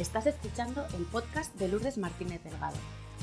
Estás 0.00 0.26
escuchando 0.26 0.86
el 0.96 1.04
podcast 1.04 1.54
de 1.56 1.68
Lourdes 1.68 1.98
Martínez 1.98 2.42
Delgado, 2.42 2.78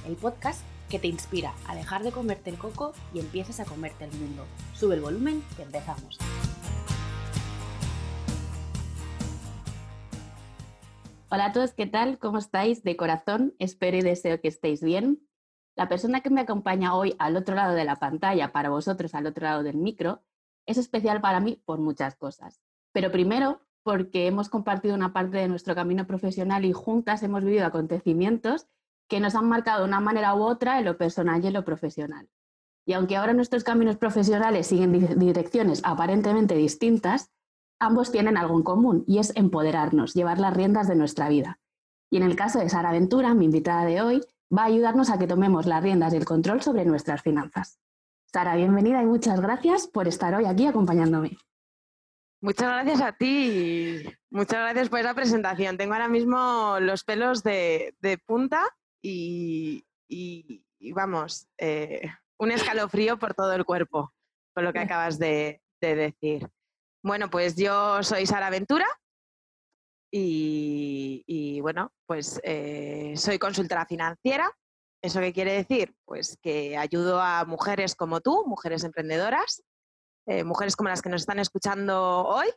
el 0.05 0.16
podcast 0.16 0.61
que 0.92 1.00
te 1.00 1.08
inspira 1.08 1.56
a 1.67 1.74
dejar 1.74 2.03
de 2.03 2.11
comerte 2.11 2.51
el 2.51 2.59
coco 2.59 2.93
y 3.15 3.19
empieces 3.19 3.59
a 3.59 3.65
comerte 3.65 4.03
el 4.03 4.11
mundo. 4.11 4.45
Sube 4.74 4.93
el 4.93 5.01
volumen 5.01 5.43
que 5.55 5.63
empezamos. 5.63 6.19
Hola 11.31 11.45
a 11.45 11.52
todos, 11.52 11.73
¿qué 11.73 11.88
tal? 11.88 12.20
¿Cómo 12.20 12.38
estáis? 12.38 12.84
De 12.84 12.95
corazón, 12.95 13.55
espero 13.57 13.98
y 13.98 14.02
deseo 14.02 14.39
que 14.39 14.49
estéis 14.49 14.84
bien. 14.84 15.27
La 15.75 15.89
persona 15.89 16.21
que 16.21 16.30
me 16.30 16.41
acompaña 16.41 16.94
hoy 16.94 17.16
al 17.17 17.38
otro 17.38 17.55
lado 17.55 17.73
de 17.73 17.85
la 17.85 17.95
pantalla, 17.95 18.52
para 18.52 18.70
vosotros 18.70 19.16
al 19.16 19.25
otro 19.25 19.45
lado 19.45 19.63
del 19.63 19.77
micro, 19.77 20.21
es 20.67 20.77
especial 20.77 21.21
para 21.21 21.39
mí 21.39 21.59
por 21.66 21.80
muchas 21.80 22.16
cosas. 22.16 22.62
Pero 22.91 23.12
primero 23.12 23.66
porque 23.88 24.27
hemos 24.27 24.49
compartido 24.49 24.95
una 24.95 25.13
parte 25.13 25.38
de 25.38 25.48
nuestro 25.48 25.73
camino 25.73 26.05
profesional 26.05 26.66
y 26.66 26.73
juntas 26.73 27.23
hemos 27.23 27.45
vivido 27.45 27.66
acontecimientos 27.66 28.67
que 29.07 29.21
nos 29.21 29.34
han 29.34 29.48
marcado 29.48 29.79
de 29.79 29.88
una 29.88 30.02
manera 30.02 30.35
u 30.35 30.43
otra 30.43 30.77
en 30.77 30.84
lo 30.84 30.98
personal 30.98 31.41
y 31.41 31.48
en 31.48 31.53
lo 31.53 31.63
profesional. 31.63 32.27
Y 32.85 32.91
aunque 32.91 33.15
ahora 33.15 33.31
nuestros 33.31 33.63
caminos 33.63 33.95
profesionales 33.95 34.67
siguen 34.67 35.17
direcciones 35.17 35.79
aparentemente 35.85 36.55
distintas, 36.55 37.31
ambos 37.79 38.12
tienen 38.12 38.35
algo 38.35 38.57
en 38.57 38.63
común 38.63 39.05
y 39.07 39.20
es 39.20 39.31
empoderarnos, 39.38 40.13
llevar 40.13 40.38
las 40.38 40.54
riendas 40.54 40.90
de 40.90 40.95
nuestra 40.98 41.29
vida. 41.29 41.62
Y 42.09 42.17
en 42.17 42.23
el 42.23 42.35
caso 42.35 42.59
de 42.59 42.67
Sara 42.67 42.91
Ventura, 42.91 43.35
mi 43.35 43.45
invitada 43.45 43.85
de 43.85 44.01
hoy, 44.01 44.21
va 44.54 44.63
a 44.63 44.65
ayudarnos 44.65 45.09
a 45.09 45.17
que 45.17 45.27
tomemos 45.27 45.65
las 45.65 45.81
riendas 45.81 46.13
y 46.13 46.17
el 46.17 46.26
control 46.26 46.62
sobre 46.62 46.84
nuestras 46.84 47.21
finanzas. 47.21 47.79
Sara, 48.34 48.57
bienvenida 48.57 49.01
y 49.01 49.05
muchas 49.05 49.40
gracias 49.40 49.88
por 49.88 50.09
estar 50.09 50.35
hoy 50.35 50.43
aquí 50.43 50.65
acompañándome. 50.65 51.38
Muchas 52.40 52.70
gracias 52.70 53.02
a 53.02 53.14
ti. 53.14 54.04
Muchas 54.30 54.59
gracias 54.59 54.90
por 54.90 55.00
esa 55.00 55.16
presentación. 55.16 55.77
Tengo 55.77 55.94
ahora 55.94 56.08
mismo 56.08 56.77
los 56.79 57.04
pelos 57.04 57.41
de, 57.41 57.96
punta 58.26 58.63
y, 59.02 59.84
vamos, 60.94 61.48
eh, 61.57 62.07
un 62.38 62.52
escalofrío 62.52 63.18
por 63.18 63.34
todo 63.34 63.54
el 63.54 63.66
cuerpo 63.66 64.14
con 64.54 64.66
lo 64.66 64.74
que 64.74 64.80
acabas 64.80 65.18
de, 65.18 65.62
decir. 65.82 66.48
Bueno, 67.04 67.30
pues 67.30 67.56
yo 67.56 68.04
soy 68.04 68.26
Sara 68.26 68.50
Ventura 68.50 68.88
y, 70.12 71.60
bueno, 71.62 71.92
pues 72.06 72.40
eh, 72.44 73.14
soy 73.18 73.40
consultora 73.40 73.86
financiera. 73.86 74.52
¿Eso 75.02 75.20
qué 75.20 75.34
quiere 75.34 75.54
decir? 75.54 75.96
Pues 76.06 76.38
que 76.42 76.78
ayudo 76.78 77.20
a 77.22 77.46
mujeres 77.46 77.96
como 77.96 78.20
tú, 78.22 78.46
mujeres 78.48 78.84
emprendedoras, 78.84 79.64
eh, 80.28 80.44
mujeres 80.44 80.75
como 80.75 80.89
las 80.89 81.02
que 81.02 81.09
nos 81.09 81.22
están 81.22 81.39
escuchando 81.39 82.25
hoy, 82.25 82.47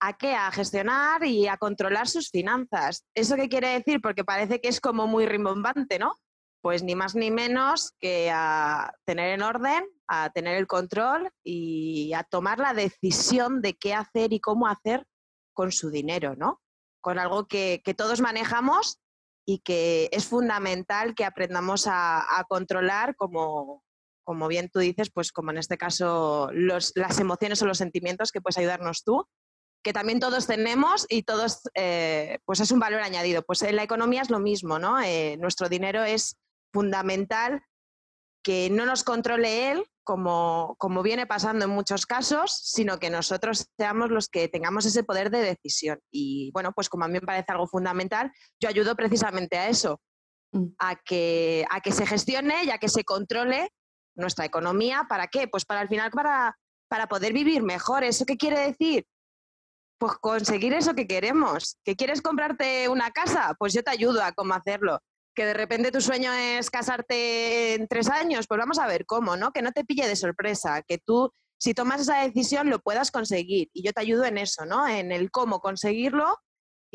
¿a 0.00 0.16
qué? 0.16 0.34
A 0.34 0.52
gestionar 0.52 1.24
y 1.24 1.48
a 1.48 1.56
controlar 1.56 2.08
sus 2.08 2.30
finanzas. 2.30 3.04
¿Eso 3.16 3.34
qué 3.34 3.48
quiere 3.48 3.68
decir? 3.68 4.00
Porque 4.00 4.24
parece 4.24 4.60
que 4.60 4.68
es 4.68 4.80
como 4.80 5.08
muy 5.08 5.26
rimbombante, 5.26 5.98
¿no? 5.98 6.16
Pues 6.62 6.84
ni 6.84 6.94
más 6.94 7.16
ni 7.16 7.32
menos 7.32 7.92
que 7.98 8.30
a 8.32 8.94
tener 9.04 9.30
en 9.30 9.42
orden, 9.42 9.84
a 10.06 10.30
tener 10.30 10.56
el 10.56 10.68
control 10.68 11.30
y 11.42 12.12
a 12.14 12.22
tomar 12.22 12.58
la 12.58 12.74
decisión 12.74 13.60
de 13.60 13.74
qué 13.74 13.92
hacer 13.92 14.32
y 14.32 14.40
cómo 14.40 14.68
hacer 14.68 15.04
con 15.52 15.72
su 15.72 15.90
dinero, 15.90 16.36
¿no? 16.36 16.62
Con 17.00 17.18
algo 17.18 17.48
que, 17.48 17.82
todos 17.96 18.20
manejamos 18.20 19.00
y 19.44 19.58
que 19.58 20.08
es 20.12 20.26
fundamental 20.26 21.14
que 21.14 21.24
aprendamos 21.24 21.86
a 21.86 22.46
controlar 22.48 23.14
como, 23.16 23.83
como 24.24 24.48
bien 24.48 24.70
tú 24.72 24.80
dices, 24.80 25.10
pues 25.10 25.30
como 25.30 25.50
en 25.50 25.58
este 25.58 25.76
caso 25.76 26.50
las 26.52 27.20
emociones 27.20 27.62
o 27.62 27.66
los 27.66 27.78
sentimientos 27.78 28.32
que 28.32 28.40
puedes 28.40 28.58
ayudarnos 28.58 29.04
tú, 29.04 29.26
que 29.84 29.92
también 29.92 30.18
todos 30.18 30.46
tenemos 30.46 31.06
y 31.08 31.22
todos, 31.22 31.60
eh, 31.74 32.38
pues 32.46 32.58
es 32.60 32.72
un 32.72 32.80
valor 32.80 33.02
añadido. 33.02 33.42
Pues 33.42 33.62
en 33.62 33.76
la 33.76 33.82
economía 33.82 34.22
es 34.22 34.30
lo 34.30 34.40
mismo, 34.40 34.78
¿no? 34.78 35.00
Eh, 35.00 35.36
nuestro 35.38 35.68
dinero 35.68 36.02
es 36.02 36.38
fundamental 36.72 37.62
que 38.42 38.70
no 38.70 38.86
nos 38.86 39.04
controle 39.04 39.70
él, 39.70 39.84
como, 40.02 40.74
como 40.78 41.02
viene 41.02 41.26
pasando 41.26 41.66
en 41.66 41.70
muchos 41.70 42.06
casos, 42.06 42.54
sino 42.62 42.98
que 42.98 43.10
nosotros 43.10 43.66
seamos 43.78 44.10
los 44.10 44.28
que 44.28 44.48
tengamos 44.48 44.86
ese 44.86 45.04
poder 45.04 45.30
de 45.30 45.40
decisión. 45.40 46.00
Y 46.10 46.50
bueno, 46.52 46.72
pues 46.72 46.88
como 46.88 47.04
a 47.04 47.08
mí 47.08 47.14
me 47.14 47.20
parece 47.20 47.52
algo 47.52 47.66
fundamental, 47.66 48.32
yo 48.60 48.68
ayudo 48.68 48.96
precisamente 48.96 49.56
a 49.58 49.68
eso, 49.68 50.00
mm. 50.52 50.66
a 50.78 50.96
que, 50.96 51.64
a 51.70 51.80
que 51.80 51.92
se 51.92 52.06
gestione 52.06 52.64
y 52.64 52.70
a 52.70 52.78
que 52.78 52.88
se 52.88 53.04
controle 53.04 53.70
nuestra 54.14 54.44
economía. 54.44 55.06
¿Para 55.08 55.26
qué? 55.26 55.48
Pues 55.48 55.64
para 55.64 55.80
al 55.80 55.88
final, 55.88 56.10
para, 56.10 56.56
para 56.88 57.08
poder 57.08 57.32
vivir 57.32 57.62
mejor. 57.62 58.04
¿Eso 58.04 58.24
qué 58.24 58.36
quiere 58.36 58.60
decir? 58.60 59.06
Pues 59.98 60.14
conseguir 60.20 60.74
eso 60.74 60.94
que 60.94 61.06
queremos. 61.06 61.76
¿Que 61.84 61.96
quieres 61.96 62.22
comprarte 62.22 62.88
una 62.88 63.10
casa? 63.10 63.54
Pues 63.58 63.72
yo 63.72 63.82
te 63.82 63.90
ayudo 63.90 64.22
a 64.22 64.32
cómo 64.32 64.54
hacerlo. 64.54 65.00
Que 65.34 65.46
de 65.46 65.54
repente 65.54 65.90
tu 65.90 66.00
sueño 66.00 66.32
es 66.32 66.70
casarte 66.70 67.74
en 67.74 67.88
tres 67.88 68.08
años, 68.08 68.46
pues 68.46 68.58
vamos 68.58 68.78
a 68.78 68.86
ver 68.86 69.04
cómo, 69.04 69.36
¿no? 69.36 69.50
Que 69.52 69.62
no 69.62 69.72
te 69.72 69.84
pille 69.84 70.06
de 70.06 70.14
sorpresa, 70.14 70.82
que 70.82 70.98
tú, 70.98 71.32
si 71.58 71.74
tomas 71.74 72.02
esa 72.02 72.22
decisión, 72.22 72.70
lo 72.70 72.78
puedas 72.78 73.10
conseguir. 73.10 73.68
Y 73.72 73.84
yo 73.84 73.92
te 73.92 74.00
ayudo 74.00 74.24
en 74.26 74.38
eso, 74.38 74.64
¿no? 74.64 74.86
En 74.86 75.10
el 75.10 75.32
cómo 75.32 75.58
conseguirlo. 75.58 76.38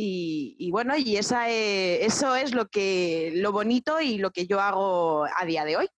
Y, 0.01 0.69
bueno, 0.71 0.95
y 0.95 1.17
esa, 1.17 1.49
eh, 1.49 2.05
eso 2.05 2.33
es 2.33 2.53
lo, 2.53 2.69
que, 2.69 3.33
lo 3.35 3.51
bonito 3.51 3.99
y 3.99 4.17
lo 4.17 4.31
que 4.31 4.47
yo 4.47 4.61
hago 4.61 5.25
a 5.25 5.43
día 5.43 5.65
de 5.65 5.75
hoy. 5.75 5.89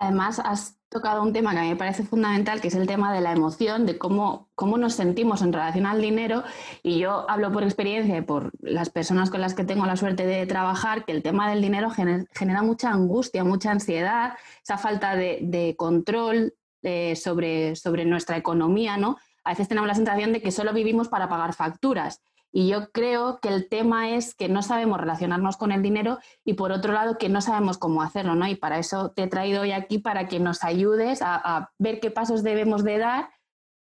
Además, 0.00 0.40
has 0.42 0.78
tocado 0.88 1.22
un 1.22 1.34
tema 1.34 1.52
que 1.52 1.58
a 1.58 1.62
mí 1.62 1.68
me 1.68 1.76
parece 1.76 2.04
fundamental, 2.04 2.62
que 2.62 2.68
es 2.68 2.74
el 2.74 2.86
tema 2.86 3.12
de 3.12 3.20
la 3.20 3.32
emoción, 3.32 3.84
de 3.84 3.98
cómo, 3.98 4.48
cómo 4.54 4.78
nos 4.78 4.94
sentimos 4.94 5.42
en 5.42 5.52
relación 5.52 5.84
al 5.84 6.00
dinero. 6.00 6.42
Y 6.82 6.98
yo 6.98 7.30
hablo 7.30 7.52
por 7.52 7.64
experiencia 7.64 8.16
y 8.16 8.22
por 8.22 8.50
las 8.60 8.88
personas 8.88 9.28
con 9.28 9.42
las 9.42 9.52
que 9.52 9.62
tengo 9.62 9.84
la 9.84 9.96
suerte 9.96 10.24
de 10.24 10.46
trabajar, 10.46 11.04
que 11.04 11.12
el 11.12 11.22
tema 11.22 11.50
del 11.50 11.60
dinero 11.60 11.90
genera 11.90 12.62
mucha 12.62 12.90
angustia, 12.90 13.44
mucha 13.44 13.72
ansiedad, 13.72 14.38
esa 14.64 14.78
falta 14.78 15.16
de, 15.16 15.74
control 15.76 16.54
eh, 16.82 17.14
sobre, 17.14 17.76
sobre 17.76 18.06
nuestra 18.06 18.38
economía, 18.38 18.96
¿no? 18.96 19.18
A 19.44 19.50
veces 19.50 19.68
tenemos 19.68 19.86
la 19.86 19.94
sensación 19.94 20.32
de 20.32 20.40
que 20.40 20.50
solo 20.50 20.72
vivimos 20.72 21.08
para 21.08 21.28
pagar 21.28 21.52
facturas 21.52 22.22
y 22.52 22.68
yo 22.68 22.90
creo 22.90 23.38
que 23.40 23.48
el 23.48 23.68
tema 23.68 24.10
es 24.10 24.34
que 24.34 24.48
no 24.48 24.62
sabemos 24.62 25.00
relacionarnos 25.00 25.56
con 25.56 25.72
el 25.72 25.82
dinero 25.82 26.18
y 26.44 26.54
por 26.54 26.72
otro 26.72 26.92
lado 26.92 27.16
que 27.18 27.28
no 27.28 27.40
sabemos 27.40 27.78
cómo 27.78 28.02
hacerlo, 28.02 28.34
¿no? 28.34 28.46
Y 28.48 28.56
para 28.56 28.78
eso 28.78 29.10
te 29.12 29.24
he 29.24 29.28
traído 29.28 29.62
hoy 29.62 29.72
aquí 29.72 29.98
para 29.98 30.26
que 30.26 30.40
nos 30.40 30.64
ayudes 30.64 31.20
a, 31.22 31.70
ver 31.78 32.00
qué 32.00 32.10
pasos 32.10 32.42
debemos 32.42 32.84
de 32.84 32.98
dar, 32.98 33.30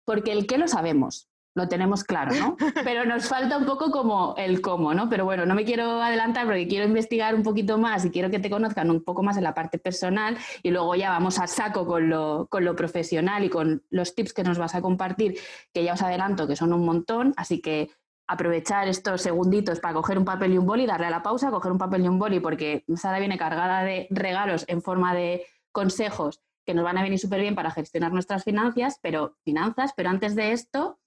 porque 0.06 0.32
el 0.32 0.48
qué 0.48 0.58
lo 0.58 0.68
sabemos, 0.68 1.30
lo 1.56 1.68
tenemos 1.68 2.04
claro, 2.04 2.36
¿no? 2.36 2.58
Pero 2.84 3.06
nos 3.06 3.28
falta 3.28 3.58
un 3.58 3.66
poco 3.66 3.90
como 3.90 4.36
el 4.38 4.62
cómo, 4.62 4.94
¿no? 4.94 5.10
Pero 5.10 5.24
bueno, 5.24 5.46
no 5.46 5.56
me 5.56 5.64
quiero 5.64 6.02
adelantar 6.02 6.46
porque 6.46 6.68
quiero 6.68 6.86
investigar 6.86 7.36
un 7.36 7.44
poquito 7.44 7.78
más 7.78 8.04
y 8.06 8.12
quiero 8.12 8.30
que 8.30 8.40
te 8.40 8.50
conozcan 8.50 8.92
un 8.92 9.04
poco 9.04 9.24
más 9.24 9.38
en 9.38 9.44
la 9.44 9.54
parte 9.54 9.80
personal 9.80 10.38
y 10.62 10.72
luego 10.72 10.94
ya 10.96 11.10
vamos 11.10 11.40
a 11.40 11.48
saco 11.48 11.88
con 11.88 12.10
lo, 12.10 12.48
con 12.50 12.66
lo 12.66 12.76
profesional 12.76 13.46
y 13.46 13.50
con 13.50 13.84
los 13.90 14.14
tips 14.14 14.34
que 14.34 14.44
nos 14.44 14.58
vas 14.58 14.76
a 14.76 14.82
compartir, 14.82 15.38
que 15.74 15.86
ya 15.86 15.94
os 15.94 16.02
adelanto 16.02 16.48
que 16.48 16.58
son 16.58 16.74
un 16.74 16.86
montón, 16.86 17.34
así 17.38 17.62
que 17.62 17.92
aprovechar 18.28 18.88
estos 18.88 19.22
segunditos 19.22 19.80
para 19.80 19.94
coger 19.94 20.18
un 20.18 20.26
papel 20.26 20.54
y 20.54 20.58
un 20.58 20.66
boli, 20.66 20.86
darle 20.86 21.08
a 21.08 21.10
la 21.10 21.24
pausa, 21.24 21.50
coger 21.50 21.72
un 21.72 21.78
papel 21.78 22.04
y 22.04 22.08
un 22.08 22.20
boli, 22.20 22.40
porque 22.40 22.84
Sara 22.96 23.20
viene 23.20 23.38
cargada 23.38 23.84
de 23.84 24.08
regalos 24.10 24.66
en 24.68 24.82
forma 24.82 25.16
de 25.16 25.46
consejos 25.72 26.42
que 26.66 26.74
nos 26.74 26.84
van 26.84 26.98
a 26.98 27.04
venir 27.04 27.18
súper 27.18 27.40
bien 27.40 27.56
para 27.56 27.72
gestionar 27.72 28.12
nuestras 28.12 28.44
finanzas, 28.44 29.00
pero 29.02 29.38
finanzas, 29.46 29.94
pero 29.96 30.10
antes 30.10 30.36
de 30.36 30.52
esto, 30.52 31.00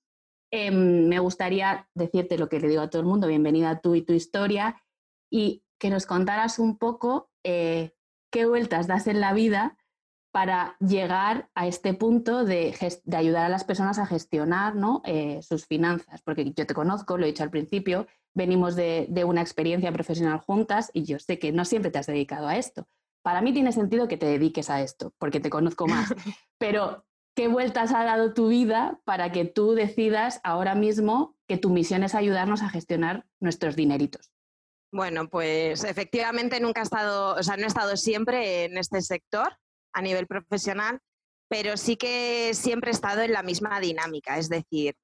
em, 0.50 1.06
me 1.06 1.19
gustaría 1.19 1.86
decirte 1.94 2.38
lo 2.38 2.48
que 2.48 2.59
le 2.59 2.69
digo 2.69 2.80
a 2.80 2.88
todo 2.88 3.03
el 3.03 3.09
mundo, 3.09 3.26
bienvenida 3.26 3.80
tú 3.80 3.94
y 3.94 4.03
tu 4.03 4.14
historia, 4.14 4.82
y 5.30 5.62
que 5.78 5.91
nos 5.91 6.06
contaras 6.06 6.59
un 6.59 6.78
poco 6.78 7.30
eh, 7.44 7.94
qué 8.30 8.47
vueltas 8.47 8.86
das 8.86 9.06
en 9.06 9.20
la 9.20 9.34
vida 9.34 9.76
para 10.32 10.76
llegar 10.78 11.48
a 11.54 11.66
este 11.66 11.94
punto 11.94 12.44
de, 12.44 12.74
ayudar 13.12 13.46
a 13.46 13.48
las 13.48 13.64
personas 13.64 13.98
a 13.98 14.06
gestionar 14.06 14.74
eh, 15.04 15.41
sus 15.42 15.66
finanzas. 15.66 16.22
Porque 16.22 16.52
yo 16.52 16.66
te 16.66 16.74
conozco, 16.74 17.18
lo 17.18 17.24
he 17.24 17.28
dicho 17.28 17.42
al 17.42 17.50
principio, 17.50 18.06
venimos 18.34 18.77
de, 18.77 19.09
una 19.27 19.41
experiencia 19.41 19.92
profesional 19.92 20.38
juntas 20.38 20.91
y 20.92 21.04
yo 21.04 21.18
sé 21.18 21.38
que 21.38 21.53
no 21.53 21.65
siempre 21.65 21.91
te 21.91 21.98
has 21.98 22.06
dedicado 22.06 22.47
a 22.47 22.56
esto. 22.56 22.86
Para 23.22 23.42
mí 23.42 23.53
tiene 23.53 23.72
sentido 23.72 24.09
que 24.09 24.16
te 24.16 24.27
dediques 24.27 24.71
a 24.71 24.80
esto, 24.82 25.12
porque 25.18 25.41
te 25.41 25.50
conozco 25.50 25.86
más. 25.86 26.09
Pero, 26.59 27.04
¿qué 27.34 27.48
vueltas 27.48 27.92
ha 27.92 28.04
dado 28.04 28.32
tu 28.32 28.48
vida 28.48 29.00
para 29.04 29.32
que 29.32 29.44
tú 29.44 29.72
decidas 29.72 30.41
ahora 30.44 30.74
mismo 30.74 31.36
que 31.48 31.59
tu 31.59 31.71
misión 31.71 32.03
es 32.04 32.15
ayudarnos 32.15 32.62
a 32.62 32.71
gestionar 32.71 33.27
nuestros 33.41 33.77
dineritos? 33.77 34.32
Bueno, 34.92 35.28
pues 35.28 35.84
efectivamente 35.84 36.59
nunca 36.60 36.80
he 36.80 36.84
estado, 36.84 37.36
o 37.36 37.42
sea, 37.42 37.56
no 37.56 37.65
he 37.65 37.66
estado 37.66 37.97
siempre 37.97 38.65
en 38.65 38.77
este 38.77 39.03
sector 39.03 39.59
a 39.92 40.03
nivel 40.03 40.27
profesional, 40.27 41.01
pero 41.48 41.77
sí 41.77 41.97
que 41.97 42.53
siempre 42.54 42.91
he 42.91 42.95
estado 42.95 43.22
en 43.22 43.33
la 43.33 43.42
misma 43.42 43.81
dinámica, 43.81 44.39
es 44.39 44.48
decir, 44.48 44.95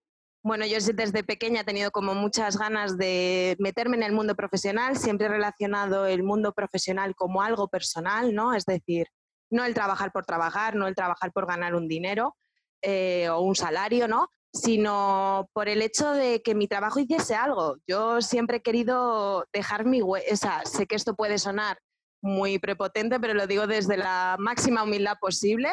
bueno, 0.43 0.65
yo 0.65 0.79
desde 0.95 1.25
pequeña 1.25 1.63
he 1.63 1.65
tenido 1.65 1.91
como 1.91 2.15
muchas 2.15 2.57
ganas 2.57 2.97
de 2.97 3.57
meterme 3.59 3.97
en 3.97 4.05
el 4.05 4.13
mundo 4.13 4.37
profesional, 4.37 4.97
siempre 4.97 5.27
he 5.27 5.31
relacionado 5.31 6.07
el 6.07 6.23
mundo 6.23 6.53
profesional 6.53 7.17
como 7.17 7.43
algo 7.43 7.67
personal, 7.67 8.33
¿no? 8.33 8.55
Es 8.55 8.65
decir, 8.65 9.09
no 9.51 9.65
el 9.65 9.75
trabajar 9.75 10.13
por 10.13 10.25
trabajar, 10.25 10.77
no 10.77 10.87
el 10.87 10.95
trabajar 10.95 11.33
por 11.33 11.47
ganar 11.47 11.75
un 11.75 11.89
dinero 11.89 12.37
eh, 12.83 13.29
o 13.29 13.41
un 13.41 13.57
salario, 13.57 14.07
¿no? 14.07 14.29
sino 14.57 15.49
por 15.53 15.69
el 15.69 15.83
hecho 15.83 16.13
de 16.13 16.43
que 16.43 16.55
mi 16.55 16.67
trabajo 16.67 16.99
hiciese 16.99 17.35
algo. 17.35 17.77
Yo 17.87 18.21
siempre 18.23 18.59
he 18.59 18.63
querido 18.63 19.45
dejar 19.53 19.85
mi 19.85 20.03
huella, 20.03 20.63
sé 20.65 20.87
que 20.87 20.97
esto 20.97 21.15
puede 21.15 21.39
sonar 21.39 21.79
muy 22.27 22.59
prepotente, 22.59 23.19
pero 23.21 23.33
lo 23.33 23.47
digo 23.47 23.67
desde 23.67 23.97
la 23.97 24.37
máxima 24.39 24.83
humildad 24.83 25.17
posible, 25.21 25.71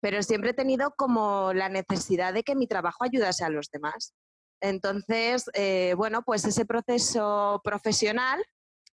pero 0.00 0.22
siempre 0.22 0.50
he 0.50 0.54
tenido 0.54 0.92
como 0.96 1.52
la 1.52 1.68
necesidad 1.68 2.32
de 2.32 2.44
que 2.44 2.54
mi 2.54 2.66
trabajo 2.66 3.04
ayudase 3.04 3.44
a 3.44 3.48
los 3.48 3.70
demás. 3.70 4.14
Entonces, 4.60 5.50
eh, 5.54 5.94
bueno, 5.96 6.22
pues 6.22 6.44
ese 6.44 6.64
proceso 6.64 7.60
profesional, 7.64 8.44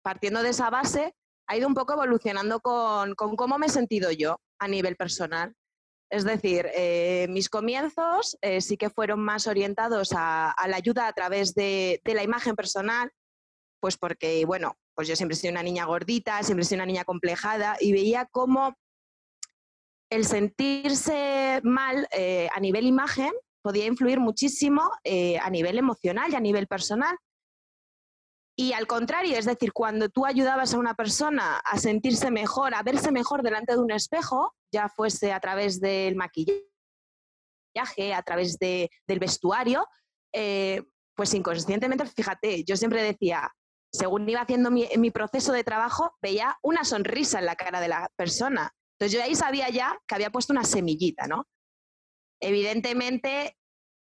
partiendo 0.01 0.43
de 0.43 0.49
esa 0.49 0.69
base, 0.69 1.13
ha 1.47 1.57
ido 1.57 1.67
un 1.67 1.73
poco 1.73 1.93
evolucionando 1.93 2.61
con, 2.61 3.13
cómo 3.15 3.57
me 3.57 3.65
he 3.67 3.69
sentido 3.69 4.11
yo 4.11 4.39
a 4.59 4.67
nivel 4.67 4.95
personal. 4.95 5.53
Es 6.09 6.23
decir, 6.23 6.67
eh, 6.73 7.27
mis 7.29 7.49
comienzos 7.49 8.37
eh, 8.41 8.61
sí 8.61 8.77
que 8.77 8.89
fueron 8.89 9.19
más 9.21 9.47
orientados 9.47 10.11
a, 10.15 10.53
la 10.67 10.75
ayuda 10.75 11.07
a 11.07 11.13
través 11.13 11.53
de, 11.53 12.01
la 12.05 12.23
imagen 12.23 12.55
personal, 12.55 13.11
pues 13.79 13.97
porque, 13.97 14.45
bueno, 14.45 14.75
pues 14.95 15.07
yo 15.07 15.15
siempre 15.15 15.35
he 15.35 15.37
sido 15.37 15.51
una 15.51 15.63
niña 15.63 15.85
gordita, 15.85 16.41
siempre 16.43 16.63
he 16.63 16.65
sido 16.65 16.77
una 16.77 16.85
niña 16.85 17.03
complejada 17.03 17.77
y 17.79 17.91
veía 17.91 18.27
cómo 18.31 18.75
el 20.09 20.25
sentirse 20.25 21.61
mal 21.63 22.07
a 22.53 22.59
nivel 22.59 22.85
imagen 22.85 23.31
podía 23.61 23.85
influir 23.85 24.19
muchísimo 24.19 24.91
eh, 25.03 25.37
a 25.39 25.49
nivel 25.49 25.77
emocional 25.77 26.31
y 26.31 26.35
a 26.35 26.39
nivel 26.39 26.67
personal. 26.67 27.17
Y 28.57 28.73
al 28.73 28.85
contrario, 28.85 29.37
es 29.37 29.45
decir, 29.45 29.71
cuando 29.71 30.09
tú 30.09 30.25
ayudabas 30.25 30.73
a 30.73 30.79
una 30.79 30.93
persona 30.93 31.57
a 31.57 31.77
sentirse 31.77 32.31
mejor, 32.31 32.75
a 32.75 32.83
verse 32.83 33.11
mejor 33.11 33.43
delante 33.43 33.73
de 33.73 33.79
un 33.79 33.91
espejo, 33.91 34.53
ya 34.71 34.89
fuese 34.89 35.31
a 35.31 35.39
través 35.39 35.79
del 35.79 36.15
maquillaje, 36.15 36.63
a 38.13 38.21
través 38.21 38.57
del 38.59 39.19
vestuario, 39.19 39.87
eh, 40.33 40.83
pues 41.15 41.33
inconscientemente, 41.33 42.05
fíjate, 42.05 42.63
yo 42.63 42.75
siempre 42.75 43.03
decía, 43.03 43.49
según 43.91 44.27
iba 44.29 44.41
haciendo 44.41 44.71
mi, 44.71 45.11
proceso 45.11 45.51
de 45.51 45.63
trabajo, 45.63 46.15
veía 46.21 46.57
una 46.61 46.83
sonrisa 46.83 47.39
en 47.39 47.45
la 47.45 47.55
cara 47.55 47.81
de 47.81 47.89
la 47.89 48.09
persona. 48.15 48.71
Entonces 48.97 49.17
yo 49.17 49.23
ahí 49.23 49.35
sabía 49.35 49.69
ya 49.69 49.99
que 50.07 50.15
había 50.15 50.31
puesto 50.31 50.53
una 50.53 50.63
semillita, 50.63 51.27
¿no? 51.27 51.47
evidentemente 52.41 53.55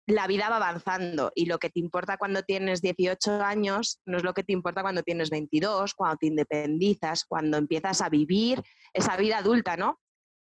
la 0.07 0.27
vida 0.27 0.49
va 0.49 0.57
avanzando 0.57 1.31
y 1.33 1.45
lo 1.45 1.57
que 1.57 1.69
te 1.69 1.79
importa 1.79 2.17
cuando 2.17 2.43
tienes 2.43 2.81
18 2.81 3.41
años 3.41 4.01
no 4.05 4.17
es 4.17 4.23
lo 4.23 4.33
que 4.33 4.43
te 4.43 4.53
importa 4.53 4.81
cuando 4.81 5.01
tienes 5.01 5.29
22, 5.29 5.93
cuando 5.95 6.17
te 6.17 6.27
independizas, 6.27 7.25
cuando 7.25 7.57
empiezas 7.57 8.01
a 8.01 8.09
vivir 8.09 8.61
esa 8.93 9.17
vida 9.17 9.37
adulta, 9.37 9.77
¿no? 9.77 9.99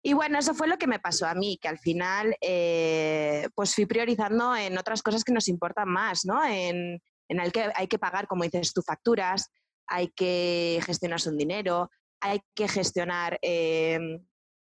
Y 0.06 0.14
bueno, 0.14 0.40
eso 0.40 0.54
fue 0.54 0.68
lo 0.68 0.78
que 0.78 0.88
me 0.88 1.00
pasó 1.00 1.28
a 1.28 1.36
mí, 1.36 1.58
que 1.62 1.68
al 1.68 1.78
final 1.78 2.36
eh, 2.42 3.48
pues 3.56 3.76
fui 3.76 3.86
priorizando 3.86 4.56
en 4.56 4.78
otras 4.78 5.02
cosas 5.02 5.24
que 5.24 5.32
nos 5.32 5.48
importan 5.48 5.88
más, 5.88 6.26
¿no? 6.26 6.44
En, 6.44 7.00
el 7.40 7.52
que 7.52 7.72
hay 7.76 7.88
que 7.88 8.00
pagar, 8.00 8.28
como 8.28 8.44
dices 8.44 8.74
tú, 8.74 8.82
facturas, 8.82 9.50
hay 9.88 10.10
que 10.10 10.80
gestionar 10.86 11.20
su 11.20 11.32
dinero, 11.32 11.90
hay 12.22 12.42
que 12.56 12.68
gestionar 12.68 13.38
eh, 13.42 14.00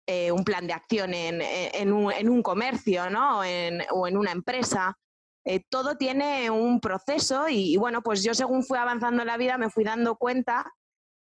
eh, 0.05 0.33
un 0.33 0.43
plan 0.43 0.67
de 0.67 0.73
acción 0.73 1.13
en, 1.13 1.41
eh, 1.41 1.85
un, 1.85 2.43
comercio 2.43 3.09
¿no? 3.09 3.39
o, 3.39 3.43
en, 3.43 4.17
una 4.17 4.31
empresa. 4.31 4.97
Eh, 5.45 5.63
todo 5.69 5.95
tiene 5.95 6.49
un 6.49 6.81
proceso 6.81 7.47
y, 7.47 7.77
bueno, 7.77 8.01
pues 8.01 8.21
yo 8.21 8.33
según 8.33 8.63
fui 8.63 8.77
avanzando 8.77 9.21
en 9.21 9.27
la 9.27 9.37
vida 9.37 9.57
me 9.57 9.69
fui 9.69 9.85
dando 9.85 10.17
cuenta 10.17 10.73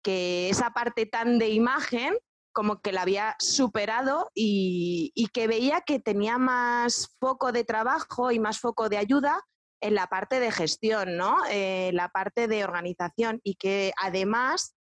que 0.02 0.48
esa 0.48 0.70
parte 0.70 1.04
tan 1.04 1.38
de 1.38 1.50
imagen 1.50 2.16
como 2.52 2.80
que 2.80 2.92
la 2.92 3.02
había 3.02 3.36
superado 3.38 4.30
y, 4.34 5.12
que 5.34 5.46
veía 5.46 5.82
que 5.82 5.98
tenía 5.98 6.38
más 6.38 7.14
foco 7.20 7.52
de 7.52 7.64
trabajo 7.64 8.32
y 8.32 8.38
más 8.38 8.58
foco 8.58 8.88
de 8.88 8.98
ayuda 8.98 9.42
en 9.82 9.94
la 9.94 10.06
parte 10.06 10.40
de 10.40 10.50
gestión, 10.50 11.16
¿no? 11.16 11.36
la 11.50 12.08
parte 12.08 12.48
de 12.48 12.64
organización 12.64 13.40
y 13.42 13.56
que 13.56 13.92
además 14.00 14.74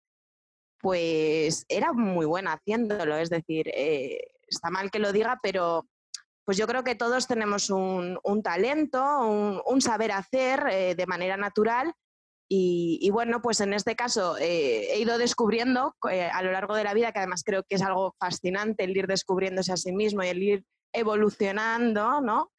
pues 0.80 1.64
era 1.68 1.92
muy 1.92 2.26
buena 2.26 2.52
haciéndolo. 2.54 3.16
Es 3.16 3.30
decir, 3.30 3.68
eh, 3.74 4.32
está 4.48 4.70
mal 4.70 4.90
que 4.90 4.98
lo 4.98 5.12
diga, 5.12 5.38
pero 5.42 5.86
pues 6.44 6.56
yo 6.56 6.66
creo 6.66 6.82
que 6.82 6.94
todos 6.94 7.26
tenemos 7.26 7.68
un, 7.68 8.18
talento, 8.42 9.02
un, 9.66 9.80
saber 9.82 10.12
hacer 10.12 10.66
eh, 10.70 10.94
de 10.94 11.06
manera 11.06 11.36
natural. 11.36 11.92
Y, 12.50 13.10
bueno, 13.12 13.42
pues 13.42 13.60
en 13.60 13.74
este 13.74 13.94
caso 13.94 14.38
eh, 14.38 14.94
he 14.94 15.00
ido 15.00 15.18
descubriendo 15.18 15.94
a 16.00 16.42
lo 16.42 16.50
largo 16.50 16.74
de 16.74 16.84
la 16.84 16.94
vida, 16.94 17.12
que 17.12 17.18
además 17.18 17.42
creo 17.44 17.62
que 17.62 17.74
es 17.74 17.82
algo 17.82 18.14
fascinante 18.18 18.84
el 18.84 18.96
ir 18.96 19.06
descubriéndose 19.06 19.70
a 19.70 19.76
sí 19.76 19.92
mismo 19.92 20.22
y 20.22 20.28
el 20.28 20.42
ir 20.42 20.64
evolucionando, 20.94 22.22
¿no? 22.22 22.50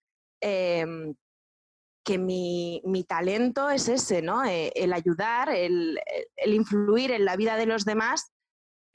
Que 2.09 2.17
mi, 2.17 3.05
talento 3.07 3.69
es 3.69 3.87
ese, 3.87 4.23
¿no? 4.23 4.43
Eh, 4.43 4.71
el 4.73 4.93
ayudar, 4.93 5.49
el, 5.49 5.99
influir 6.43 7.11
en 7.11 7.23
la 7.23 7.35
vida 7.35 7.55
de 7.55 7.67
los 7.67 7.85
demás 7.85 8.31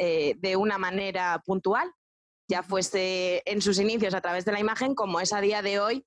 eh, 0.00 0.34
de 0.38 0.56
una 0.56 0.78
manera 0.78 1.40
puntual, 1.46 1.92
ya 2.50 2.64
fuese 2.64 3.40
en 3.46 3.62
sus 3.62 3.78
inicios 3.78 4.14
a 4.14 4.20
través 4.20 4.44
de 4.44 4.50
la 4.50 4.58
imagen, 4.58 4.96
como 4.96 5.20
es 5.20 5.32
a 5.32 5.40
día 5.40 5.62
de 5.62 5.78
hoy 5.78 6.04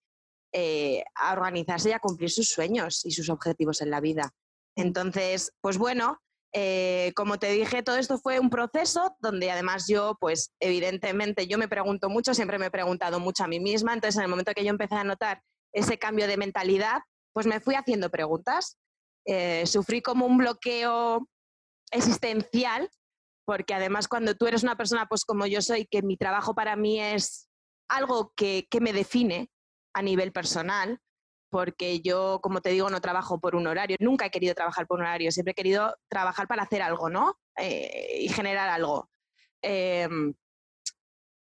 eh, 0.51 1.05
a 1.15 1.31
organizarse 1.31 1.91
y 1.91 1.93
a 1.93 1.99
cumplir 1.99 2.29
sus 2.29 2.49
sueños 2.49 3.05
y 3.05 3.11
sus 3.11 3.29
objetivos 3.29 3.79
en 3.79 3.89
la 3.89 4.01
vida. 4.01 4.33
Entonces, 4.75 5.53
pues 5.61 5.77
bueno, 5.77 6.19
como 7.15 7.39
te 7.39 7.51
dije, 7.51 7.83
todo 7.83 7.95
esto 7.95 8.17
fue 8.17 8.39
un 8.41 8.49
proceso 8.49 9.15
donde 9.21 9.49
además 9.49 9.85
yo, 9.87 10.17
pues 10.19 10.51
evidentemente, 10.59 11.47
yo 11.47 11.57
me 11.57 11.69
pregunto 11.69 12.09
mucho, 12.09 12.33
siempre 12.33 12.59
me 12.59 12.65
he 12.65 12.71
preguntado 12.71 13.21
mucho 13.21 13.45
a 13.45 13.47
mí 13.47 13.61
misma, 13.61 13.93
entonces 13.93 14.17
en 14.17 14.23
el 14.23 14.29
momento 14.29 14.51
que 14.53 14.65
yo 14.65 14.71
empecé 14.71 14.95
a 14.95 15.05
notar 15.05 15.41
ese 15.73 15.97
cambio 15.97 16.27
de 16.27 16.37
mentalidad, 16.37 17.01
pues 17.33 17.45
me 17.45 17.59
fui 17.59 17.75
haciendo 17.75 18.09
preguntas. 18.09 18.77
Eh, 19.25 19.65
sufrí 19.65 20.01
como 20.01 20.25
un 20.25 20.37
bloqueo 20.37 21.27
existencial, 21.91 22.89
porque 23.45 23.73
además 23.73 24.07
cuando 24.07 24.35
tú 24.35 24.47
eres 24.47 24.63
una 24.63 24.75
persona, 24.75 25.05
pues 25.07 25.23
como 25.23 25.45
yo 25.45 25.61
soy, 25.61 25.85
que 25.85 26.01
mi 26.01 26.17
trabajo 26.17 26.55
para 26.55 26.75
mí 26.75 26.99
es 26.99 27.49
algo 27.89 28.33
que, 28.35 28.67
me 28.81 28.93
define 28.93 29.49
a 29.93 30.01
nivel 30.01 30.31
personal, 30.31 30.99
porque 31.49 32.01
yo, 32.01 32.39
como 32.41 32.61
te 32.61 32.69
digo, 32.69 32.89
no 32.89 32.99
trabajo 33.01 33.39
por 33.39 33.55
un 33.55 33.67
horario, 33.67 33.97
nunca 33.99 34.25
he 34.25 34.31
querido 34.31 34.53
trabajar 34.53 34.85
por 34.85 34.99
un 34.99 35.05
horario, 35.05 35.31
siempre 35.31 35.51
he 35.51 35.55
querido 35.55 35.95
trabajar 36.09 36.47
para 36.47 36.63
hacer 36.63 36.81
algo, 36.81 37.09
¿no? 37.09 37.37
Eh, 37.55 38.19
y 38.21 38.29
generar 38.29 38.69
algo. 38.69 39.09
Em, 39.61 40.33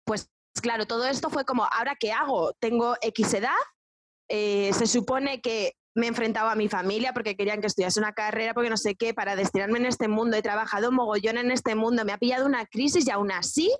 pues 0.04 0.30
claro, 0.62 0.86
todo 0.86 1.06
esto 1.06 1.28
fue 1.30 1.44
como, 1.44 1.64
¿ahora 1.64 1.96
qué 1.98 2.12
hago? 2.12 2.52
Tengo 2.60 2.96
X 3.00 3.34
edad, 3.34 3.50
eh, 4.28 4.72
se 4.72 4.86
supone 4.86 5.40
que 5.40 5.74
me 5.96 6.06
he 6.06 6.08
enfrentado 6.08 6.50
a 6.50 6.54
mi 6.54 6.68
familia 6.68 7.12
porque 7.14 7.36
querían 7.36 7.60
que 7.60 7.68
estudiase 7.68 7.98
una 7.98 8.12
carrera, 8.12 8.52
porque 8.52 8.68
no 8.68 8.76
sé 8.76 8.96
qué, 8.96 9.14
para 9.14 9.34
destinarme 9.34 9.78
en 9.78 9.86
este 9.86 10.08
mundo. 10.08 10.36
He 10.36 10.42
trabajado 10.42 10.92
mogollón 10.92 11.38
en 11.38 11.50
este 11.50 11.74
mundo, 11.74 12.04
me 12.04 12.12
ha 12.12 12.18
pillado 12.18 12.44
una 12.44 12.66
crisis 12.66 13.06
y 13.06 13.10
aún 13.10 13.32
así 13.32 13.74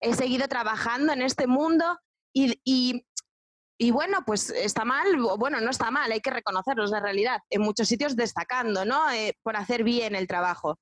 he 0.00 0.14
seguido 0.14 0.48
trabajando 0.48 1.12
en 1.12 1.22
este 1.22 1.46
mundo 1.46 1.84
y, 2.34 2.60
y, 2.64 3.90
bueno, 3.92 4.24
pues 4.26 4.50
está 4.50 4.84
mal, 4.84 5.04
bueno, 5.38 5.60
no 5.60 5.70
está 5.70 5.90
mal, 5.90 6.10
hay 6.10 6.20
que 6.20 6.30
reconocerlo, 6.30 6.84
es 6.84 6.90
la 6.90 7.00
realidad. 7.00 7.38
En 7.50 7.62
muchos 7.62 7.88
sitios 7.88 8.16
destacando, 8.16 8.84
¿no? 8.84 9.10
Eh, 9.12 9.36
por 9.42 9.56
hacer 9.56 9.84
bien 9.84 10.16
el 10.16 10.26
trabajo. 10.26 10.78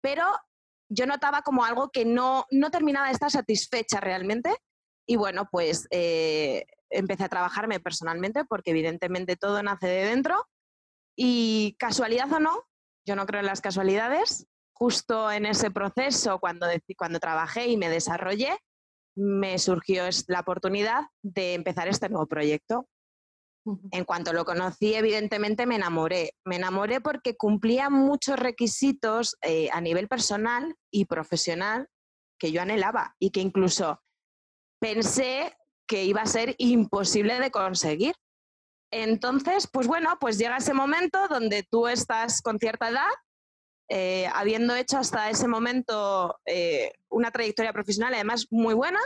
Pero 0.00 0.24
yo 0.88 1.06
notaba 1.06 1.42
como 1.42 1.64
algo 1.64 1.90
que 1.90 2.04
no, 2.04 2.46
no 2.50 2.70
terminaba 2.70 3.06
de 3.06 3.12
estar 3.12 3.30
satisfecha 3.30 4.00
realmente. 4.00 4.56
Y 5.06 5.16
bueno, 5.16 5.48
pues 5.50 5.86
eh, 5.90 6.66
empecé 6.90 7.24
a 7.24 7.28
trabajarme 7.28 7.80
personalmente 7.80 8.44
porque 8.44 8.70
evidentemente 8.70 9.36
todo 9.36 9.62
nace 9.62 9.86
de 9.86 10.04
dentro 10.04 10.46
y 11.16 11.76
casualidad 11.78 12.30
o 12.32 12.40
no, 12.40 12.64
yo 13.06 13.16
no 13.16 13.26
creo 13.26 13.40
en 13.40 13.46
las 13.46 13.60
casualidades, 13.60 14.46
justo 14.74 15.30
en 15.32 15.46
ese 15.46 15.70
proceso 15.70 16.38
cuando, 16.38 16.66
cuando 16.98 17.18
trabajé 17.18 17.68
y 17.68 17.76
me 17.76 17.88
desarrollé, 17.88 18.58
me 19.16 19.58
surgió 19.58 20.04
la 20.28 20.40
oportunidad 20.40 21.04
de 21.22 21.54
empezar 21.54 21.88
este 21.88 22.08
nuevo 22.10 22.26
proyecto. 22.26 22.86
En 23.90 24.04
cuanto 24.04 24.32
lo 24.32 24.44
conocí, 24.44 24.94
evidentemente 24.94 25.66
me 25.66 25.76
enamoré. 25.76 26.34
Me 26.44 26.56
enamoré 26.56 27.00
porque 27.00 27.36
cumplía 27.36 27.90
muchos 27.90 28.38
requisitos 28.38 29.36
eh, 29.40 29.70
a 29.72 29.80
nivel 29.80 30.06
personal 30.06 30.76
y 30.90 31.06
profesional 31.06 31.88
que 32.38 32.52
yo 32.52 32.62
anhelaba 32.62 33.16
y 33.18 33.30
que 33.30 33.40
incluso 33.40 34.02
pensé 34.78 35.56
que 35.86 36.04
iba 36.04 36.22
a 36.22 36.26
ser 36.26 36.54
imposible 36.58 37.38
de 37.40 37.50
conseguir. 37.50 38.14
Entonces, 38.92 39.68
pues 39.70 39.86
bueno, 39.86 40.16
pues 40.20 40.38
llega 40.38 40.56
ese 40.56 40.74
momento 40.74 41.28
donde 41.28 41.64
tú 41.64 41.88
estás 41.88 42.40
con 42.40 42.58
cierta 42.58 42.88
edad, 42.88 43.10
eh, 43.88 44.28
habiendo 44.34 44.74
hecho 44.74 44.98
hasta 44.98 45.30
ese 45.30 45.48
momento 45.48 46.38
eh, 46.44 46.92
una 47.08 47.30
trayectoria 47.30 47.72
profesional 47.72 48.14
además 48.14 48.46
muy 48.50 48.74
buena, 48.74 49.00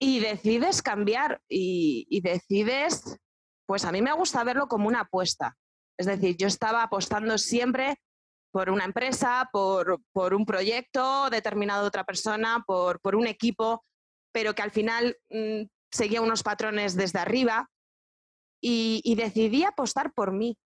y 0.00 0.20
decides 0.20 0.82
cambiar 0.82 1.42
y, 1.46 2.20
decides, 2.22 3.18
pues 3.66 3.84
a 3.84 3.92
mí 3.92 4.00
me 4.00 4.14
gusta 4.14 4.42
verlo 4.42 4.66
como 4.66 4.88
una 4.88 5.00
apuesta. 5.00 5.56
Es 5.98 6.06
decir, 6.06 6.36
yo 6.38 6.46
estaba 6.46 6.82
apostando 6.82 7.36
siempre 7.36 7.96
por 8.50 8.70
una 8.70 8.86
empresa, 8.86 9.48
por, 9.52 10.00
un 10.32 10.46
proyecto 10.46 11.28
determinado 11.28 11.82
de 11.82 11.88
otra 11.88 12.04
persona, 12.04 12.64
por, 12.66 13.00
por 13.00 13.14
un 13.14 13.26
equipo, 13.26 13.84
pero 14.32 14.54
que 14.54 14.62
al 14.62 14.70
final 14.70 15.16
mm, 15.30 15.62
seguía 15.90 16.22
unos 16.22 16.42
patrones 16.42 16.96
desde 16.96 17.18
arriba. 17.18 17.68
y, 18.62 19.14
decidí 19.14 19.64
apostar 19.64 20.12
por 20.12 20.32
mí, 20.32 20.58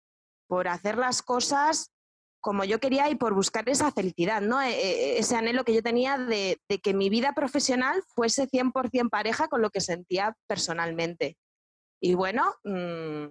por 0.49 0.66
hacer 0.66 0.97
las 0.97 1.23
cosas 1.23 1.92
como 2.42 2.64
yo 2.64 2.81
quería 2.81 3.09
y 3.09 3.14
por 3.14 3.35
buscar 3.35 3.69
esa 3.69 3.92
felicidad, 3.92 4.42
¿no? 4.42 4.61
E, 4.61 4.71
e, 4.71 5.19
ese 5.19 5.37
anhelo 5.37 5.64
que 5.64 5.75
yo 5.75 5.83
tenía 5.83 6.19
de, 6.19 6.61
que 6.83 6.92
mi 6.92 7.09
vida 7.09 7.33
profesional 7.35 8.02
fuese 8.14 8.49
100% 8.49 9.09
pareja 9.09 9.47
con 9.47 9.62
lo 9.62 9.71
que 9.71 9.81
sentía 9.81 10.37
personalmente. 10.49 11.37
Y 12.00 12.14
bueno, 12.14 12.52
mm, 12.64 13.26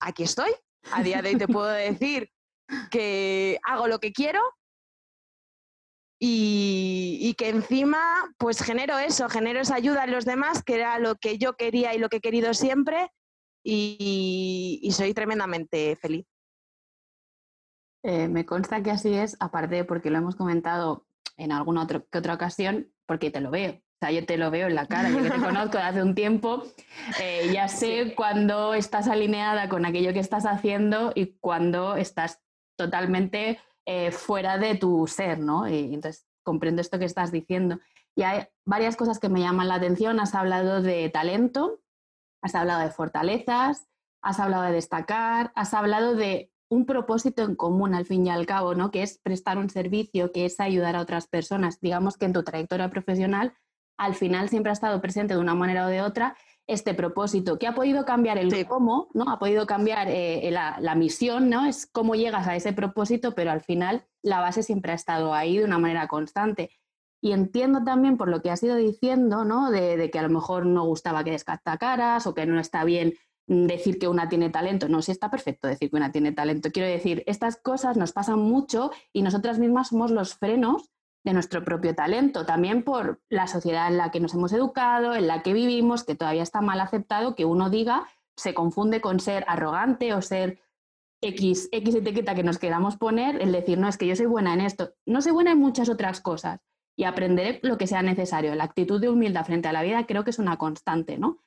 aquí 0.00 0.24
estoy. 0.24 0.52
A 0.92 1.02
día 1.02 1.22
de 1.22 1.30
hoy 1.30 1.38
te 1.38 1.48
puedo 1.48 1.68
decir 1.68 2.28
que 2.90 3.58
hago 3.64 3.88
lo 3.88 3.98
que 4.00 4.12
quiero, 4.12 4.42
y, 6.24 7.34
que 7.36 7.48
encima 7.48 7.98
pues 8.38 8.62
genero 8.62 8.96
eso, 8.96 9.28
genero 9.28 9.58
esa 9.58 9.74
ayuda 9.74 10.04
en 10.04 10.12
los 10.12 10.24
demás, 10.24 10.62
que 10.62 10.76
era 10.76 11.00
lo 11.00 11.16
que 11.16 11.36
yo 11.36 11.54
quería 11.54 11.94
y 11.94 11.98
lo 11.98 12.08
que 12.08 12.18
he 12.18 12.20
querido 12.20 12.54
siempre 12.54 13.10
y, 13.64 14.88
soy 14.92 15.14
tremendamente 15.14 15.96
feliz. 15.96 16.24
Eh, 18.04 18.28
me 18.28 18.46
consta 18.46 18.84
que 18.84 18.92
así 18.92 19.12
es, 19.12 19.36
aparte 19.40 19.84
porque 19.84 20.10
lo 20.10 20.18
hemos 20.18 20.36
comentado 20.36 21.06
en 21.36 21.50
alguna 21.50 21.82
otra, 21.82 22.04
que 22.08 22.18
otra 22.18 22.34
ocasión, 22.34 22.92
porque 23.04 23.32
te 23.32 23.40
lo 23.40 23.50
veo. 23.50 23.72
O 23.72 23.98
sea, 24.00 24.12
yo 24.12 24.24
te 24.24 24.36
lo 24.36 24.52
veo 24.52 24.68
en 24.68 24.76
la 24.76 24.86
cara, 24.86 25.10
yo 25.10 25.22
que 25.24 25.30
te 25.30 25.40
conozco 25.40 25.78
de 25.78 25.84
hace 25.84 26.02
un 26.02 26.14
tiempo, 26.14 26.62
eh, 27.20 27.50
ya 27.52 27.66
sé 27.66 28.14
cuando 28.14 28.74
estás 28.74 29.08
alineada 29.08 29.68
con 29.68 29.84
aquello 29.84 30.12
que 30.12 30.20
estás 30.20 30.46
haciendo 30.46 31.10
y 31.16 31.36
cuando 31.40 31.96
estás 31.96 32.40
totalmente 32.76 33.58
eh, 33.86 34.10
fuera 34.12 34.58
de 34.58 34.76
tu 34.76 35.06
ser, 35.06 35.38
¿no? 35.38 35.68
Y 35.68 35.94
entonces 35.94 36.26
comprendo 36.42 36.80
esto 36.80 36.98
que 36.98 37.04
estás 37.04 37.32
diciendo. 37.32 37.78
Y 38.14 38.22
hay 38.22 38.46
varias 38.64 38.96
cosas 38.96 39.18
que 39.18 39.28
me 39.28 39.40
llaman 39.40 39.68
la 39.68 39.76
atención. 39.76 40.20
Has 40.20 40.34
hablado 40.34 40.82
de 40.82 41.08
talento, 41.08 41.80
has 42.42 42.54
hablado 42.54 42.80
de 42.80 42.90
fortalezas, 42.90 43.88
has 44.22 44.40
hablado 44.40 44.64
de 44.64 44.72
destacar, 44.72 45.52
has 45.54 45.74
hablado 45.74 46.14
de 46.14 46.52
un 46.68 46.86
propósito 46.86 47.42
en 47.42 47.54
común 47.54 47.94
al 47.94 48.06
fin 48.06 48.26
y 48.26 48.30
al 48.30 48.46
cabo, 48.46 48.74
¿no? 48.74 48.90
Que 48.90 49.02
es 49.02 49.18
prestar 49.18 49.58
un 49.58 49.68
servicio, 49.68 50.32
que 50.32 50.46
es 50.46 50.58
ayudar 50.58 50.96
a 50.96 51.00
otras 51.00 51.26
personas. 51.26 51.80
Digamos 51.80 52.16
que 52.16 52.24
en 52.24 52.32
tu 52.32 52.42
trayectoria 52.42 52.88
profesional 52.88 53.54
al 53.98 54.14
final 54.14 54.48
siempre 54.48 54.70
ha 54.70 54.72
estado 54.72 55.00
presente 55.00 55.34
de 55.34 55.40
una 55.40 55.54
manera 55.54 55.86
o 55.86 55.88
de 55.88 56.00
otra 56.00 56.36
este 56.66 56.94
propósito, 56.94 57.58
que 57.58 57.66
ha 57.66 57.74
podido 57.74 58.04
cambiar 58.04 58.38
el 58.38 58.66
cómo, 58.66 59.08
¿no? 59.14 59.30
Ha 59.30 59.38
podido 59.38 59.66
cambiar 59.66 60.08
eh, 60.08 60.50
la, 60.50 60.94
misión, 60.94 61.50
¿no? 61.50 61.66
Es 61.66 61.86
cómo 61.86 62.14
llegas 62.14 62.46
a 62.46 62.56
ese 62.56 62.72
propósito, 62.72 63.34
pero 63.34 63.50
al 63.50 63.60
final 63.60 64.04
la 64.22 64.40
base 64.40 64.62
siempre 64.62 64.92
ha 64.92 64.94
estado 64.94 65.34
ahí 65.34 65.58
de 65.58 65.64
una 65.64 65.78
manera 65.78 66.06
constante. 66.08 66.70
Y 67.20 67.32
entiendo 67.32 67.84
también 67.84 68.16
por 68.16 68.28
lo 68.28 68.42
que 68.42 68.50
has 68.50 68.62
ido 68.62 68.76
diciendo, 68.76 69.44
¿no? 69.44 69.70
De, 69.70 70.10
que 70.10 70.18
a 70.18 70.22
lo 70.22 70.28
mejor 70.28 70.66
no 70.66 70.84
gustaba 70.84 71.24
que 71.24 71.36
caras 71.78 72.26
o 72.26 72.34
que 72.34 72.46
no 72.46 72.58
está 72.58 72.84
bien 72.84 73.14
decir 73.46 73.98
que 73.98 74.08
una 74.08 74.28
tiene 74.28 74.50
talento. 74.50 74.88
No, 74.88 75.02
sí 75.02 75.12
está 75.12 75.30
perfecto 75.30 75.68
decir 75.68 75.90
que 75.90 75.96
una 75.96 76.12
tiene 76.12 76.32
talento. 76.32 76.70
Quiero 76.70 76.88
decir, 76.88 77.22
estas 77.26 77.56
cosas 77.56 77.96
nos 77.96 78.12
pasan 78.12 78.38
mucho 78.40 78.90
y 79.12 79.22
nosotras 79.22 79.58
mismas 79.58 79.88
somos 79.88 80.10
los 80.10 80.34
frenos 80.34 80.90
de 81.24 81.32
nuestro 81.32 81.64
propio 81.64 81.94
talento, 81.94 82.44
también 82.46 82.82
por 82.82 83.20
la 83.28 83.46
sociedad 83.46 83.88
en 83.88 83.96
la 83.96 84.10
que 84.10 84.20
nos 84.20 84.34
hemos 84.34 84.52
educado, 84.52 85.14
en 85.14 85.26
la 85.26 85.42
que 85.42 85.52
vivimos, 85.52 86.04
que 86.04 86.14
todavía 86.14 86.42
está 86.42 86.60
mal 86.60 86.80
aceptado 86.80 87.36
que 87.36 87.44
uno 87.44 87.70
diga, 87.70 88.08
se 88.36 88.54
confunde 88.54 89.00
con 89.00 89.20
ser 89.20 89.44
arrogante 89.46 90.14
o 90.14 90.22
ser 90.22 90.60
X, 91.20 91.68
X 91.70 91.94
etiqueta 91.94 92.34
que 92.34 92.42
nos 92.42 92.58
queramos 92.58 92.96
poner, 92.96 93.40
el 93.40 93.52
decir, 93.52 93.78
no, 93.78 93.88
es 93.88 93.96
que 93.96 94.06
yo 94.06 94.16
soy 94.16 94.26
buena 94.26 94.54
en 94.54 94.60
esto. 94.60 94.94
No 95.06 95.22
soy 95.22 95.32
buena 95.32 95.52
en 95.52 95.58
muchas 95.58 95.88
otras 95.88 96.20
cosas 96.20 96.60
y 96.96 97.04
aprenderé 97.04 97.60
lo 97.62 97.78
que 97.78 97.86
sea 97.86 98.02
necesario. 98.02 98.54
La 98.56 98.64
actitud 98.64 99.00
de 99.00 99.08
humildad 99.08 99.46
frente 99.46 99.68
a 99.68 99.72
la 99.72 99.82
vida 99.82 100.04
creo 100.06 100.24
que 100.24 100.30
es 100.30 100.40
una 100.40 100.56
constante, 100.56 101.18
¿no? 101.18 101.38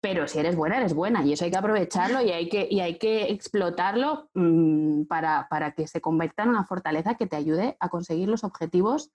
Pero 0.00 0.28
si 0.28 0.38
eres 0.38 0.54
buena, 0.54 0.76
eres 0.76 0.94
buena 0.94 1.24
y 1.24 1.32
eso 1.32 1.44
hay 1.44 1.50
que 1.50 1.56
aprovecharlo 1.56 2.22
y 2.22 2.30
hay 2.30 2.48
que, 2.48 2.68
y 2.70 2.80
hay 2.80 2.98
que 2.98 3.32
explotarlo 3.32 4.28
mm, 4.34 5.04
para, 5.04 5.48
para 5.48 5.72
que 5.72 5.86
se 5.86 6.00
convierta 6.00 6.42
en 6.42 6.50
una 6.50 6.64
fortaleza 6.64 7.14
que 7.14 7.26
te 7.26 7.36
ayude 7.36 7.76
a 7.80 7.88
conseguir 7.88 8.28
los 8.28 8.44
objetivos 8.44 9.10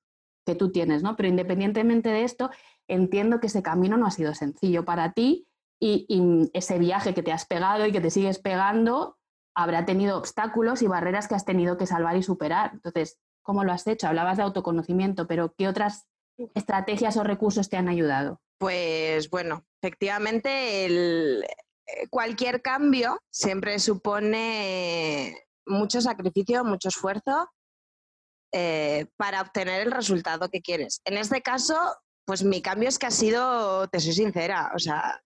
que 0.49 0.55
tú 0.55 0.71
tienes, 0.71 1.03
¿no? 1.03 1.15
Pero 1.15 1.29
independientemente 1.29 2.09
de 2.09 2.23
esto, 2.23 2.49
entiendo 2.87 3.39
que 3.39 3.47
ese 3.47 3.61
camino 3.61 3.97
no 3.97 4.07
ha 4.07 4.11
sido 4.11 4.33
sencillo 4.33 4.83
para 4.83 5.13
ti 5.13 5.47
y, 5.79 6.49
ese 6.53 6.79
viaje 6.79 7.13
que 7.13 7.21
te 7.21 7.31
has 7.31 7.45
pegado 7.45 7.85
y 7.85 7.91
que 7.91 8.01
te 8.01 8.09
sigues 8.09 8.39
pegando 8.39 9.17
habrá 9.53 9.85
tenido 9.85 10.17
obstáculos 10.17 10.81
y 10.81 10.87
barreras 10.87 11.27
que 11.27 11.35
has 11.35 11.45
tenido 11.45 11.77
que 11.77 11.85
salvar 11.85 12.15
y 12.15 12.23
superar. 12.23 12.71
Entonces, 12.73 13.19
¿cómo 13.43 13.63
lo 13.63 13.71
has 13.71 13.85
hecho? 13.85 14.07
Hablabas 14.07 14.37
de 14.37 14.43
autoconocimiento, 14.43 15.27
pero 15.27 15.53
¿qué 15.55 15.67
otras 15.67 16.07
estrategias 16.55 17.15
o 17.17 17.23
recursos 17.23 17.69
te 17.69 17.77
han 17.77 17.89
ayudado? 17.89 18.41
Pues 18.57 19.29
bueno, 19.29 19.65
efectivamente, 19.81 20.85
eh, 20.87 21.43
cualquier 22.09 22.63
cambio 22.63 23.19
siempre 23.29 23.77
supone 23.77 25.37
mucho 25.67 26.01
sacrificio, 26.01 26.63
mucho 26.63 26.89
esfuerzo 26.89 27.49
eh, 28.51 29.05
para 29.15 29.41
obtener 29.41 29.81
el 29.81 29.91
resultado 29.91 30.49
que 30.49 30.61
quieres. 30.61 31.01
En 31.05 31.17
este 31.17 31.41
caso, 31.41 31.77
pues 32.25 32.43
mi 32.43 32.63
cambio 32.63 32.89
es 32.89 32.97
que 32.97 33.05
ha 33.05 33.11
sido, 33.11 33.87
te 33.89 33.99
soy 33.99 34.13
sincera, 34.13 34.71
o 34.75 34.79
sea, 34.79 35.21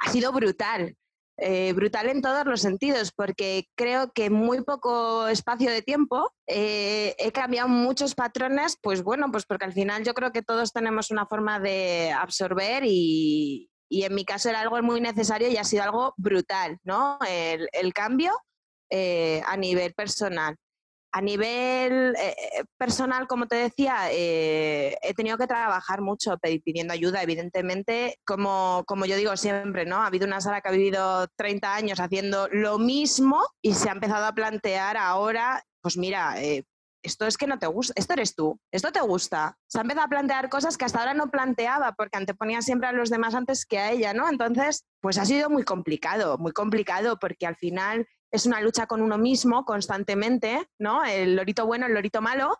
ha 0.00 0.10
sido 0.10 0.32
brutal. 0.32 0.96
Eh, 1.38 1.72
brutal 1.72 2.08
en 2.08 2.22
todos 2.22 2.46
los 2.46 2.60
sentidos, 2.60 3.10
porque 3.10 3.68
creo 3.74 4.12
que 4.12 4.26
en 4.26 4.34
muy 4.34 4.62
poco 4.62 5.28
espacio 5.28 5.70
de 5.70 5.82
tiempo 5.82 6.32
eh, 6.46 7.14
he 7.18 7.32
cambiado 7.32 7.68
muchos 7.68 8.14
patrones, 8.14 8.78
pues 8.80 9.02
bueno, 9.02 9.30
pues 9.30 9.44
porque 9.44 9.64
al 9.64 9.72
final 9.72 10.04
yo 10.04 10.14
creo 10.14 10.30
que 10.30 10.42
todos 10.42 10.72
tenemos 10.72 11.10
una 11.10 11.26
forma 11.26 11.58
de 11.58 12.12
absorber 12.12 12.84
y, 12.86 13.70
en 13.90 14.14
mi 14.14 14.24
caso 14.24 14.48
era 14.48 14.60
algo 14.60 14.80
muy 14.82 15.00
necesario 15.00 15.48
y 15.48 15.56
ha 15.56 15.64
sido 15.64 15.82
algo 15.82 16.14
brutal, 16.16 16.78
¿no? 16.84 17.18
El, 17.28 17.92
cambio 17.92 18.32
a 18.90 19.56
nivel 19.56 19.92
personal. 19.94 20.56
A 21.14 21.20
nivel 21.20 22.14
eh, 22.16 22.34
eh, 22.38 22.64
personal, 22.78 23.26
como 23.26 23.46
te 23.46 23.56
decía, 23.56 24.10
eh, 24.10 24.96
he 25.02 25.12
tenido 25.12 25.36
que 25.36 25.46
trabajar 25.46 26.00
mucho 26.00 26.38
pidiendo 26.64 26.94
ayuda, 26.94 27.22
evidentemente, 27.22 28.18
como, 28.24 28.82
como 28.86 29.04
yo 29.04 29.16
digo 29.16 29.36
siempre, 29.36 29.84
¿no? 29.84 29.96
Ha 29.96 30.06
habido 30.06 30.26
una 30.26 30.40
sala 30.40 30.62
que 30.62 30.70
ha 30.70 30.72
vivido 30.72 31.28
30 31.36 31.74
años 31.74 32.00
haciendo 32.00 32.48
lo 32.48 32.78
mismo 32.78 33.42
y 33.60 33.74
se 33.74 33.90
ha 33.90 33.92
empezado 33.92 34.24
a 34.24 34.32
plantear 34.32 34.96
ahora, 34.96 35.62
pues 35.82 35.98
mira, 35.98 36.36
esto 37.02 37.26
es 37.26 37.36
que 37.36 37.46
no 37.46 37.58
te 37.58 37.66
gusta, 37.66 37.92
esto 37.96 38.12
eres 38.14 38.34
tú, 38.34 38.58
esto 38.70 38.92
te 38.92 39.00
gusta. 39.00 39.58
Se 39.66 39.78
ha 39.78 39.82
empezado 39.82 40.06
a 40.06 40.08
plantear 40.08 40.48
cosas 40.48 40.78
que 40.78 40.84
hasta 40.84 41.00
ahora 41.00 41.14
no 41.14 41.30
planteaba 41.30 41.92
porque 41.92 42.16
anteponía 42.16 42.62
siempre 42.62 42.88
a 42.88 42.92
los 42.92 43.10
demás 43.10 43.34
antes 43.34 43.66
que 43.66 43.78
a 43.78 43.90
ella, 43.90 44.14
¿no? 44.14 44.28
Entonces, 44.28 44.86
pues 45.00 45.18
ha 45.18 45.24
sido 45.24 45.50
muy 45.50 45.64
complicado, 45.64 46.38
muy 46.38 46.52
complicado 46.52 47.18
porque 47.18 47.46
al 47.46 47.56
final 47.56 48.06
es 48.32 48.46
una 48.46 48.60
lucha 48.60 48.86
con 48.86 49.02
uno 49.02 49.18
mismo 49.18 49.64
constantemente, 49.64 50.66
¿no? 50.78 51.04
El 51.04 51.36
lorito 51.36 51.66
bueno, 51.66 51.86
el 51.86 51.94
lorito 51.94 52.22
malo. 52.22 52.58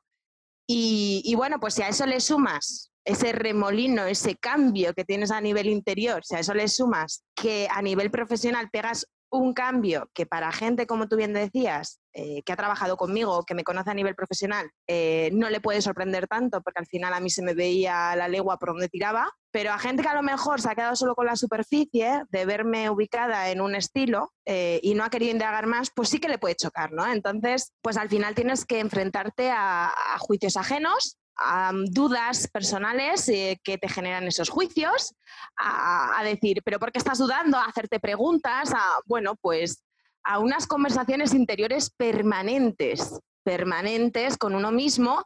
Y, 0.69 1.35
bueno, 1.37 1.59
pues 1.61 1.75
si 1.75 1.83
a 1.83 1.88
eso 1.88 2.07
le 2.07 2.21
sumas 2.21 2.93
ese 3.05 3.33
remolino, 3.33 4.05
ese 4.05 4.37
cambio 4.37 4.95
que 4.95 5.05
tienes 5.05 5.31
a 5.31 5.41
nivel 5.41 5.67
interior, 5.67 6.25
si 6.25 6.37
a 6.37 6.38
eso 6.38 6.55
le 6.55 6.69
sumas 6.69 7.25
que 7.35 7.69
a 7.71 7.83
nivel 7.83 8.11
profesional 8.11 8.71
pegas 8.71 9.07
un 9.32 9.54
cambio 9.54 10.10
que 10.14 10.26
para 10.26 10.52
gente, 10.52 10.86
como 10.86 11.08
tú 11.08 11.16
bien 11.16 11.32
decías, 11.32 12.00
eh, 12.12 12.42
que 12.42 12.52
ha 12.52 12.56
trabajado 12.56 12.98
conmigo, 12.98 13.44
que 13.44 13.54
me 13.54 13.64
conoce 13.64 13.90
a 13.90 13.94
nivel 13.94 14.14
profesional, 14.14 14.70
eh, 14.86 15.30
no 15.32 15.48
le 15.48 15.60
puede 15.60 15.80
sorprender 15.80 16.28
tanto, 16.28 16.60
porque 16.60 16.80
al 16.80 16.86
final 16.86 17.14
a 17.14 17.20
mí 17.20 17.30
se 17.30 17.42
me 17.42 17.54
veía 17.54 18.14
la 18.14 18.28
legua 18.28 18.58
por 18.58 18.68
donde 18.70 18.90
tiraba, 18.90 19.30
pero 19.50 19.72
a 19.72 19.78
gente 19.78 20.02
que 20.02 20.10
a 20.10 20.14
lo 20.14 20.22
mejor 20.22 20.60
se 20.60 20.70
ha 20.70 20.74
quedado 20.74 20.94
solo 20.94 21.14
con 21.14 21.24
la 21.24 21.36
superficie 21.36 22.24
de 22.28 22.44
verme 22.44 22.90
ubicada 22.90 23.48
en 23.50 23.62
un 23.62 23.74
estilo 23.74 24.32
eh, 24.44 24.80
y 24.82 24.94
no 24.94 25.04
ha 25.04 25.10
querido 25.10 25.32
indagar 25.32 25.66
más, 25.66 25.90
pues 25.94 26.10
sí 26.10 26.18
que 26.18 26.28
le 26.28 26.36
puede 26.36 26.54
chocar, 26.54 26.92
¿no? 26.92 27.10
Entonces, 27.10 27.72
pues 27.80 27.96
al 27.96 28.10
final 28.10 28.34
tienes 28.34 28.66
que 28.66 28.80
enfrentarte 28.80 29.50
a, 29.50 29.90
juicios 30.18 30.58
ajenos, 30.58 31.16
a 31.36 31.72
dudas 31.74 32.48
personales 32.48 33.26
que 33.26 33.78
te 33.78 33.88
generan 33.88 34.26
esos 34.26 34.50
juicios, 34.50 35.14
a, 35.56 36.20
a, 36.20 36.24
decir, 36.24 36.62
pero 36.64 36.78
¿por 36.78 36.92
qué 36.92 36.98
estás 36.98 37.18
dudando? 37.18 37.56
A 37.56 37.64
hacerte 37.64 38.00
preguntas, 38.00 38.72
a, 38.72 38.98
bueno, 39.06 39.36
pues 39.36 39.84
a 40.24 40.38
unas 40.38 40.66
conversaciones 40.66 41.34
interiores 41.34 41.90
permanentes, 41.90 43.18
permanentes 43.42 44.36
con 44.36 44.54
uno 44.54 44.70
mismo 44.70 45.24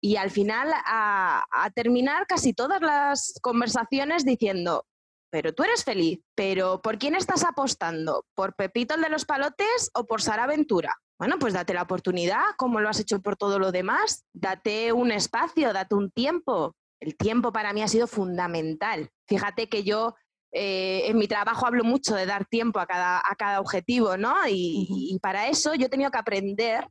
y 0.00 0.16
al 0.16 0.30
final 0.30 0.72
a, 0.84 1.44
terminar 1.74 2.26
casi 2.26 2.52
todas 2.52 2.80
las 2.80 3.38
conversaciones 3.40 4.24
diciendo, 4.24 4.84
pero 5.30 5.54
tú 5.54 5.62
eres 5.62 5.84
feliz, 5.84 6.20
pero 6.34 6.82
¿por 6.82 6.98
quién 6.98 7.14
estás 7.14 7.44
apostando? 7.44 8.26
¿Por 8.34 8.54
Pepito 8.54 8.96
el 8.96 9.02
de 9.02 9.08
los 9.08 9.24
palotes 9.24 9.90
o 9.94 10.04
por 10.04 10.20
Sara 10.20 10.46
Ventura? 10.46 10.98
Bueno, 11.22 11.38
pues 11.38 11.54
date 11.54 11.72
la 11.72 11.82
oportunidad, 11.82 12.42
como 12.56 12.80
lo 12.80 12.88
has 12.88 12.98
hecho 12.98 13.22
por 13.22 13.36
todo 13.36 13.60
lo 13.60 13.70
demás, 13.70 14.24
date 14.32 14.92
un 14.92 15.12
espacio, 15.12 15.72
date 15.72 15.94
un 15.94 16.10
tiempo. 16.10 16.74
El 16.98 17.16
tiempo 17.16 17.52
para 17.52 17.72
mí 17.72 17.80
ha 17.80 17.86
sido 17.86 18.08
fundamental. 18.08 19.08
Fíjate 19.28 19.68
que 19.68 19.84
yo 19.84 20.16
eh, 20.50 21.02
en 21.06 21.18
mi 21.18 21.28
trabajo 21.28 21.64
hablo 21.64 21.84
mucho 21.84 22.16
de 22.16 22.26
dar 22.26 22.44
tiempo 22.46 22.80
a 22.80 22.86
cada, 22.86 23.18
a 23.18 23.36
cada 23.36 23.60
objetivo, 23.60 24.16
¿no? 24.16 24.34
Y, 24.48 25.16
para 25.22 25.46
eso 25.46 25.76
yo 25.76 25.86
he 25.86 25.88
tenido 25.88 26.10
que 26.10 26.18
aprender 26.18 26.88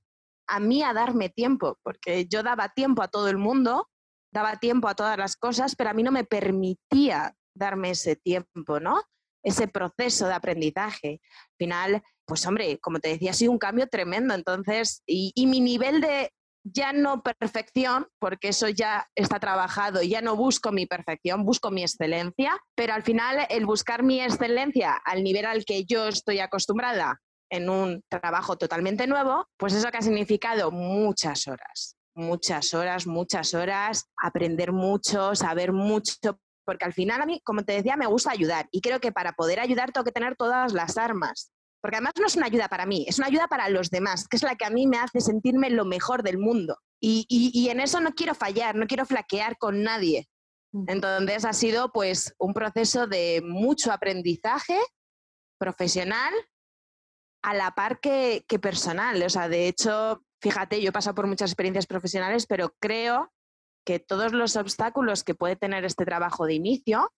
a 0.48 0.62
mí 0.62 0.82
a 0.82 0.94
darme 0.94 1.28
tiempo, 1.28 1.78
porque 1.84 2.26
yo 2.26 2.42
daba 2.42 2.70
tiempo 2.70 3.04
a 3.04 3.10
todo 3.10 3.28
el 3.28 3.38
mundo, 3.38 3.90
daba 4.32 4.56
tiempo 4.62 4.88
a 4.88 4.96
todas 4.96 5.18
las 5.18 5.36
cosas, 5.36 5.76
pero 5.76 5.90
a 5.90 5.94
mí 5.94 6.04
no 6.04 6.12
me 6.14 6.24
permitía 6.24 7.36
darme 7.54 7.90
ese 7.90 8.16
tiempo, 8.16 8.80
¿no? 8.80 9.02
ese 9.44 9.68
proceso 9.68 10.28
de 10.28 10.34
aprendizaje. 10.34 11.20
Al 11.22 11.56
final, 11.58 12.04
pues 12.32 12.48
hombre, 12.48 12.80
como 12.80 13.02
te 13.02 13.10
decía, 13.10 13.32
ha 13.32 13.34
sido 13.34 13.52
un 13.52 13.58
cambio 13.58 13.88
tremendo. 13.88 14.34
Entonces, 14.34 15.04
y, 15.06 15.34
mi 15.48 15.60
nivel 15.60 16.00
de 16.00 16.32
ya 16.64 16.94
no 16.94 17.24
perfección, 17.24 18.08
porque 18.20 18.48
eso 18.48 18.70
ya 18.70 19.10
está 19.16 19.38
trabajado, 19.42 20.02
ya 20.02 20.22
no 20.22 20.38
busco 20.38 20.72
mi 20.72 20.86
perfección, 20.86 21.44
busco 21.44 21.72
mi 21.72 21.82
excelencia, 21.82 22.58
pero 22.74 22.94
al 22.94 23.04
final 23.04 23.46
el 23.50 23.66
buscar 23.66 24.02
mi 24.04 24.22
excelencia 24.22 24.94
al 24.94 25.26
nivel 25.26 25.46
al 25.46 25.66
que 25.66 25.84
yo 25.84 26.08
estoy 26.08 26.40
acostumbrada 26.40 27.20
en 27.50 27.70
un 27.70 28.02
trabajo 28.08 28.56
totalmente 28.56 29.08
nuevo, 29.08 29.46
pues 29.58 29.74
eso 29.74 29.92
que 29.92 29.98
ha 29.98 30.02
significado 30.02 30.72
muchas 30.72 31.50
horas, 31.50 31.98
muchas 32.16 32.74
horas, 32.74 33.08
muchas 33.08 33.54
horas, 33.54 34.06
aprender 34.16 34.72
mucho, 34.72 35.36
saber 35.36 35.74
mucho, 35.74 36.40
porque 36.64 36.86
al 36.86 36.94
final 36.94 37.22
a 37.22 37.26
mí, 37.26 37.42
como 37.44 37.66
te 37.66 37.74
decía, 37.74 37.98
me 37.98 38.08
gusta 38.08 38.32
ayudar 38.32 38.70
y 38.72 38.80
creo 38.80 39.02
que 39.02 39.12
para 39.12 39.34
poder 39.34 39.60
ayudar 39.60 39.92
tengo 39.92 40.06
que 40.06 40.14
tener 40.14 40.38
todas 40.38 40.72
las 40.72 40.98
armas. 40.98 41.52
Porque 41.82 41.98
además 41.98 42.14
no 42.20 42.28
es 42.28 42.36
una 42.36 42.46
ayuda 42.46 42.68
para 42.68 42.86
mí, 42.86 43.06
es 43.08 43.18
una 43.18 43.28
ayuda 43.28 43.48
para 43.48 43.68
los 43.70 43.90
demás, 43.90 44.28
que 44.28 44.38
es 44.38 44.44
la 44.44 44.56
que 44.56 44.66
a 44.66 44.70
mí 44.70 44.86
me 44.88 44.98
hace 44.98 45.20
sentirme 45.20 45.70
lo 45.70 45.86
mejor 45.86 46.22
del 46.24 46.38
mundo. 46.38 46.78
Y, 47.00 47.68
en 47.70 47.80
eso 47.80 48.00
no 48.00 48.14
quiero 48.14 48.36
fallar, 48.36 48.76
no 48.76 48.86
quiero 48.86 49.06
flaquear 49.06 49.58
con 49.58 49.82
nadie. 49.82 50.30
Entonces 50.88 51.44
ha 51.44 51.54
sido 51.54 51.92
pues 51.92 52.34
un 52.38 52.54
proceso 52.54 53.08
de 53.08 53.42
mucho 53.44 53.92
aprendizaje 53.92 54.80
profesional 55.58 56.34
a 57.44 57.56
la 57.56 57.72
par 57.72 58.00
que, 58.00 58.46
que 58.48 58.60
personal. 58.60 59.22
O 59.24 59.30
sea, 59.30 59.50
de 59.50 59.68
hecho, 59.68 60.24
fíjate, 60.40 60.80
yo 60.82 60.90
he 60.90 60.94
pasado 60.94 61.16
por 61.16 61.28
muchas 61.28 61.50
experiencias 61.50 61.88
profesionales, 61.88 62.46
pero 62.46 62.76
creo 62.80 63.34
que 63.84 64.00
todos 64.00 64.32
los 64.32 64.56
obstáculos 64.56 65.24
que 65.24 65.36
puede 65.36 65.56
tener 65.56 65.84
este 65.84 66.06
trabajo 66.06 66.46
de 66.46 66.54
inicio 66.54 67.12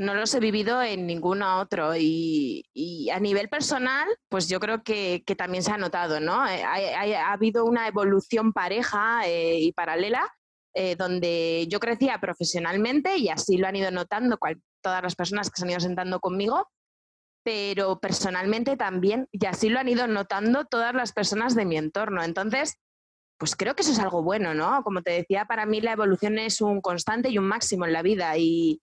no 0.00 0.14
los 0.14 0.34
he 0.34 0.40
vivido 0.40 0.82
en 0.82 1.06
ninguno 1.06 1.60
otro. 1.60 1.92
Y, 1.96 2.64
a 3.12 3.20
nivel 3.20 3.48
personal, 3.48 4.08
pues 4.28 4.48
yo 4.48 4.58
creo 4.58 4.82
que, 4.82 5.22
también 5.36 5.62
se 5.62 5.72
ha 5.72 5.78
notado, 5.78 6.20
¿no? 6.20 6.46
Eh, 6.48 6.64
ha, 6.64 7.32
habido 7.32 7.64
una 7.64 7.86
evolución 7.86 8.52
pareja 8.52 9.22
eh, 9.26 9.58
y 9.60 9.72
paralela 9.72 10.26
eh, 10.74 10.96
donde 10.96 11.66
yo 11.68 11.80
crecía 11.80 12.18
profesionalmente 12.20 13.16
y 13.16 13.28
así 13.28 13.58
lo 13.58 13.66
han 13.66 13.76
ido 13.76 13.90
notando 13.90 14.38
todas 14.82 15.02
las 15.02 15.16
personas 15.16 15.50
que 15.50 15.58
se 15.58 15.64
han 15.64 15.70
ido 15.70 15.80
sentando 15.80 16.20
conmigo, 16.20 16.68
pero 17.44 17.98
personalmente 18.00 18.76
también, 18.76 19.28
y 19.32 19.44
así 19.46 19.68
lo 19.68 19.80
han 19.80 19.88
ido 19.88 20.06
notando 20.06 20.64
todas 20.64 20.94
las 20.94 21.12
personas 21.12 21.54
de 21.54 21.66
mi 21.66 21.76
entorno. 21.76 22.22
Entonces, 22.22 22.76
pues 23.38 23.56
creo 23.56 23.74
que 23.74 23.82
eso 23.82 23.92
es 23.92 23.98
algo 23.98 24.22
bueno, 24.22 24.54
¿no? 24.54 24.82
Como 24.82 25.02
te 25.02 25.12
decía, 25.12 25.44
para 25.46 25.66
mí 25.66 25.80
la 25.80 25.92
evolución 25.92 26.38
es 26.38 26.60
un 26.60 26.80
constante 26.80 27.30
y 27.30 27.38
un 27.38 27.48
máximo 27.48 27.86
en 27.86 27.92
la 27.92 28.02
vida 28.02 28.36
y, 28.38 28.80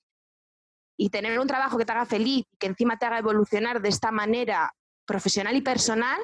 tener 1.10 1.40
un 1.40 1.48
trabajo 1.48 1.78
que 1.78 1.86
te 1.86 1.92
haga 1.92 2.06
feliz 2.06 2.46
y 2.52 2.58
que 2.58 2.68
encima 2.68 2.98
te 2.98 3.06
haga 3.06 3.20
evolucionar 3.20 3.82
de 3.82 3.90
esta 3.90 4.12
manera 4.12 4.74
profesional 5.06 5.56
y 5.56 5.62
personal, 5.62 6.20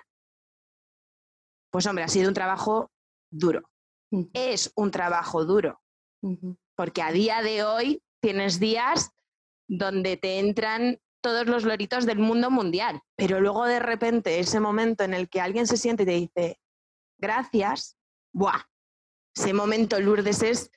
pues 1.71 1.85
hombre, 1.87 2.03
ha 2.03 2.07
sido 2.07 2.27
un 2.27 2.33
trabajo 2.33 2.91
duro. 3.31 3.69
Es 4.33 4.71
un 4.75 4.91
trabajo 4.91 5.43
duro, 5.43 5.81
porque 6.75 7.01
a 7.01 7.11
día 7.11 7.41
de 7.41 7.63
hoy 7.63 8.03
tienes 8.21 8.59
días 8.59 9.09
donde 9.67 10.17
te 10.17 10.37
entran 10.37 10.99
todos 11.23 11.47
los 11.47 11.63
loritos 11.63 12.05
del 12.05 12.19
mundo 12.19 12.51
mundial, 12.51 13.01
pero 13.15 13.39
luego 13.39 13.65
de 13.65 13.79
repente 13.79 14.39
ese 14.39 14.59
momento 14.59 15.03
en 15.03 15.15
el 15.15 15.29
que 15.29 15.41
alguien 15.41 15.65
se 15.65 15.77
siente 15.77 16.03
y 16.03 16.05
te 16.05 16.11
dice, 16.11 16.59
gracias, 17.17 17.97
¡buah! 18.33 18.61
Ese 19.35 19.53
momento, 19.53 19.99
Lourdes, 19.99 20.43
es 20.43 20.69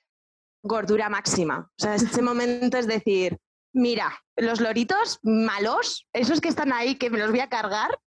gordura 0.63 1.11
máxima. 1.11 1.71
O 1.79 1.83
sea, 1.83 1.95
ese 1.97 2.23
momento 2.23 2.79
es 2.79 2.87
decir, 2.87 3.39
mira, 3.77 4.19
los 4.37 4.61
loritos 4.61 5.21
malos, 5.23 6.09
esos 6.13 6.41
que 6.41 6.49
están 6.49 6.73
ahí, 6.73 6.97
que 6.97 7.11
me 7.11 7.19
los 7.19 7.31
voy 7.31 7.41
a 7.41 7.49
cargar, 7.49 7.99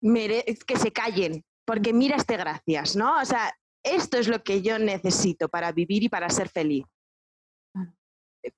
que 0.00 0.76
se 0.76 0.92
callen, 0.92 1.44
porque 1.66 1.92
mira 1.92 2.16
este 2.16 2.36
gracias, 2.36 2.96
¿no? 2.96 3.20
O 3.20 3.24
sea, 3.24 3.54
esto 3.84 4.16
es 4.16 4.26
lo 4.26 4.42
que 4.42 4.62
yo 4.62 4.78
necesito 4.78 5.48
para 5.48 5.70
vivir 5.70 6.02
y 6.02 6.08
para 6.08 6.30
ser 6.30 6.48
feliz. 6.48 6.86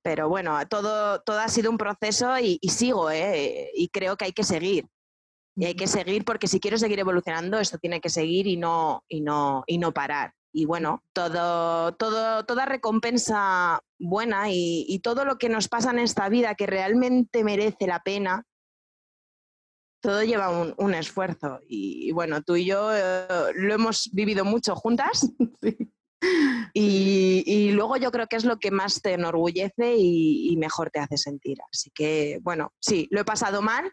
Pero 0.03 0.29
bueno, 0.29 0.57
todo, 0.69 1.21
todo 1.23 1.41
ha 1.41 1.49
sido 1.49 1.71
un 1.71 1.79
proceso 1.79 2.39
y, 2.39 2.59
y 2.61 2.69
sigo, 2.69 3.11
¿eh? 3.11 3.71
y 3.75 3.89
creo 3.89 4.17
que 4.17 4.27
hay 4.27 4.33
que 4.33 4.45
seguir. 4.45 4.87
Y 5.57 5.65
hay 5.65 5.75
que 5.75 5.89
seguir 5.89 6.25
porque 6.25 6.47
si 6.47 6.61
quiero 6.61 6.79
seguir 6.79 7.01
evolucionando, 7.01 7.59
esto 7.59 7.79
tiene 7.79 8.01
que 8.01 8.11
seguir 8.11 8.47
y 8.47 8.57
no, 8.57 9.03
y 9.09 9.23
no, 9.23 9.65
y 9.67 9.79
no 9.79 9.93
parar. 9.93 10.35
Y 10.59 10.65
bueno, 10.65 11.05
todo, 11.13 11.95
todo, 11.95 12.45
toda 12.45 12.67
recompensa 12.67 13.81
buena 13.97 14.47
y, 14.51 14.99
todo 15.05 15.25
lo 15.25 15.39
que 15.39 15.49
nos 15.49 15.69
pasa 15.69 15.93
en 15.93 16.01
esta 16.01 16.29
vida 16.29 16.57
que 16.57 16.67
realmente 16.67 17.45
merece 17.45 17.87
la 17.87 18.01
pena, 18.01 18.45
todo 20.03 20.25
lleva 20.25 20.51
un, 20.51 20.95
esfuerzo. 20.95 21.61
Y, 21.69 22.11
bueno, 22.11 22.43
tú 22.43 22.57
y 22.57 22.65
yo 22.65 22.91
eh, 22.93 23.53
lo 23.55 23.73
hemos 23.73 24.11
vivido 24.13 24.45
mucho 24.45 24.75
juntas. 24.75 25.31
Y, 26.75 27.71
luego 27.71 27.97
yo 27.97 28.11
creo 28.11 28.27
que 28.27 28.35
es 28.35 28.45
lo 28.45 28.59
que 28.59 28.73
más 28.73 29.01
te 29.01 29.13
enorgullece 29.13 29.95
y, 29.97 30.57
mejor 30.59 30.91
te 30.91 30.99
hace 30.99 31.17
sentir. 31.17 31.59
Así 31.73 31.91
que, 31.95 32.41
bueno, 32.43 32.73
sí, 32.81 33.07
lo 33.13 33.21
he 33.21 33.25
pasado 33.25 33.63
mal, 33.63 33.93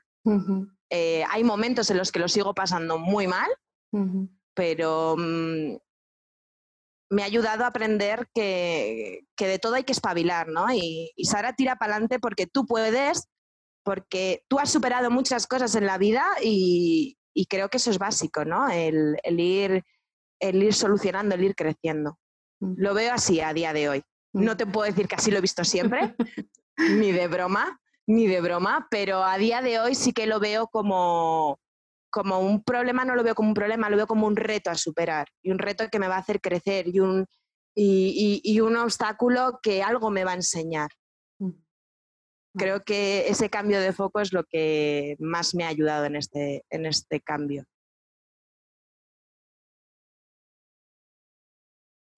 eh, 0.89 1.23
hay 1.29 1.43
momentos 1.43 1.91
en 1.91 1.97
los 1.97 2.11
que 2.11 2.19
lo 2.19 2.27
sigo 2.27 2.55
pasando 2.55 2.97
muy 2.97 3.27
mal, 3.27 3.49
pero 4.55 5.15
mm, 5.17 5.75
me 7.09 7.21
ha 7.21 7.25
ayudado 7.25 7.63
a 7.63 7.67
aprender 7.67 8.27
que, 8.33 9.25
de 9.37 9.59
todo 9.59 9.75
hay 9.75 9.83
que 9.83 9.93
espabilar, 9.93 10.47
¿no? 10.47 10.67
Y, 10.73 11.13
Sara 11.23 11.53
tira 11.53 11.75
para 11.75 11.93
adelante 11.93 12.19
porque 12.19 12.47
tú 12.47 12.65
puedes, 12.65 13.27
porque 13.83 14.43
tú 14.47 14.59
has 14.59 14.71
superado 14.71 15.11
muchas 15.11 15.47
cosas 15.47 15.75
en 15.75 15.85
la 15.85 15.97
vida 15.97 16.25
y, 16.41 17.17
creo 17.49 17.69
que 17.69 17.77
eso 17.77 17.91
es 17.91 17.99
básico, 17.99 18.45
¿no? 18.45 18.69
El, 18.69 19.17
ir, 19.25 19.83
el 20.39 20.63
ir 20.63 20.73
solucionando, 20.73 21.35
el 21.35 21.43
ir 21.43 21.55
creciendo. 21.55 22.17
Lo 22.59 22.93
veo 22.93 23.13
así 23.13 23.41
a 23.41 23.53
día 23.53 23.73
de 23.73 23.89
hoy. 23.89 24.03
No 24.33 24.57
te 24.57 24.65
puedo 24.65 24.85
decir 24.85 25.07
que 25.07 25.15
así 25.15 25.31
lo 25.31 25.37
he 25.37 25.41
visto 25.41 25.63
siempre, 25.63 26.15
ni 26.77 27.11
de 27.11 27.27
broma, 27.27 27.79
ni 28.07 28.27
de 28.27 28.41
broma, 28.41 28.87
pero 28.89 29.23
a 29.23 29.37
día 29.37 29.61
de 29.61 29.79
hoy 29.79 29.95
sí 29.95 30.11
que 30.11 30.27
lo 30.27 30.39
veo 30.39 30.67
como, 30.67 31.59
como 32.15 32.39
un 32.39 32.63
problema, 32.63 33.03
no 33.03 33.13
lo 33.13 33.23
veo 33.23 33.35
como 33.35 33.49
un 33.49 33.53
problema, 33.53 33.89
lo 33.89 33.97
veo 33.97 34.07
como 34.07 34.25
un 34.25 34.37
reto 34.37 34.69
a 34.69 34.75
superar 34.75 35.27
y 35.43 35.51
un 35.51 35.59
reto 35.59 35.89
que 35.91 35.99
me 35.99 36.07
va 36.07 36.15
a 36.15 36.19
hacer 36.19 36.39
crecer 36.39 36.87
y 36.87 37.01
un, 37.01 37.25
y, 37.75 38.57
un 38.61 38.77
obstáculo 38.77 39.59
que 39.61 39.83
algo 39.83 40.09
me 40.11 40.23
va 40.23 40.31
a 40.31 40.35
enseñar. 40.35 40.91
Mm. 41.39 41.51
Creo 42.57 42.85
que 42.85 43.27
ese 43.27 43.49
cambio 43.49 43.81
de 43.81 43.91
foco 43.91 44.21
es 44.21 44.31
lo 44.31 44.45
que 44.45 45.17
más 45.19 45.55
me 45.55 45.65
ha 45.65 45.67
ayudado 45.67 46.05
en 46.05 46.15
este, 46.15 46.63
en 46.69 46.85
este 46.85 47.19
cambio. 47.19 47.65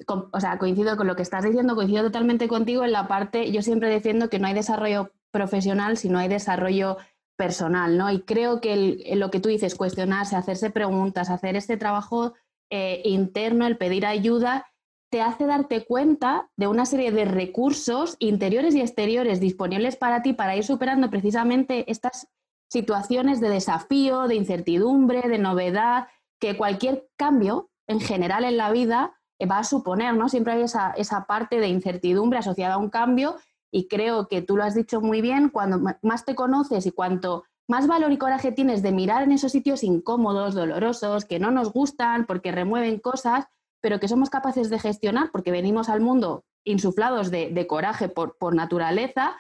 o 0.08 0.40
sea, 0.40 0.60
coincido 0.60 0.96
con 0.96 1.08
lo 1.08 1.16
que 1.16 1.24
estás 1.24 1.44
diciendo, 1.44 1.76
coincido 1.76 2.04
totalmente 2.04 2.48
contigo 2.48 2.86
en 2.86 2.92
la 2.92 3.08
parte, 3.08 3.52
yo 3.52 3.64
siempre 3.64 3.90
defiendo 3.90 4.30
que 4.30 4.38
no 4.38 4.46
hay 4.46 4.54
desarrollo 4.54 5.12
profesional 5.32 5.98
si 5.98 6.08
no 6.08 6.20
hay 6.20 6.30
desarrollo 6.30 6.98
personal, 7.38 7.98
¿no? 7.98 8.12
Y 8.12 8.22
creo 8.22 8.60
que 8.60 9.16
lo 9.16 9.32
que 9.32 9.40
tú 9.40 9.50
dices, 9.50 9.76
cuestionarse, 9.76 10.36
hacerse 10.36 10.70
preguntas, 10.70 11.30
hacer 11.30 11.56
este 11.56 11.78
trabajo 11.78 12.34
eh, 12.70 13.02
interno, 13.06 13.66
el 13.66 13.78
pedir 13.78 14.06
ayuda, 14.06 14.66
te 15.10 15.22
hace 15.22 15.46
darte 15.46 15.86
cuenta 15.86 16.50
de 16.58 16.68
una 16.68 16.86
serie 16.86 17.12
de 17.12 17.24
recursos 17.24 18.18
interiores 18.20 18.76
y 18.76 18.82
exteriores 18.82 19.40
disponibles 19.40 19.96
para 19.96 20.22
ti 20.22 20.34
para 20.34 20.58
ir 20.58 20.66
superando 20.66 21.10
precisamente 21.10 21.90
estas 21.90 22.28
situaciones 22.70 23.40
de 23.40 23.50
desafío, 23.50 24.28
de 24.28 24.36
incertidumbre, 24.36 25.22
de 25.22 25.38
novedad, 25.38 26.08
que 26.42 26.58
cualquier 26.58 27.08
cambio 27.16 27.70
en 27.88 28.02
general 28.02 28.44
en 28.44 28.58
la 28.58 28.72
vida 28.72 29.18
eh, 29.40 29.46
va 29.46 29.60
a 29.60 29.64
suponer, 29.64 30.14
¿no? 30.16 30.28
Siempre 30.28 30.54
hay 30.54 30.64
esa, 30.64 30.92
esa 30.92 31.26
parte 31.26 31.60
de 31.60 31.70
incertidumbre 31.70 32.40
asociada 32.40 32.74
a 32.74 32.80
un 32.80 32.90
cambio 32.90 33.38
y 33.72 33.88
creo 33.88 34.28
que 34.28 34.42
tú 34.42 34.58
lo 34.58 34.64
has 34.64 34.76
dicho 34.76 35.02
muy 35.02 35.22
bien, 35.22 35.50
cuando 35.50 35.80
más 36.02 36.26
te 36.26 36.36
conoces 36.36 36.86
y 36.86 36.92
cuanto 36.92 37.44
más 37.68 37.88
valor 37.88 38.12
y 38.12 38.18
coraje 38.18 38.52
tienes 38.52 38.82
de 38.82 38.92
mirar 38.92 39.24
en 39.24 39.34
esos 39.34 39.52
sitios 39.52 39.84
incómodos, 39.84 40.56
dolorosos, 40.56 41.26
que 41.26 41.40
no 41.40 41.52
nos 41.52 41.74
gustan 41.74 42.26
porque 42.26 42.52
remueven 42.52 43.00
cosas, 43.00 43.46
pero 43.82 44.00
que 44.00 44.08
somos 44.08 44.30
capaces 44.30 44.70
de 44.70 44.80
gestionar 44.80 45.32
porque 45.32 45.52
venimos 45.52 45.90
al 45.90 46.00
mundo 46.00 46.46
insuflados 46.64 47.32
de, 47.32 47.68
coraje 47.68 48.10
por, 48.10 48.38
por 48.38 48.56
naturaleza, 48.56 49.36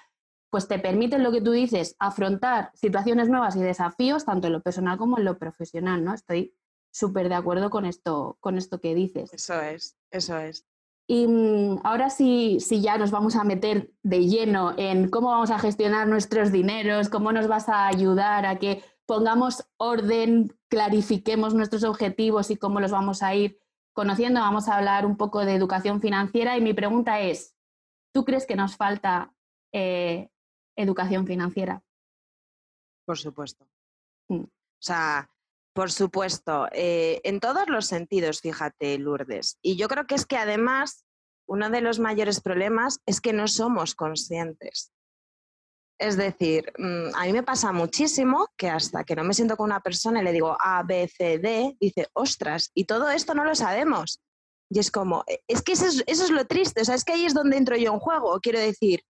pues 0.49 0.67
te 0.67 0.79
permiten 0.79 1.23
lo 1.23 1.31
que 1.31 1.41
tú 1.41 1.51
dices, 1.51 1.95
afrontar 1.99 2.71
situaciones 2.73 3.29
nuevas 3.29 3.55
y 3.55 3.61
desafíos, 3.61 4.25
tanto 4.25 4.47
en 4.47 4.53
lo 4.53 4.61
personal 4.61 4.97
como 4.97 5.17
en 5.17 5.25
lo 5.25 5.37
profesional, 5.37 6.03
¿no? 6.03 6.13
Estoy 6.13 6.53
súper 6.89 7.27
de 7.27 7.35
acuerdo 7.35 7.69
con 7.69 7.85
esto, 7.85 8.37
con 8.39 8.57
esto 8.57 8.79
que 8.79 8.95
dices. 8.95 9.33
Eso 9.33 9.59
es, 9.59 9.97
eso 10.09 10.37
es. 10.37 10.65
Y 11.07 11.27
mm, 11.27 11.79
ahora 11.83 12.09
sí, 12.09 12.59
sí 12.59 12.81
ya 12.81 12.97
nos 12.97 13.11
vamos 13.11 13.35
a 13.35 13.43
meter 13.43 13.91
de 14.03 14.27
lleno 14.27 14.73
en 14.77 15.09
cómo 15.09 15.29
vamos 15.29 15.51
a 15.51 15.59
gestionar 15.59 16.07
nuestros 16.07 16.51
dineros, 16.51 17.09
cómo 17.09 17.31
nos 17.31 17.47
vas 17.47 17.69
a 17.69 17.87
ayudar 17.87 18.45
a 18.45 18.59
que 18.59 18.83
pongamos 19.05 19.65
orden, 19.77 20.53
clarifiquemos 20.69 21.53
nuestros 21.53 21.83
objetivos 21.83 22.51
y 22.51 22.57
cómo 22.57 22.81
los 22.81 22.91
vamos 22.91 23.23
a 23.23 23.33
ir 23.33 23.59
conociendo. 23.93 24.41
Vamos 24.41 24.67
a 24.67 24.77
hablar 24.77 25.05
un 25.05 25.15
poco 25.15 25.45
de 25.45 25.55
educación 25.55 26.01
financiera 26.01 26.57
y 26.57 26.61
mi 26.61 26.73
pregunta 26.73 27.21
es, 27.21 27.55
¿tú 28.13 28.25
crees 28.25 28.45
que 28.45 28.57
nos 28.57 28.75
falta 28.75 29.33
eh, 29.71 30.29
educación 30.77 31.25
financiera. 31.25 31.83
Por 33.05 33.17
supuesto. 33.17 33.67
Mm. 34.29 34.43
O 34.43 34.81
sea, 34.81 35.29
por 35.77 35.91
supuesto, 35.91 36.67
eh, 36.71 37.21
en 37.23 37.39
todos 37.39 37.69
los 37.69 37.85
sentidos, 37.85 38.41
fíjate, 38.41 38.97
Lourdes. 38.97 39.59
Y 39.61 39.77
yo 39.77 39.87
creo 39.87 40.07
que 40.07 40.15
es 40.15 40.25
que 40.25 40.35
además 40.35 41.05
uno 41.47 41.69
de 41.69 41.81
los 41.81 41.99
mayores 41.99 42.41
problemas 42.41 42.99
es 43.05 43.21
que 43.21 43.31
no 43.31 43.47
somos 43.47 43.93
conscientes. 43.93 44.91
Es 45.99 46.17
decir, 46.17 46.73
mm, 46.79 47.13
a 47.13 47.25
mí 47.25 47.31
me 47.31 47.43
pasa 47.43 47.71
muchísimo 47.73 48.47
que 48.57 48.69
hasta 48.69 49.03
que 49.03 49.15
no 49.15 49.23
me 49.23 49.35
siento 49.35 49.55
con 49.55 49.65
una 49.65 49.79
persona 49.81 50.21
y 50.21 50.23
le 50.23 50.31
digo 50.31 50.57
A, 50.59 50.81
B, 50.81 51.07
C, 51.15 51.37
D, 51.37 51.77
dice, 51.79 52.07
ostras, 52.13 52.71
y 52.73 52.85
todo 52.85 53.11
esto 53.11 53.35
no 53.35 53.43
lo 53.43 53.53
sabemos. 53.53 54.19
Y 54.71 54.79
es 54.79 54.89
como, 54.89 55.25
e, 55.27 55.43
es 55.47 55.61
que 55.61 55.73
eso 55.73 55.85
es, 56.07 56.31
lo 56.31 56.47
triste, 56.47 56.81
o 56.81 56.85
sea, 56.85 56.95
es 56.95 57.05
que 57.05 57.13
ahí 57.13 57.25
es 57.25 57.35
donde 57.35 57.55
entro 57.55 57.77
yo 57.77 57.93
en 57.93 57.99
juego. 57.99 58.39
Quiero 58.41 58.59
decir, 58.59 59.03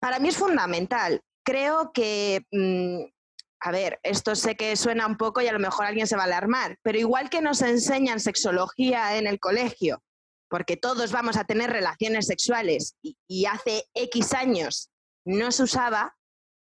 para 0.00 0.20
mí 0.20 0.28
es 0.28 0.36
fundamental. 0.36 1.22
Creo 1.44 1.90
que, 1.92 2.46
mm, 2.52 3.17
a 3.60 3.70
ver, 3.72 3.98
esto 4.02 4.34
sé 4.36 4.56
que 4.56 4.76
suena 4.76 5.06
un 5.06 5.16
poco 5.16 5.40
y 5.40 5.48
a 5.48 5.52
lo 5.52 5.58
mejor 5.58 5.86
alguien 5.86 6.06
se 6.06 6.16
va 6.16 6.22
a 6.22 6.26
alarmar, 6.26 6.76
pero 6.82 6.98
igual 6.98 7.28
que 7.28 7.40
nos 7.40 7.62
enseñan 7.62 8.20
sexología 8.20 9.16
en 9.16 9.26
el 9.26 9.40
colegio, 9.40 10.02
porque 10.48 10.76
todos 10.76 11.12
vamos 11.12 11.36
a 11.36 11.44
tener 11.44 11.70
relaciones 11.70 12.26
sexuales 12.26 12.96
y 13.02 13.46
hace 13.46 13.84
X 13.94 14.34
años 14.34 14.90
no 15.24 15.50
se 15.52 15.64
usaba 15.64 16.16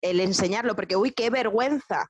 el 0.01 0.19
enseñarlo, 0.19 0.75
porque, 0.75 0.97
uy, 0.97 1.11
qué 1.11 1.29
vergüenza. 1.29 2.07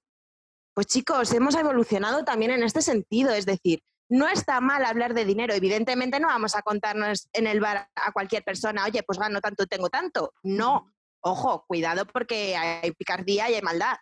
Pues 0.74 0.88
chicos, 0.88 1.32
hemos 1.32 1.56
evolucionado 1.56 2.24
también 2.24 2.52
en 2.52 2.64
este 2.64 2.82
sentido, 2.82 3.32
es 3.32 3.46
decir, 3.46 3.82
no 4.10 4.28
está 4.28 4.60
mal 4.60 4.84
hablar 4.86 5.14
de 5.14 5.26
dinero. 5.26 5.54
Evidentemente 5.54 6.20
no 6.20 6.28
vamos 6.28 6.56
a 6.56 6.62
contarnos 6.62 7.30
en 7.34 7.48
el 7.48 7.60
bar 7.60 7.88
a 7.96 8.12
cualquier 8.12 8.44
persona, 8.44 8.86
oye, 8.86 9.04
pues 9.04 9.20
gano 9.20 9.40
tanto, 9.42 9.66
tengo 9.68 9.90
tanto. 9.90 10.34
No, 10.44 10.94
ojo, 11.22 11.66
cuidado 11.68 12.06
porque 12.06 12.56
hay 12.56 12.92
picardía 12.92 13.50
y 13.50 13.56
hay 13.56 13.62
maldad. 13.62 13.96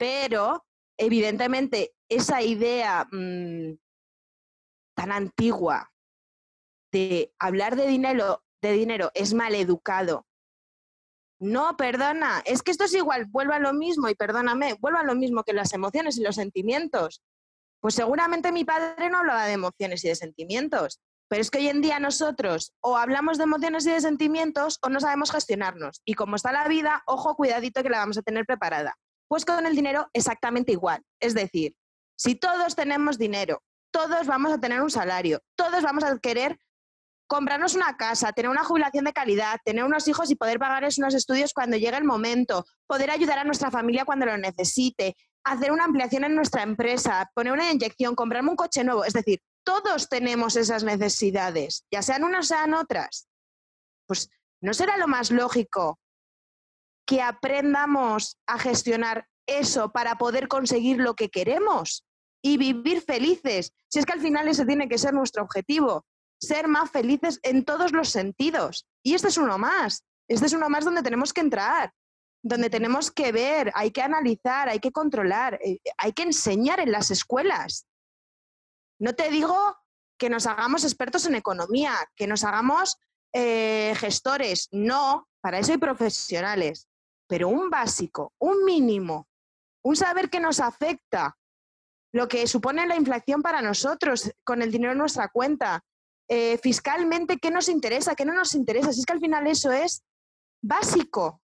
Pero, 0.00 0.64
evidentemente, 0.98 1.92
esa 2.08 2.40
idea 2.40 3.06
mm, 3.12 3.74
tan 4.96 5.12
antigua 5.12 5.92
de 6.90 7.34
hablar 7.38 7.76
de 7.76 7.86
dinero, 7.86 8.42
de 8.62 8.72
dinero 8.72 9.10
es 9.14 9.34
mal 9.34 9.54
educado 9.54 10.26
no, 11.40 11.74
perdona, 11.78 12.42
es 12.44 12.62
que 12.62 12.70
esto 12.70 12.84
es 12.84 12.92
igual, 12.92 13.24
vuelva 13.24 13.56
a 13.56 13.60
lo 13.60 13.72
mismo 13.72 14.10
y 14.10 14.14
perdóname, 14.14 14.74
vuelva 14.74 15.00
a 15.00 15.04
lo 15.04 15.14
mismo 15.14 15.42
que 15.42 15.54
las 15.54 15.72
emociones 15.72 16.18
y 16.18 16.22
los 16.22 16.34
sentimientos. 16.34 17.22
Pues 17.80 17.94
seguramente 17.94 18.52
mi 18.52 18.66
padre 18.66 19.08
no 19.08 19.18
hablaba 19.18 19.46
de 19.46 19.54
emociones 19.54 20.04
y 20.04 20.08
de 20.08 20.16
sentimientos, 20.16 21.00
pero 21.28 21.40
es 21.40 21.50
que 21.50 21.58
hoy 21.58 21.68
en 21.68 21.80
día 21.80 21.98
nosotros 21.98 22.74
o 22.80 22.98
hablamos 22.98 23.38
de 23.38 23.44
emociones 23.44 23.86
y 23.86 23.90
de 23.90 24.02
sentimientos 24.02 24.78
o 24.82 24.90
no 24.90 25.00
sabemos 25.00 25.32
gestionarnos. 25.32 26.02
Y 26.04 26.12
como 26.12 26.36
está 26.36 26.52
la 26.52 26.68
vida, 26.68 27.02
ojo, 27.06 27.34
cuidadito 27.36 27.82
que 27.82 27.88
la 27.88 28.00
vamos 28.00 28.18
a 28.18 28.22
tener 28.22 28.44
preparada. 28.44 28.98
Pues 29.30 29.44
con 29.44 29.64
el 29.64 29.76
dinero 29.76 30.08
exactamente 30.12 30.72
igual. 30.72 31.04
Es 31.20 31.34
decir, 31.34 31.76
si 32.16 32.34
todos 32.34 32.74
tenemos 32.74 33.16
dinero, 33.16 33.62
todos 33.92 34.26
vamos 34.26 34.52
a 34.52 34.58
tener 34.58 34.82
un 34.82 34.90
salario, 34.90 35.40
todos 35.54 35.84
vamos 35.84 36.02
a 36.02 36.18
querer 36.18 36.58
comprarnos 37.28 37.76
una 37.76 37.96
casa, 37.96 38.32
tener 38.32 38.50
una 38.50 38.64
jubilación 38.64 39.04
de 39.04 39.12
calidad, 39.12 39.60
tener 39.64 39.84
unos 39.84 40.08
hijos 40.08 40.32
y 40.32 40.34
poder 40.34 40.58
pagarles 40.58 40.98
unos 40.98 41.14
estudios 41.14 41.52
cuando 41.54 41.76
llegue 41.76 41.96
el 41.96 42.02
momento, 42.02 42.64
poder 42.88 43.12
ayudar 43.12 43.38
a 43.38 43.44
nuestra 43.44 43.70
familia 43.70 44.04
cuando 44.04 44.26
lo 44.26 44.36
necesite, 44.36 45.14
hacer 45.44 45.70
una 45.70 45.84
ampliación 45.84 46.24
en 46.24 46.34
nuestra 46.34 46.64
empresa, 46.64 47.30
poner 47.32 47.52
una 47.52 47.70
inyección, 47.70 48.16
comprarme 48.16 48.50
un 48.50 48.56
coche 48.56 48.82
nuevo. 48.82 49.04
Es 49.04 49.12
decir, 49.12 49.40
todos 49.62 50.08
tenemos 50.08 50.56
esas 50.56 50.82
necesidades, 50.82 51.84
ya 51.88 52.02
sean 52.02 52.24
unas, 52.24 52.48
sean 52.48 52.74
otras. 52.74 53.28
Pues 54.08 54.28
¿no 54.60 54.74
será 54.74 54.96
lo 54.96 55.06
más 55.06 55.30
lógico 55.30 55.99
que 57.10 57.22
aprendamos 57.22 58.38
a 58.46 58.56
gestionar 58.56 59.26
eso 59.48 59.90
para 59.90 60.14
poder 60.14 60.46
conseguir 60.46 60.98
lo 60.98 61.16
que 61.16 61.28
queremos 61.28 62.06
y 62.40 62.56
vivir 62.56 63.02
felices? 63.02 63.72
Si 63.88 63.98
es 63.98 64.06
que 64.06 64.12
al 64.12 64.20
final 64.20 64.46
ese 64.46 64.64
tiene 64.64 64.88
que 64.88 64.96
ser 64.96 65.12
nuestro 65.12 65.42
objetivo 65.42 66.06
ser 66.40 66.68
más 66.68 66.90
felices 66.90 67.38
en 67.42 67.64
todos 67.64 67.92
los 67.92 68.08
sentidos. 68.08 68.86
Y 69.02 69.14
este 69.14 69.28
es 69.28 69.38
uno 69.38 69.58
más. 69.58 70.04
Este 70.28 70.46
es 70.46 70.52
uno 70.52 70.70
más 70.70 70.84
donde 70.84 71.02
tenemos 71.02 71.32
que 71.32 71.40
entrar, 71.40 71.92
donde 72.42 72.70
tenemos 72.70 73.10
que 73.10 73.32
ver, 73.32 73.72
hay 73.74 73.90
que 73.90 74.02
analizar, 74.02 74.68
hay 74.68 74.78
que 74.78 74.92
controlar, 74.92 75.58
eh, 75.62 75.80
hay 75.98 76.12
que 76.12 76.22
enseñar 76.22 76.78
en 76.78 76.92
las 76.92 77.10
escuelas. 77.10 77.86
No 79.00 79.14
te 79.14 79.28
digo 79.28 79.56
que 80.18 80.30
nos 80.30 80.46
hagamos 80.46 80.84
expertos 80.84 81.26
en 81.26 81.34
economía, 81.34 81.94
que 82.14 82.28
nos 82.28 82.44
hagamos 82.44 82.96
eh, 83.32 83.92
gestores, 83.96 84.68
no, 84.70 85.28
para 85.40 85.58
eso 85.58 85.72
hay 85.72 85.78
profesionales, 85.78 86.88
pero 87.30 87.48
un 87.48 87.70
básico, 87.70 88.32
un 88.40 88.64
mínimo, 88.64 89.28
un 89.84 89.94
saber 89.94 90.28
que 90.28 90.40
nos 90.40 90.58
afecta, 90.58 91.38
lo 92.12 92.26
que 92.26 92.48
supone 92.48 92.88
la 92.88 92.96
inflación 92.96 93.40
para 93.40 93.62
nosotros 93.62 94.32
con 94.42 94.62
el 94.62 94.72
dinero 94.72 94.92
en 94.92 94.98
nuestra 94.98 95.28
cuenta, 95.28 95.80
eh, 96.28 96.58
fiscalmente 96.58 97.38
qué 97.38 97.52
nos 97.52 97.68
interesa, 97.68 98.16
qué 98.16 98.24
no 98.24 98.34
nos 98.34 98.56
interesa. 98.56 98.92
Si 98.92 98.98
es 98.98 99.06
que 99.06 99.12
al 99.12 99.20
final 99.20 99.46
eso 99.46 99.70
es 99.70 100.02
básico 100.60 101.40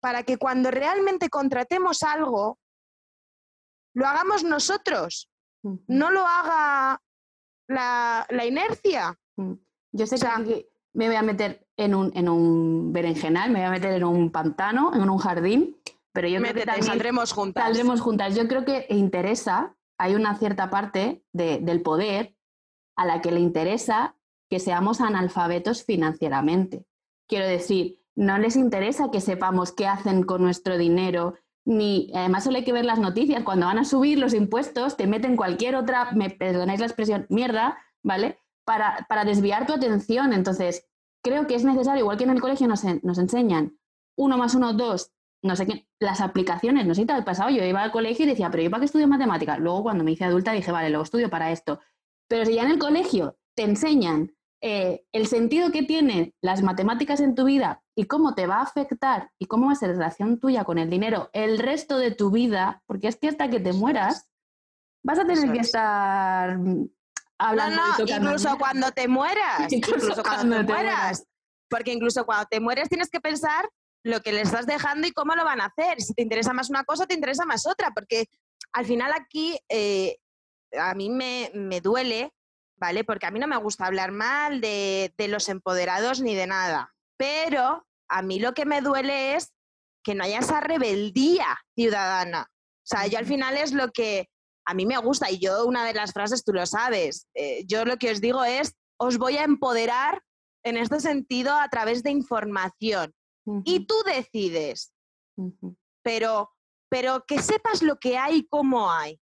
para 0.00 0.22
que 0.22 0.38
cuando 0.38 0.70
realmente 0.70 1.28
contratemos 1.28 2.02
algo, 2.02 2.58
lo 3.94 4.06
hagamos 4.06 4.42
nosotros, 4.42 5.30
no 5.86 6.10
lo 6.10 6.26
haga 6.26 6.98
la, 7.68 8.46
inercia. 8.46 9.18
Yo 9.92 10.06
sé 10.06 10.16
que 10.16 10.66
me 10.94 11.08
voy 11.08 11.16
a 11.16 11.22
meter 11.22 11.66
en 11.76 11.94
un, 11.94 12.12
en 12.14 12.28
un 12.28 12.92
berenjenal, 12.92 13.50
me 13.50 13.58
voy 13.58 13.66
a 13.66 13.70
meter 13.70 13.92
en 13.92 14.04
un 14.04 14.30
pantano, 14.30 14.92
en 14.94 15.08
un 15.10 15.18
jardín, 15.18 15.76
pero 16.12 16.28
yo 16.28 16.40
creo 16.40 16.54
que 16.54 16.64
también 16.64 16.86
saldremos 16.86 17.32
juntas. 17.32 17.64
Saldremos 17.64 18.00
juntas. 18.00 18.36
Yo 18.36 18.46
creo 18.46 18.64
que 18.64 18.86
interesa, 18.88 19.76
hay 19.98 20.14
una 20.14 20.36
cierta 20.36 20.70
parte 20.70 21.24
del 21.32 21.82
poder 21.82 22.36
a 22.96 23.04
la 23.04 23.20
que 23.20 23.32
le 23.32 23.40
interesa 23.40 24.16
que 24.48 24.60
seamos 24.60 25.00
analfabetos 25.00 25.84
financieramente. 25.84 26.86
Quiero 27.28 27.46
decir, 27.46 28.00
no 28.14 28.38
les 28.38 28.54
interesa 28.54 29.10
que 29.10 29.20
sepamos 29.20 29.72
qué 29.72 29.88
hacen 29.88 30.22
con 30.22 30.42
nuestro 30.42 30.78
dinero, 30.78 31.34
ni 31.64 32.12
además 32.14 32.44
solo 32.44 32.58
hay 32.58 32.64
que 32.64 32.72
ver 32.72 32.84
las 32.84 33.00
noticias, 33.00 33.42
cuando 33.42 33.66
van 33.66 33.78
a 33.78 33.84
subir 33.84 34.18
los 34.18 34.34
impuestos 34.34 34.96
te 34.96 35.08
meten 35.08 35.34
cualquier 35.34 35.74
otra, 35.74 36.12
me 36.12 36.30
perdonáis 36.30 36.78
la 36.78 36.86
expresión, 36.86 37.26
mierda, 37.28 37.78
¿vale? 38.04 38.38
Para, 38.64 39.06
para 39.08 39.24
desviar 39.24 39.66
tu 39.66 39.74
atención. 39.74 40.32
Entonces, 40.32 40.86
creo 41.22 41.46
que 41.46 41.54
es 41.54 41.64
necesario, 41.64 42.02
igual 42.02 42.16
que 42.16 42.24
en 42.24 42.30
el 42.30 42.40
colegio 42.40 42.68
nos, 42.68 42.84
nos 43.02 43.18
enseñan 43.18 43.78
uno 44.16 44.38
más 44.38 44.54
uno, 44.54 44.72
dos, 44.72 45.12
no 45.42 45.56
sé 45.56 45.66
qué, 45.66 45.86
las 46.00 46.20
aplicaciones, 46.20 46.86
no 46.86 46.94
sé 46.94 47.02
si 47.02 47.06
te 47.06 47.12
ha 47.12 47.24
pasado, 47.24 47.50
yo 47.50 47.64
iba 47.64 47.82
al 47.82 47.92
colegio 47.92 48.24
y 48.24 48.28
decía, 48.28 48.50
pero 48.50 48.62
yo 48.62 48.70
para 48.70 48.80
qué 48.80 48.86
estudio 48.86 49.08
matemáticas. 49.08 49.58
Luego 49.58 49.82
cuando 49.82 50.04
me 50.04 50.12
hice 50.12 50.24
adulta 50.24 50.52
dije, 50.52 50.72
vale, 50.72 50.88
luego 50.88 51.04
estudio 51.04 51.28
para 51.28 51.50
esto. 51.50 51.80
Pero 52.28 52.46
si 52.46 52.54
ya 52.54 52.62
en 52.62 52.70
el 52.70 52.78
colegio 52.78 53.36
te 53.54 53.64
enseñan 53.64 54.34
eh, 54.62 55.04
el 55.12 55.26
sentido 55.26 55.70
que 55.70 55.82
tienen 55.82 56.34
las 56.40 56.62
matemáticas 56.62 57.20
en 57.20 57.34
tu 57.34 57.44
vida 57.44 57.82
y 57.94 58.04
cómo 58.04 58.34
te 58.34 58.46
va 58.46 58.56
a 58.56 58.62
afectar 58.62 59.30
y 59.38 59.44
cómo 59.44 59.66
va 59.66 59.72
a 59.72 59.76
ser 59.76 59.90
la 59.90 59.96
relación 59.96 60.40
tuya 60.40 60.64
con 60.64 60.78
el 60.78 60.88
dinero 60.88 61.28
el 61.34 61.58
resto 61.58 61.98
de 61.98 62.12
tu 62.12 62.30
vida, 62.30 62.82
porque 62.86 63.08
es 63.08 63.16
que 63.16 63.28
hasta 63.28 63.50
que 63.50 63.60
te 63.60 63.74
mueras 63.74 64.26
vas 65.02 65.18
a 65.18 65.26
tener 65.26 65.52
que 65.52 65.58
estar 65.58 66.58
hablando. 67.48 67.76
No, 67.76 67.98
no, 67.98 68.16
incluso 68.16 68.58
cuando 68.58 68.90
te 68.92 69.08
mueras, 69.08 69.60
incluso, 69.72 70.22
cuando, 70.22 70.56
te, 70.56 70.62
mueras. 70.64 71.24
Porque 71.68 71.92
incluso 71.92 72.24
cuando 72.24 72.46
te 72.46 72.60
mueres 72.60 72.88
tienes 72.88 73.10
que 73.10 73.20
pensar 73.20 73.68
lo 74.04 74.20
que 74.20 74.32
le 74.32 74.42
estás 74.42 74.66
dejando 74.66 75.06
y 75.06 75.12
cómo 75.12 75.34
lo 75.34 75.44
van 75.44 75.60
a 75.60 75.66
hacer. 75.66 76.00
Si 76.00 76.14
te 76.14 76.22
interesa 76.22 76.52
más 76.52 76.70
una 76.70 76.84
cosa, 76.84 77.06
te 77.06 77.14
interesa 77.14 77.44
más 77.46 77.66
otra, 77.66 77.90
porque 77.90 78.26
al 78.72 78.84
final 78.84 79.12
aquí 79.12 79.58
eh, 79.68 80.18
a 80.78 80.94
mí 80.94 81.08
me, 81.08 81.50
duele, 81.80 82.32
¿vale? 82.76 83.04
Porque 83.04 83.26
a 83.26 83.30
mí 83.30 83.38
no 83.38 83.46
me 83.46 83.56
gusta 83.56 83.86
hablar 83.86 84.12
mal 84.12 84.60
de, 84.60 85.12
los 85.28 85.48
empoderados 85.48 86.20
ni 86.20 86.34
de 86.34 86.46
nada, 86.46 86.94
pero 87.16 87.86
a 88.08 88.22
mí 88.22 88.38
lo 88.38 88.52
que 88.52 88.66
me 88.66 88.82
duele 88.82 89.36
es 89.36 89.52
que 90.02 90.14
no 90.14 90.24
haya 90.24 90.40
esa 90.40 90.60
rebeldía 90.60 91.46
ciudadana. 91.74 92.50
O 92.52 92.86
sea, 92.86 93.06
yo 93.06 93.18
al 93.18 93.26
final 93.26 93.56
es 93.56 93.72
lo 93.72 93.90
que 93.90 94.28
a 94.66 94.74
mí 94.74 94.86
me 94.86 94.98
gusta 94.98 95.30
y 95.30 95.38
yo 95.38 95.66
una 95.66 95.86
de 95.86 95.94
las 95.94 96.12
frases, 96.12 96.44
tú 96.44 96.52
lo 96.52 96.66
sabes, 96.66 97.28
eh, 97.34 97.64
yo 97.66 97.84
lo 97.84 97.96
que 97.96 98.10
os 98.10 98.20
digo 98.20 98.44
es, 98.44 98.74
os 98.98 99.18
voy 99.18 99.36
a 99.36 99.44
empoderar 99.44 100.22
en 100.64 100.76
este 100.76 101.00
sentido 101.00 101.54
a 101.54 101.68
través 101.68 102.02
de 102.02 102.10
información. 102.10 103.14
Y 103.64 103.86
tú 103.86 103.94
decides, 104.06 104.94
pero, 106.02 106.50
pero 106.88 107.24
que 107.26 107.42
sepas 107.42 107.82
lo 107.82 107.98
que 107.98 108.16
hay 108.16 108.36
y 108.36 108.48
cómo 108.48 108.90
hay. 108.90 109.20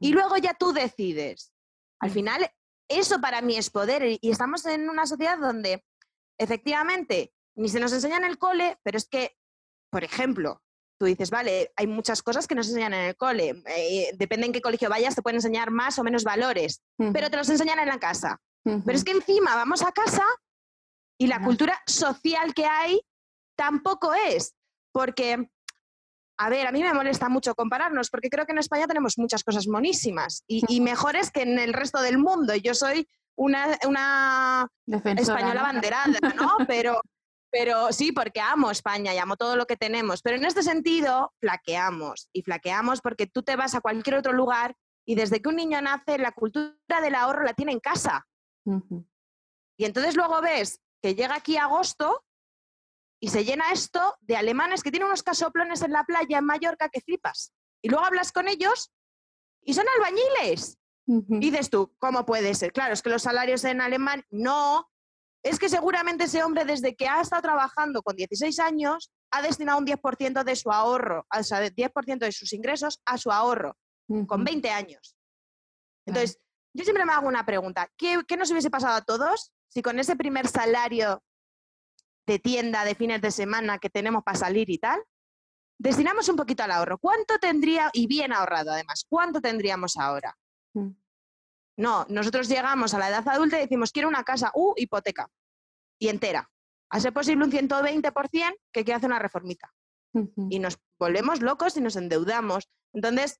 Y 0.00 0.12
luego 0.12 0.36
ya 0.36 0.52
tú 0.52 0.72
decides. 0.72 1.54
Al 2.00 2.10
final, 2.10 2.50
eso 2.88 3.18
para 3.20 3.40
mí 3.40 3.56
es 3.56 3.70
poder. 3.70 4.18
Y 4.20 4.30
estamos 4.30 4.66
en 4.66 4.90
una 4.90 5.06
sociedad 5.06 5.38
donde 5.38 5.82
efectivamente 6.38 7.32
ni 7.56 7.70
se 7.70 7.80
nos 7.80 7.92
enseña 7.94 8.18
en 8.18 8.24
el 8.24 8.36
cole, 8.36 8.78
pero 8.82 8.98
es 8.98 9.08
que, 9.08 9.34
por 9.90 10.04
ejemplo, 10.04 10.62
tú 10.98 11.06
dices, 11.06 11.30
vale, 11.30 11.72
hay 11.76 11.86
muchas 11.86 12.22
cosas 12.22 12.46
que 12.46 12.54
nos 12.54 12.68
enseñan 12.68 12.94
en 12.94 13.04
el 13.06 13.16
cole. 13.16 13.62
Eh, 13.66 14.10
depende 14.16 14.46
en 14.46 14.52
qué 14.52 14.60
colegio 14.60 14.88
vayas, 14.88 15.14
te 15.14 15.22
pueden 15.22 15.36
enseñar 15.36 15.70
más 15.70 15.98
o 15.98 16.04
menos 16.04 16.24
valores, 16.24 16.82
pero 17.12 17.30
te 17.30 17.36
los 17.36 17.48
enseñan 17.48 17.78
en 17.78 17.88
la 17.88 17.98
casa. 17.98 18.40
Pero 18.64 18.98
es 18.98 19.04
que 19.04 19.12
encima 19.12 19.54
vamos 19.54 19.82
a 19.82 19.92
casa 19.92 20.24
y 21.18 21.28
la 21.28 21.40
cultura 21.40 21.80
social 21.86 22.52
que 22.52 22.64
hay 22.64 23.00
tampoco 23.56 24.12
es, 24.12 24.54
porque, 24.92 25.48
a 26.36 26.48
ver, 26.50 26.66
a 26.66 26.72
mí 26.72 26.82
me 26.82 26.92
molesta 26.92 27.28
mucho 27.28 27.54
compararnos, 27.54 28.10
porque 28.10 28.28
creo 28.28 28.44
que 28.44 28.52
en 28.52 28.58
España 28.58 28.86
tenemos 28.86 29.18
muchas 29.18 29.44
cosas 29.44 29.68
monísimas 29.68 30.42
y, 30.48 30.80
mejores 30.80 31.30
que 31.30 31.42
en 31.42 31.58
el 31.58 31.72
resto 31.72 32.00
del 32.02 32.18
mundo. 32.18 32.54
Yo 32.56 32.74
soy 32.74 33.08
una, 33.36 33.78
una 33.86 34.68
española 34.92 35.62
banderada, 35.62 36.18
¿no? 36.34 36.56
Pero, 36.66 37.00
pero 37.58 37.90
sí, 37.90 38.12
porque 38.12 38.38
amo 38.38 38.70
España 38.70 39.14
y 39.14 39.18
amo 39.18 39.36
todo 39.38 39.56
lo 39.56 39.66
que 39.66 39.78
tenemos. 39.78 40.20
Pero 40.20 40.36
en 40.36 40.44
este 40.44 40.62
sentido, 40.62 41.32
flaqueamos. 41.40 42.28
Y 42.34 42.42
flaqueamos 42.42 43.00
porque 43.00 43.26
tú 43.26 43.42
te 43.42 43.56
vas 43.56 43.74
a 43.74 43.80
cualquier 43.80 44.16
otro 44.16 44.34
lugar 44.34 44.76
y 45.06 45.14
desde 45.14 45.40
que 45.40 45.48
un 45.48 45.56
niño 45.56 45.80
nace, 45.80 46.18
la 46.18 46.32
cultura 46.32 47.00
del 47.00 47.14
ahorro 47.14 47.44
la 47.44 47.54
tiene 47.54 47.72
en 47.72 47.80
casa. 47.80 48.26
Y 49.78 49.84
entonces 49.86 50.16
luego 50.16 50.42
ves 50.42 50.82
que 51.00 51.14
llega 51.14 51.36
aquí 51.36 51.56
agosto 51.56 52.26
y 53.22 53.28
se 53.28 53.42
llena 53.42 53.72
esto 53.72 54.16
de 54.20 54.36
alemanes 54.36 54.82
que 54.82 54.90
tienen 54.90 55.06
unos 55.06 55.22
casoplones 55.22 55.80
en 55.80 55.92
la 55.92 56.04
playa 56.04 56.36
en 56.38 56.44
Mallorca 56.44 56.90
que 56.90 57.00
flipas. 57.00 57.54
Y 57.80 57.88
luego 57.88 58.04
hablas 58.04 58.32
con 58.32 58.48
ellos 58.48 58.92
y 59.62 59.72
son 59.72 59.86
albañiles. 59.96 60.76
Y 61.06 61.50
dices 61.50 61.70
tú, 61.70 61.94
¿cómo 61.98 62.26
puede 62.26 62.54
ser? 62.54 62.72
Claro, 62.72 62.92
es 62.92 63.00
que 63.00 63.08
los 63.08 63.22
salarios 63.22 63.64
en 63.64 63.80
alemán, 63.80 64.24
no. 64.28 64.90
Es 65.46 65.58
que 65.58 65.68
seguramente 65.68 66.24
ese 66.24 66.42
hombre 66.42 66.64
desde 66.64 66.96
que 66.96 67.06
ha 67.06 67.20
estado 67.20 67.42
trabajando 67.42 68.02
con 68.02 68.16
16 68.16 68.58
años 68.58 69.12
ha 69.30 69.42
destinado 69.42 69.78
un 69.78 69.86
10% 69.86 70.42
de 70.42 70.56
su 70.56 70.72
ahorro, 70.72 71.26
o 71.32 71.42
sea, 71.42 71.60
10% 71.62 72.18
de 72.18 72.32
sus 72.32 72.52
ingresos 72.52 73.00
a 73.04 73.16
su 73.16 73.30
ahorro, 73.30 73.76
con 74.26 74.42
20 74.42 74.70
años. 74.70 75.16
Entonces, 76.04 76.40
yo 76.74 76.84
siempre 76.84 77.04
me 77.04 77.12
hago 77.12 77.28
una 77.28 77.46
pregunta. 77.46 77.88
¿Qué, 77.96 78.20
¿Qué 78.26 78.36
nos 78.36 78.50
hubiese 78.50 78.70
pasado 78.70 78.96
a 78.96 79.02
todos 79.02 79.52
si 79.68 79.82
con 79.82 79.98
ese 79.98 80.16
primer 80.16 80.48
salario 80.48 81.22
de 82.26 82.38
tienda 82.38 82.84
de 82.84 82.94
fines 82.94 83.20
de 83.22 83.30
semana 83.30 83.78
que 83.78 83.88
tenemos 83.88 84.24
para 84.24 84.38
salir 84.38 84.68
y 84.68 84.78
tal, 84.78 85.00
destinamos 85.78 86.28
un 86.28 86.36
poquito 86.36 86.64
al 86.64 86.72
ahorro. 86.72 86.98
¿Cuánto 86.98 87.38
tendría, 87.38 87.90
y 87.92 88.06
bien 88.06 88.32
ahorrado 88.32 88.72
además, 88.72 89.06
cuánto 89.08 89.40
tendríamos 89.40 89.96
ahora? 89.96 90.36
No, 91.76 92.06
nosotros 92.08 92.48
llegamos 92.48 92.94
a 92.94 92.98
la 92.98 93.08
edad 93.08 93.28
adulta 93.28 93.58
y 93.58 93.62
decimos, 93.62 93.92
quiero 93.92 94.08
una 94.08 94.24
casa, 94.24 94.50
uh, 94.54 94.72
hipoteca, 94.76 95.28
y 95.98 96.08
entera. 96.08 96.50
A 96.90 97.00
ser 97.00 97.12
posible 97.12 97.44
un 97.44 97.52
120% 97.52 98.56
que 98.72 98.84
quiere 98.84 98.96
hacer 98.96 99.10
una 99.10 99.18
reformita. 99.18 99.72
Y 100.48 100.60
nos 100.60 100.78
volvemos 100.98 101.42
locos 101.42 101.76
y 101.76 101.82
nos 101.82 101.96
endeudamos. 101.96 102.70
Entonces, 102.94 103.38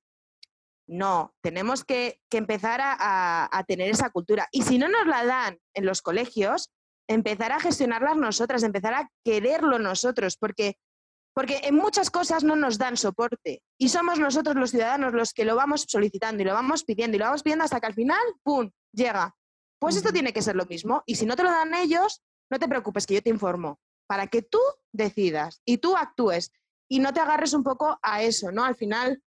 no, 0.87 1.35
tenemos 1.41 1.83
que, 1.83 2.21
empezar 2.31 2.79
a, 2.83 3.63
tener 3.67 3.89
esa 3.89 4.09
cultura. 4.09 4.47
Y 4.51 4.61
si 4.61 4.77
no 4.77 4.87
nos 4.87 5.07
la 5.07 5.25
dan 5.25 5.59
en 5.73 5.85
los 5.85 6.01
colegios, 6.01 6.71
empezar 7.07 7.51
a 7.51 7.59
gestionarlas 7.59 8.17
nosotras, 8.17 8.63
empezar 8.63 8.93
a 8.93 9.09
quererlo 9.23 9.79
nosotros, 9.79 10.37
porque, 10.37 10.77
porque 11.37 11.61
en 11.65 11.75
muchas 11.75 12.09
cosas 12.09 12.43
no 12.43 12.55
nos 12.55 12.79
dan 12.79 12.97
soporte. 12.97 13.61
Y 13.77 13.89
somos 13.89 14.17
nosotros 14.17 14.55
los 14.55 14.71
ciudadanos 14.71 15.13
los 15.13 15.33
que 15.33 15.45
lo 15.45 15.55
vamos 15.55 15.85
solicitando 15.87 16.41
y 16.41 16.45
lo 16.47 16.53
vamos 16.55 16.83
pidiendo 16.83 17.15
y 17.15 17.19
lo 17.19 17.25
vamos 17.25 17.43
pidiendo 17.43 17.63
hasta 17.63 17.79
que 17.79 17.85
al 17.85 17.93
final, 17.93 18.17
¡pum!, 18.41 18.71
llega. 18.91 19.35
Pues 19.79 19.95
esto 19.97 20.11
tiene 20.11 20.33
que 20.33 20.41
ser 20.41 20.55
lo 20.55 20.65
mismo. 20.65 21.03
Y 21.05 21.13
si 21.13 21.27
no 21.27 21.35
te 21.35 21.43
lo 21.43 21.51
dan 21.51 21.75
ellos, 21.75 22.23
no 22.49 22.57
te 22.57 22.67
preocupes, 22.67 23.05
que 23.05 23.13
yo 23.13 23.21
te 23.21 23.29
informo, 23.29 23.79
para 24.07 24.25
que 24.25 24.41
tú 24.41 24.57
decidas 24.91 25.61
y 25.63 25.77
tú 25.77 25.95
actúes 25.95 26.51
y 26.89 26.97
no 26.97 27.13
te 27.13 27.19
agarres 27.19 27.53
un 27.53 27.61
poco 27.61 27.99
a 28.01 28.23
eso, 28.23 28.51
¿no? 28.51 28.63
Al 28.63 28.75
final 28.75 29.21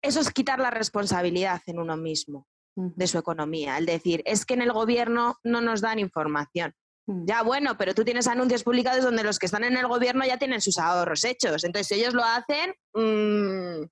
eso 0.00 0.20
es 0.20 0.30
quitar 0.30 0.60
la 0.60 0.70
responsabilidad 0.70 1.60
en 1.66 1.80
uno 1.80 1.96
mismo 1.96 2.46
de 2.76 3.08
su 3.08 3.18
economía. 3.18 3.76
El 3.76 3.86
decir, 3.86 4.22
es 4.24 4.46
que 4.46 4.54
en 4.54 4.62
el 4.62 4.72
gobierno 4.72 5.40
no 5.42 5.62
nos 5.62 5.80
dan 5.80 5.98
información. 5.98 6.76
Mm. 7.08 7.24
Ya, 7.26 7.42
bueno, 7.42 7.76
pero 7.78 7.94
tú 7.94 8.04
tienes 8.04 8.26
anuncios 8.26 8.62
publicados 8.62 9.02
donde 9.02 9.24
los 9.24 9.38
que 9.38 9.46
están 9.46 9.64
en 9.64 9.76
el 9.76 9.88
gobierno 9.88 10.26
ya 10.26 10.36
tienen 10.36 10.60
sus 10.60 10.78
ahorros 10.78 11.24
hechos. 11.24 11.64
Entonces, 11.64 11.88
si 11.88 11.94
ellos 11.94 12.14
lo 12.14 12.22
hacen... 12.22 12.74
Mmm... 12.94 13.86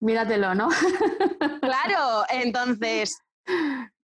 Míratelo, 0.00 0.54
¿no? 0.54 0.68
claro, 1.60 2.24
entonces... 2.30 3.18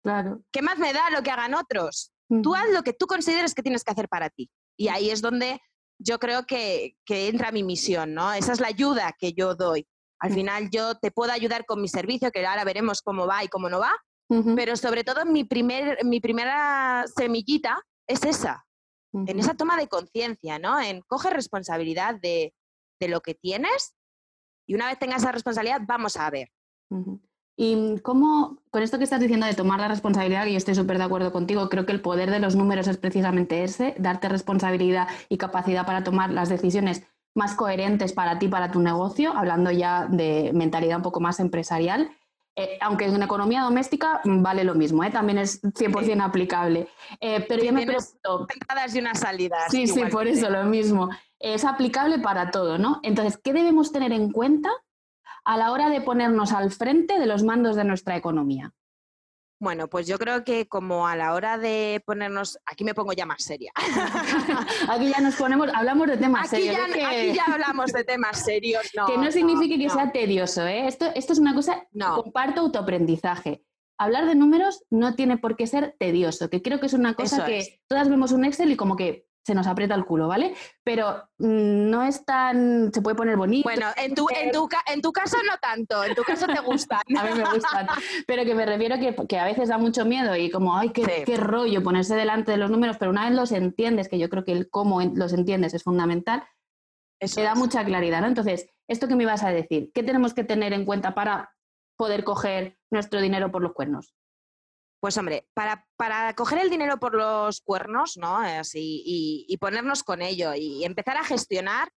Claro. 0.03 0.41
¿Qué 0.51 0.62
más 0.62 0.77
me 0.77 0.93
da 0.93 1.10
lo 1.12 1.23
que 1.23 1.32
hagan 1.32 1.53
otros? 1.53 2.12
Tú 2.43 2.53
haz 2.53 2.69
lo 2.71 2.84
que 2.84 2.93
tú 2.93 3.08
consideres 3.08 3.55
que 3.55 3.63
tienes 3.63 3.84
que 3.84 3.91
hacer 3.91 4.08
para 4.08 4.29
ti. 4.29 4.49
Y 4.77 4.89
ahí 4.89 5.10
es 5.10 5.21
donde 5.21 5.60
yo 5.97 6.19
creo 6.19 6.45
que, 6.45 6.95
que 7.05 7.27
entra 7.27 7.51
mi 7.51 7.63
misión, 7.63 8.13
¿no? 8.13 8.32
Esa 8.34 8.53
es 8.53 8.60
la 8.60 8.67
ayuda 8.67 9.15
que 9.17 9.34
yo 9.34 9.55
doy. 9.55 9.88
Al 10.19 10.34
final 10.34 10.69
yo 10.71 10.95
te 10.95 11.12
puedo 11.12 11.32
ayudar 11.32 11.65
con 11.65 11.82
mi 11.82 11.88
servicio, 11.88 12.32
que 12.32 12.45
ahora 12.45 12.63
veremos 12.65 13.01
cómo 13.01 13.25
va 13.25 13.43
y 13.43 13.47
cómo 13.47 13.69
no 13.69 13.79
va, 13.79 13.91
pero 14.55 14.75
sobre 14.75 15.03
todo 15.03 15.25
mi, 15.25 15.43
primer, 15.43 16.05
mi 16.05 16.19
primera 16.19 17.05
semillita 17.15 17.82
es 18.10 18.24
esa, 18.24 18.65
en 19.13 19.39
esa 19.39 19.54
toma 19.54 19.78
de 19.78 19.88
conciencia, 19.88 20.60
¿no? 20.60 20.80
En 20.82 21.02
coger 21.02 21.34
responsabilidad 21.34 22.15
de, 22.15 22.54
lo 23.00 23.22
que 23.22 23.34
tienes 23.34 23.95
y 24.67 24.76
una 24.76 24.88
vez 24.88 25.00
tengas 25.00 25.22
esa 25.22 25.32
responsabilidad, 25.32 25.82
vamos 25.88 26.17
a 26.17 26.30
ver. 26.30 26.52
Y 27.56 28.00
cómo, 28.02 28.62
con 28.72 28.84
esto 28.84 28.98
que 28.98 29.06
estás 29.06 29.22
diciendo 29.22 29.45
de 29.45 29.54
tomar 29.54 29.80
la 29.80 29.88
responsabilidad, 29.88 30.45
y 30.48 30.52
yo 30.52 30.58
estoy 30.58 30.76
súper 30.76 30.98
de 30.98 31.06
acuerdo 31.06 31.32
contigo, 31.32 31.69
creo 31.69 31.86
que 31.86 31.93
el 31.93 32.02
poder 32.02 32.30
de 32.30 32.39
los 32.39 32.56
números 32.56 32.88
es 32.88 32.98
precisamente 32.98 33.63
ese, 33.63 33.95
darte 33.98 34.28
responsabilidad 34.28 35.08
y 35.30 35.38
capacidad 35.38 35.86
para 35.86 36.04
tomar 36.04 36.32
las 36.32 36.50
decisiones 36.50 37.04
más 37.36 37.56
coherentes 37.56 38.12
para 38.12 38.39
ti, 38.39 38.48
para 38.48 38.72
tu 38.72 38.82
negocio, 38.82 39.34
hablando 39.36 39.72
ya 39.72 40.08
de 40.08 40.52
mentalidad 40.54 40.98
un 40.98 41.04
poco 41.04 41.19
más 41.19 41.39
empresarial. 41.39 42.12
Eh, 42.60 42.78
aunque 42.82 43.06
en 43.06 43.24
economía 43.24 43.62
doméstica 43.62 44.19
vale 44.26 44.65
lo 44.65 44.76
mismo, 44.76 45.02
¿eh? 45.04 45.10
también 45.10 45.38
es 45.38 45.62
100% 45.63 46.22
aplicable. 46.22 46.89
Eh, 47.22 47.45
pero 47.48 47.63
yo 47.63 47.72
me 47.72 47.86
pregunto... 47.86 48.48
Entradas 48.54 48.93
y 48.95 49.00
una 49.00 49.15
salida. 49.15 49.58
Sí, 49.69 49.88
sí, 49.88 50.04
por 50.12 50.28
eso 50.28 50.50
lo 50.50 50.65
mismo. 50.65 51.10
Es 51.39 51.63
aplicable 51.63 52.19
para 52.19 52.52
todo, 52.52 52.78
¿no? 52.78 53.00
Entonces, 53.04 53.39
¿qué 53.41 53.54
debemos 53.54 53.93
tener 53.93 54.12
en 54.12 54.32
cuenta 54.32 54.69
a 55.45 55.56
la 55.56 55.72
hora 55.72 55.89
de 55.89 56.02
ponernos 56.02 56.52
al 56.52 56.72
frente 56.72 57.17
de 57.17 57.26
los 57.28 57.43
mandos 57.43 57.78
de 57.78 57.86
nuestra 57.86 58.17
economía? 58.17 58.74
Bueno, 59.60 59.89
pues 59.89 60.08
yo 60.08 60.17
creo 60.17 60.45
que 60.45 60.69
como 60.69 61.06
a 61.06 61.17
la 61.17 61.34
hora 61.34 61.58
de 61.58 62.02
ponernos, 62.06 62.58
aquí 62.65 62.86
me 62.86 62.93
pongo 62.93 63.12
ya 63.12 63.26
más 63.26 63.43
seria. 63.43 63.74
aquí 64.89 65.10
ya 65.10 65.19
nos 65.19 65.36
ponemos, 65.36 65.69
hablamos 65.74 66.08
de 66.08 66.15
temas 66.15 66.50
serios. 66.50 66.78
Aquí 66.78 67.34
ya 67.34 67.43
hablamos 67.45 67.91
de 67.91 68.06
temas 68.06 68.43
serios. 68.43 68.89
que 69.08 69.17
no, 69.17 69.30
signifique 69.32 69.78
que 69.78 69.89
sea 69.89 70.13
tedioso, 70.13 70.65
¿eh? 70.65 70.88
Esto, 70.88 71.12
esto 71.13 71.34
es 71.34 71.39
una 71.39 71.54
cosa, 71.54 71.88
comparto 72.15 72.62
autoaprendizaje. 72.62 73.65
Hablar 73.98 74.28
de 74.28 74.36
números 74.36 74.86
no 74.89 75.15
tiene 75.15 75.38
por 75.38 75.58
qué 75.58 75.67
ser 75.67 75.93
tedioso, 76.00 76.50
que 76.50 76.62
creo 76.62 76.80
que 76.80 76.86
es 76.86 76.93
una 76.93 77.13
cosa 77.15 77.45
que 77.45 77.82
todas 77.89 78.08
vemos 78.08 78.32
un 78.32 78.45
Excel 78.45 78.72
y 78.72 78.78
como 78.78 78.95
que 78.95 79.29
se 79.49 79.55
nos 79.55 79.65
aprieta 79.65 79.95
el 79.95 80.05
culo, 80.05 80.27
¿vale? 80.27 80.53
Pero 80.83 81.23
mm, 81.39 81.89
no 81.89 82.03
es 82.03 82.23
tan. 82.23 82.93
se 82.93 83.01
puede 83.01 83.15
poner 83.15 83.35
bonito. 83.35 83.67
Bueno, 83.67 83.88
en 83.97 84.13
tu, 84.13 84.27
en 84.29 84.51
tu, 84.51 84.69
en 84.85 85.01
tu 85.01 85.12
caso 85.12 85.38
no 85.43 85.57
tanto, 85.57 86.03
en 86.03 86.13
tu 86.13 86.21
caso 86.21 86.45
te 86.45 86.59
gustan. 86.59 87.01
a 87.17 87.23
mí 87.23 87.31
me 87.35 87.49
gustan. 87.51 87.88
Pero 88.27 88.45
que 88.45 88.53
me 88.53 88.63
refiero 88.67 88.99
que, 88.99 89.15
que 89.27 89.39
a 89.39 89.45
veces 89.45 89.69
da 89.69 89.79
mucho 89.79 90.05
miedo 90.05 90.35
y 90.35 90.51
como, 90.51 90.77
ay, 90.77 90.91
qué, 90.91 91.23
qué, 91.25 91.38
rollo 91.38 91.81
ponerse 91.81 92.15
delante 92.15 92.51
de 92.51 92.57
los 92.57 92.69
números, 92.69 92.97
pero 92.99 93.09
una 93.09 93.27
vez 93.27 93.35
los 93.35 93.51
entiendes, 93.51 94.07
que 94.07 94.19
yo 94.19 94.29
creo 94.29 94.45
que 94.45 94.51
el 94.51 94.69
cómo 94.69 95.01
los 95.01 95.33
entiendes 95.33 95.73
es 95.73 95.81
fundamental, 95.81 96.43
te 97.19 97.41
da 97.41 97.55
mucha 97.55 97.83
claridad, 97.83 98.21
¿no? 98.21 98.27
Entonces, 98.27 98.69
esto 98.88 99.07
que 99.07 99.15
me 99.15 99.23
ibas 99.23 99.43
a 99.43 99.49
decir, 99.49 99.91
¿qué 99.95 100.03
tenemos 100.03 100.35
que 100.35 100.43
tener 100.43 100.73
en 100.73 100.85
cuenta 100.85 101.15
para 101.15 101.55
poder 101.97 102.23
coger 102.23 102.77
nuestro 102.91 103.19
dinero 103.19 103.51
por 103.51 103.63
los 103.63 103.73
cuernos? 103.73 104.13
Pues 104.99 105.17
hombre, 105.17 105.47
para, 105.53 105.85
para, 105.95 106.33
coger 106.35 106.59
el 106.59 106.69
dinero 106.69 106.99
por 106.99 107.15
los 107.15 107.62
cuernos, 107.62 108.17
¿no? 108.17 108.38
Así, 108.38 109.01
y, 109.05 109.57
ponernos 109.57 110.03
con 110.03 110.21
ello 110.21 110.53
y 110.55 110.83
empezar 110.83 111.15
a 111.15 111.23
gestionar, 111.23 111.89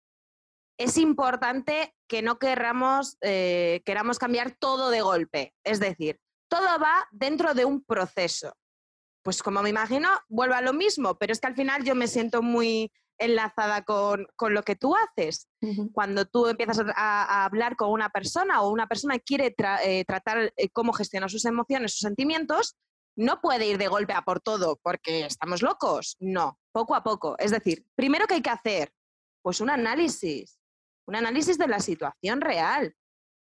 es 0.78 0.96
importante 0.98 1.94
que 2.08 2.22
no 2.22 2.38
queramos, 2.38 3.16
eh, 3.20 3.82
queramos 3.84 4.18
cambiar 4.18 4.52
todo 4.52 4.90
de 4.90 5.00
golpe. 5.00 5.54
Es 5.64 5.80
decir, 5.80 6.18
todo 6.48 6.78
va 6.78 7.06
dentro 7.10 7.54
de 7.54 7.64
un 7.64 7.82
proceso. 7.84 8.54
Pues 9.22 9.42
como 9.42 9.62
me 9.62 9.70
imagino, 9.70 10.08
vuelvo 10.28 10.54
a 10.54 10.62
lo 10.62 10.72
mismo, 10.72 11.16
pero 11.16 11.32
es 11.32 11.40
que 11.40 11.46
al 11.46 11.54
final 11.54 11.84
yo 11.84 11.94
me 11.94 12.08
siento 12.08 12.42
muy 12.42 12.90
enlazada 13.18 13.82
con, 13.82 14.26
lo 14.48 14.62
que 14.62 14.74
tú 14.74 14.94
haces. 14.96 15.48
Cuando 15.92 16.24
tú 16.24 16.48
empiezas 16.48 16.80
a, 16.96 17.44
hablar 17.44 17.76
con 17.76 17.90
una 17.90 18.08
persona 18.08 18.62
o 18.62 18.70
una 18.70 18.88
persona 18.88 19.18
quiere 19.18 19.54
eh, 19.84 20.04
tratar 20.04 20.52
eh, 20.56 20.68
cómo 20.70 20.92
gestionar 20.92 21.30
sus 21.30 21.44
emociones, 21.44 21.92
sus 21.92 22.00
sentimientos, 22.00 22.76
no 23.16 23.40
puede 23.40 23.66
ir 23.66 23.78
de 23.78 23.88
golpe 23.88 24.12
a 24.12 24.22
por 24.22 24.40
todo 24.40 24.78
porque 24.82 25.26
estamos 25.26 25.62
locos. 25.62 26.16
No, 26.20 26.58
poco 26.72 26.94
a 26.94 27.02
poco. 27.02 27.36
Es 27.38 27.50
decir, 27.50 27.84
primero 27.94 28.26
que 28.26 28.34
hay 28.34 28.42
que 28.42 28.50
hacer, 28.50 28.92
pues 29.42 29.60
un 29.60 29.70
análisis, 29.70 30.58
un 31.06 31.16
análisis 31.16 31.58
de 31.58 31.68
la 31.68 31.80
situación 31.80 32.40
real, 32.40 32.94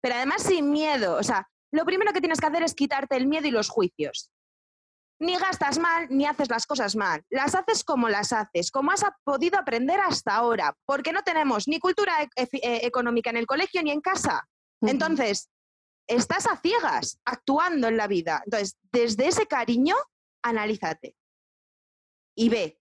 pero 0.01 0.15
además 0.15 0.43
sin 0.43 0.71
miedo. 0.71 1.15
O 1.15 1.23
sea, 1.23 1.47
lo 1.71 1.85
primero 1.85 2.13
que 2.13 2.21
tienes 2.21 2.39
que 2.39 2.45
hacer 2.45 2.63
es 2.63 2.75
quitarte 2.75 3.15
el 3.15 3.27
miedo 3.27 3.47
y 3.47 3.51
los 3.51 3.69
juicios. 3.69 4.29
Ni 5.19 5.37
gastas 5.37 5.79
mal, 5.79 6.07
ni 6.09 6.25
haces 6.25 6.49
las 6.49 6.65
cosas 6.65 6.95
mal. 6.95 7.23
Las 7.29 7.55
haces 7.55 7.83
como 7.83 8.09
las 8.09 8.33
haces, 8.33 8.69
como 8.69 8.91
has 8.91 9.03
podido 9.23 9.57
aprender 9.57 9.99
hasta 9.99 10.35
ahora, 10.35 10.75
porque 10.85 11.13
no 11.13 11.23
tenemos 11.23 11.67
ni 11.67 11.79
cultura 11.79 12.21
e-, 12.21 12.29
eh, 12.35 12.79
económica 12.83 13.29
en 13.29 13.37
el 13.37 13.47
colegio 13.47 13.81
ni 13.81 13.91
en 13.91 14.01
casa. 14.01 14.45
Entonces, 14.81 15.49
estás 16.07 16.47
a 16.47 16.57
ciegas 16.57 17.19
actuando 17.25 17.87
en 17.87 17.97
la 17.97 18.07
vida. 18.07 18.41
Entonces, 18.45 18.77
desde 18.91 19.27
ese 19.27 19.47
cariño, 19.47 19.95
analízate 20.43 21.15
y 22.35 22.49
ve 22.49 22.79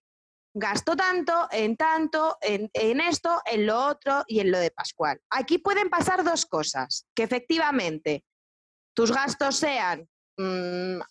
gasto 0.55 0.95
tanto, 0.95 1.49
en 1.51 1.75
tanto, 1.75 2.37
en, 2.41 3.01
esto, 3.01 3.41
en 3.45 3.65
lo 3.65 3.87
otro 3.87 4.23
y 4.25 4.39
en 4.39 4.51
lo 4.51 4.57
de 4.57 4.71
Pascual. 4.71 5.21
Aquí 5.29 5.57
pueden 5.57 5.89
pasar 5.89 6.23
dos 6.23 6.45
cosas, 6.45 7.05
que 7.13 7.23
efectivamente 7.23 8.23
tus 8.95 9.11
gastos 9.11 9.57
sean 9.57 10.07
mm, 10.37 11.01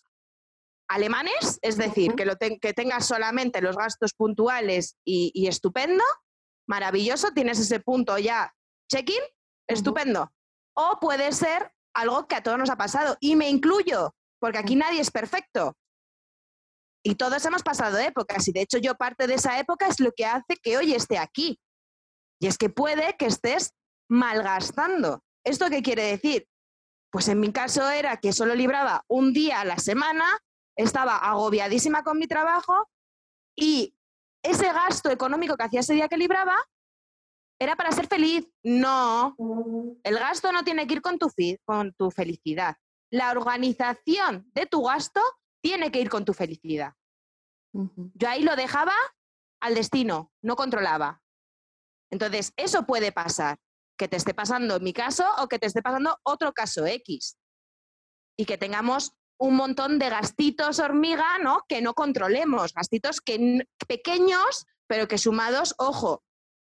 alemanes, 0.88 1.58
es 1.60 1.76
decir, 1.76 2.14
que, 2.14 2.24
lo 2.24 2.36
que 2.36 2.72
tengas 2.72 3.06
solamente 3.06 3.60
los 3.60 3.76
gastos 3.76 4.14
puntuales 4.14 4.96
y, 5.04 5.46
estupendo, 5.46 6.04
maravilloso, 6.66 7.32
tienes 7.32 7.58
ese 7.58 7.80
punto 7.80 8.16
ya, 8.16 8.50
check-in, 8.90 9.22
estupendo. 9.68 10.32
O 10.74 10.98
puede 11.00 11.32
ser 11.32 11.70
algo 11.94 12.26
que 12.26 12.36
a 12.36 12.42
todos 12.42 12.58
nos 12.58 12.70
ha 12.70 12.76
pasado, 12.76 13.16
y 13.20 13.36
me 13.36 13.48
incluyo, 13.48 14.14
porque 14.40 14.58
aquí 14.58 14.76
nadie 14.76 15.00
es 15.00 15.10
perfecto. 15.10 15.74
Y 17.06 17.16
todos 17.16 17.44
hemos 17.44 17.62
pasado 17.62 17.98
épocas 17.98 18.48
y 18.48 18.52
de 18.52 18.62
hecho 18.62 18.78
yo 18.78 18.94
parte 18.94 19.26
de 19.26 19.34
esa 19.34 19.58
época 19.58 19.86
es 19.86 20.00
lo 20.00 20.12
que 20.12 20.24
hace 20.24 20.56
que 20.62 20.78
hoy 20.78 20.94
esté 20.94 21.18
aquí. 21.18 21.60
Y 22.40 22.46
es 22.46 22.56
que 22.56 22.70
puede 22.70 23.14
que 23.18 23.26
estés 23.26 23.72
malgastando. 24.08 25.22
¿Esto 25.44 25.68
qué 25.68 25.82
quiere 25.82 26.04
decir? 26.04 26.46
Pues 27.10 27.28
en 27.28 27.40
mi 27.40 27.52
caso 27.52 27.88
era 27.90 28.16
que 28.16 28.32
solo 28.32 28.54
libraba 28.54 29.04
un 29.06 29.34
día 29.34 29.60
a 29.60 29.64
la 29.66 29.78
semana, 29.78 30.24
estaba 30.76 31.18
agobiadísima 31.18 32.02
con 32.02 32.18
mi 32.18 32.26
trabajo 32.26 32.88
y 33.54 33.94
ese 34.42 34.72
gasto 34.72 35.10
económico 35.10 35.56
que 35.56 35.64
hacía 35.64 35.80
ese 35.80 35.94
día 35.94 36.08
que 36.08 36.16
libraba 36.16 36.56
era 37.58 37.76
para 37.76 37.92
ser 37.92 38.06
feliz. 38.06 38.48
No, 38.62 39.36
el 40.02 40.18
gasto 40.18 40.52
no 40.52 40.64
tiene 40.64 40.86
que 40.86 40.94
ir 40.94 41.02
con 41.02 41.18
tu, 41.18 41.30
con 41.64 41.92
tu 41.94 42.10
felicidad. 42.10 42.76
La 43.10 43.30
organización 43.30 44.50
de 44.54 44.66
tu 44.66 44.82
gasto 44.84 45.20
tiene 45.62 45.90
que 45.90 46.00
ir 46.00 46.10
con 46.10 46.24
tu 46.24 46.34
felicidad. 46.34 46.94
Yo 47.72 48.28
ahí 48.28 48.42
lo 48.42 48.54
dejaba 48.56 48.94
al 49.60 49.74
destino, 49.74 50.32
no 50.42 50.56
controlaba. 50.56 51.22
Entonces, 52.10 52.52
eso 52.56 52.86
puede 52.86 53.12
pasar, 53.12 53.58
que 53.98 54.08
te 54.08 54.16
esté 54.16 54.34
pasando 54.34 54.78
mi 54.78 54.92
caso 54.92 55.24
o 55.38 55.48
que 55.48 55.58
te 55.58 55.66
esté 55.66 55.82
pasando 55.82 56.18
otro 56.22 56.52
caso 56.52 56.86
X. 56.86 57.36
Y 58.38 58.44
que 58.44 58.58
tengamos 58.58 59.12
un 59.38 59.56
montón 59.56 59.98
de 59.98 60.10
gastitos 60.10 60.78
hormiga, 60.78 61.38
¿no? 61.38 61.62
Que 61.68 61.82
no 61.82 61.94
controlemos, 61.94 62.72
gastitos 62.72 63.20
que, 63.20 63.66
pequeños, 63.88 64.66
pero 64.86 65.08
que 65.08 65.18
sumados, 65.18 65.74
ojo. 65.78 66.22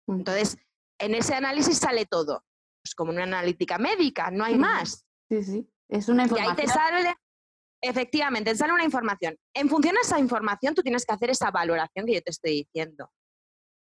Entonces, 0.07 0.57
en 0.99 1.15
ese 1.15 1.33
análisis 1.33 1.77
sale 1.77 2.05
todo. 2.05 2.43
Es 2.83 2.95
como 2.95 3.11
una 3.11 3.23
analítica 3.23 3.77
médica, 3.77 4.31
no 4.31 4.43
hay 4.43 4.57
más. 4.57 5.05
Sí, 5.29 5.43
sí. 5.43 5.69
Es 5.89 6.07
una 6.07 6.23
información. 6.23 6.55
Y 6.57 6.61
ahí 6.61 6.67
te 6.67 6.71
sale, 6.71 7.15
Efectivamente, 7.81 8.51
te 8.51 8.57
sale 8.57 8.73
una 8.73 8.83
información. 8.83 9.37
En 9.53 9.69
función 9.69 9.95
de 9.95 10.01
esa 10.01 10.19
información, 10.19 10.75
tú 10.75 10.81
tienes 10.81 11.05
que 11.05 11.13
hacer 11.13 11.29
esa 11.29 11.49
valoración 11.49 12.05
que 12.05 12.13
yo 12.13 12.21
te 12.21 12.31
estoy 12.31 12.51
diciendo. 12.51 13.09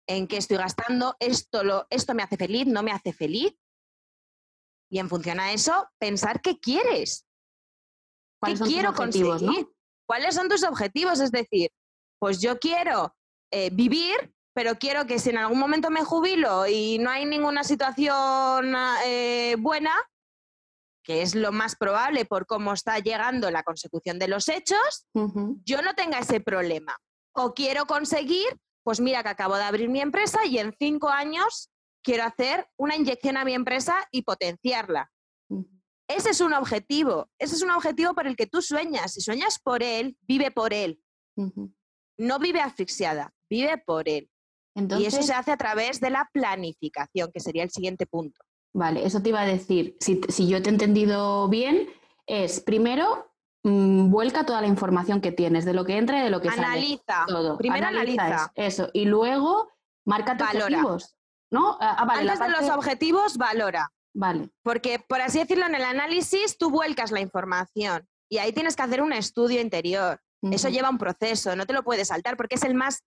¿En 0.06 0.28
qué 0.28 0.36
estoy 0.36 0.56
gastando? 0.56 1.16
¿Esto, 1.18 1.64
lo, 1.64 1.86
esto 1.90 2.14
me 2.14 2.22
hace 2.22 2.36
feliz? 2.36 2.66
¿No 2.66 2.82
me 2.82 2.92
hace 2.92 3.12
feliz? 3.12 3.54
Y 4.90 4.98
en 4.98 5.08
función 5.08 5.40
a 5.40 5.52
eso, 5.52 5.88
pensar 5.98 6.40
qué 6.40 6.58
quieres. 6.58 7.26
¿Qué 8.44 8.54
quiero 8.54 8.92
conseguir? 8.94 9.68
¿Cuáles 10.06 10.34
son 10.34 10.48
tus 10.48 10.64
objetivos? 10.64 11.20
Es 11.20 11.30
decir, 11.30 11.70
pues 12.20 12.40
yo 12.40 12.58
quiero 12.58 13.16
eh, 13.50 13.70
vivir, 13.70 14.34
pero 14.54 14.78
quiero 14.78 15.06
que 15.06 15.18
si 15.18 15.30
en 15.30 15.38
algún 15.38 15.58
momento 15.58 15.90
me 15.90 16.04
jubilo 16.04 16.66
y 16.66 16.98
no 16.98 17.10
hay 17.10 17.24
ninguna 17.24 17.64
situación 17.64 18.74
eh, 19.04 19.56
buena, 19.58 19.92
que 21.02 21.22
es 21.22 21.34
lo 21.34 21.52
más 21.52 21.76
probable 21.76 22.24
por 22.24 22.46
cómo 22.46 22.72
está 22.72 22.98
llegando 22.98 23.50
la 23.50 23.62
consecución 23.62 24.18
de 24.18 24.28
los 24.28 24.48
hechos, 24.48 25.06
yo 25.64 25.82
no 25.82 25.94
tenga 25.94 26.18
ese 26.18 26.40
problema. 26.40 26.96
O 27.34 27.54
quiero 27.54 27.86
conseguir, 27.86 28.46
pues 28.84 29.00
mira 29.00 29.22
que 29.22 29.30
acabo 29.30 29.56
de 29.56 29.64
abrir 29.64 29.88
mi 29.88 30.00
empresa 30.00 30.44
y 30.46 30.58
en 30.58 30.74
cinco 30.78 31.08
años 31.08 31.70
quiero 32.02 32.24
hacer 32.24 32.68
una 32.76 32.96
inyección 32.96 33.36
a 33.36 33.44
mi 33.44 33.54
empresa 33.54 33.96
y 34.10 34.22
potenciarla. 34.22 35.10
Ese 36.08 36.30
es 36.30 36.40
un 36.40 36.52
objetivo, 36.52 37.30
ese 37.38 37.54
es 37.56 37.62
un 37.62 37.70
objetivo 37.70 38.14
por 38.14 38.26
el 38.26 38.36
que 38.36 38.46
tú 38.46 38.60
sueñas. 38.60 39.14
Si 39.14 39.20
sueñas 39.22 39.58
por 39.58 39.82
él, 39.82 40.16
vive 40.22 40.50
por 40.50 40.74
él. 40.74 41.00
No 42.18 42.38
vive 42.38 42.60
asfixiada, 42.60 43.32
vive 43.48 43.78
por 43.78 44.08
él. 44.08 44.30
Y 44.74 45.04
eso 45.04 45.22
se 45.22 45.34
hace 45.34 45.50
a 45.52 45.56
través 45.56 46.00
de 46.00 46.10
la 46.10 46.28
planificación, 46.32 47.30
que 47.32 47.40
sería 47.40 47.62
el 47.62 47.70
siguiente 47.70 48.06
punto. 48.06 48.40
Vale, 48.72 49.04
eso 49.04 49.22
te 49.22 49.28
iba 49.28 49.42
a 49.42 49.46
decir. 49.46 49.96
Si, 50.00 50.48
yo 50.48 50.62
te 50.62 50.70
he 50.70 50.72
entendido 50.72 51.48
bien, 51.48 51.88
es 52.26 52.60
primero 52.60 53.30
mm, 53.64 54.10
vuelca 54.10 54.46
toda 54.46 54.62
la 54.62 54.66
información 54.66 55.20
que 55.20 55.32
tienes, 55.32 55.64
de 55.64 55.74
lo 55.74 55.84
que 55.84 55.98
entra 55.98 56.20
y 56.20 56.22
de 56.22 56.30
lo 56.30 56.40
que 56.40 56.48
sale. 56.48 56.66
Analiza. 56.66 57.24
Todo. 57.26 57.58
Primero 57.58 57.86
analiza. 57.86 58.50
Eso. 58.54 58.88
Y 58.94 59.04
luego 59.04 59.68
marca 60.06 60.36
tus 60.36 60.48
objetivos. 60.48 61.16
¿no? 61.52 61.76
Ah, 61.80 61.96
ah, 61.98 62.06
Antes 62.10 62.40
de 62.40 62.48
los 62.48 62.70
objetivos, 62.70 63.36
valora. 63.36 63.92
Vale. 64.14 64.50
Porque, 64.62 64.98
por 64.98 65.20
así 65.20 65.38
decirlo, 65.38 65.66
en 65.66 65.74
el 65.74 65.84
análisis 65.84 66.58
tú 66.58 66.70
vuelcas 66.70 67.12
la 67.12 67.20
información 67.20 68.08
y 68.28 68.38
ahí 68.38 68.52
tienes 68.52 68.74
que 68.74 68.82
hacer 68.82 69.02
un 69.02 69.12
estudio 69.12 69.60
interior. 69.60 70.20
Eso 70.50 70.68
lleva 70.68 70.90
un 70.90 70.98
proceso, 70.98 71.54
no 71.54 71.66
te 71.66 71.72
lo 71.72 71.84
puedes 71.84 72.08
saltar 72.08 72.36
porque 72.36 72.56
es 72.56 72.64
el 72.64 72.74
más, 72.74 73.04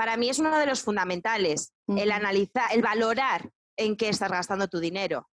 para 0.00 0.16
mí 0.16 0.30
es 0.30 0.38
uno 0.38 0.56
de 0.58 0.64
los 0.64 0.80
fundamentales, 0.80 1.74
el 1.86 2.10
analizar, 2.10 2.72
el 2.72 2.80
valorar 2.80 3.50
en 3.76 3.98
qué 3.98 4.08
estás 4.08 4.30
gastando 4.30 4.66
tu 4.66 4.80
dinero. 4.80 5.28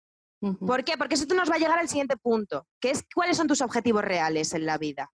¿Por 0.60 0.84
qué? 0.84 0.98
Porque 0.98 1.16
eso 1.16 1.26
nos 1.34 1.50
va 1.50 1.56
a 1.56 1.58
llegar 1.58 1.80
al 1.80 1.88
siguiente 1.88 2.18
punto, 2.18 2.68
que 2.82 2.92
es 2.92 3.06
cuáles 3.16 3.38
son 3.38 3.48
tus 3.48 3.62
objetivos 3.62 4.04
reales 4.04 4.54
en 4.54 4.66
la 4.66 4.78
vida. 4.78 5.10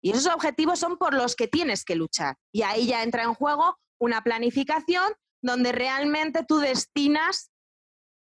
Y 0.00 0.10
esos 0.10 0.32
objetivos 0.32 0.78
son 0.78 0.96
por 0.96 1.12
los 1.12 1.36
que 1.36 1.48
tienes 1.48 1.84
que 1.84 1.96
luchar. 1.96 2.38
Y 2.50 2.62
ahí 2.62 2.86
ya 2.86 3.02
entra 3.02 3.24
en 3.24 3.34
juego 3.34 3.76
una 4.00 4.24
planificación 4.24 5.12
donde 5.42 5.72
realmente 5.72 6.42
tú 6.42 6.56
destinas 6.56 7.50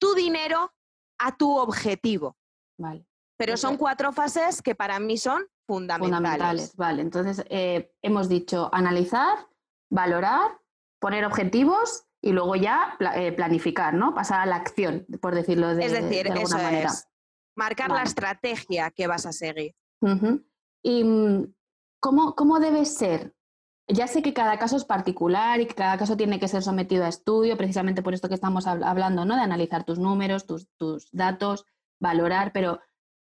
tu 0.01 0.15
dinero 0.15 0.73
a 1.19 1.37
tu 1.37 1.59
objetivo. 1.59 2.39
Vale. 2.79 3.07
Pero 3.37 3.59
son 3.59 3.77
cuatro 3.77 4.15
fases 4.15 4.63
que 4.63 4.75
para 4.75 4.99
mí 4.99 5.19
son 5.19 5.45
fundamentales. 5.67 6.17
fundamentales. 6.17 6.77
Vale, 6.77 7.03
entonces 7.03 7.45
eh, 7.51 7.93
hemos 8.01 8.31
dicho 8.31 8.71
analizar, 8.73 9.47
valorar, 9.91 10.59
poner 11.01 11.25
objetivos 11.25 12.05
y 12.21 12.33
luego 12.33 12.57
ya 12.57 12.97
eh, 13.15 13.33
planificar, 13.33 13.95
¿no? 13.95 14.15
Pasar 14.15 14.41
a 14.41 14.47
la 14.47 14.57
acción, 14.57 15.07
por 15.21 15.35
decirlo 15.35 15.75
de, 15.75 15.85
es 15.85 15.93
decir, 15.93 16.31
alguna 16.31 16.57
manera. 16.59 16.89
Es 16.89 17.09
marcar 17.57 17.91
la 17.91 18.03
estrategia 18.03 18.91
que 18.91 19.07
vas 19.07 19.27
a 19.27 19.33
seguir. 19.33 19.75
¿Y 20.83 21.05
mm, 21.05 21.55
cómo, 22.01 22.35
cómo 22.35 22.61
debe 22.61 22.85
ser? 22.85 23.35
Ya 23.89 24.09
sé 24.09 24.23
que 24.23 24.35
cada 24.35 24.59
caso 24.59 24.77
es 24.77 24.85
particular 24.85 25.61
y 25.61 25.67
que 25.67 25.75
cada 25.75 25.97
caso 25.97 26.17
tiene 26.17 26.41
que 26.41 26.49
ser 26.49 26.63
sometido 26.63 27.05
a 27.05 27.09
estudio, 27.09 27.57
precisamente 27.57 28.03
por 28.03 28.15
esto 28.15 28.29
que 28.29 28.35
estamos 28.35 28.67
hablando, 28.67 29.25
¿no? 29.25 29.37
De 29.37 29.43
analizar 29.43 29.85
tus 29.85 29.99
números, 29.99 30.47
tus, 30.47 30.69
tus 30.77 31.09
datos, 31.13 31.65
valorar, 32.01 32.53
pero 32.53 32.81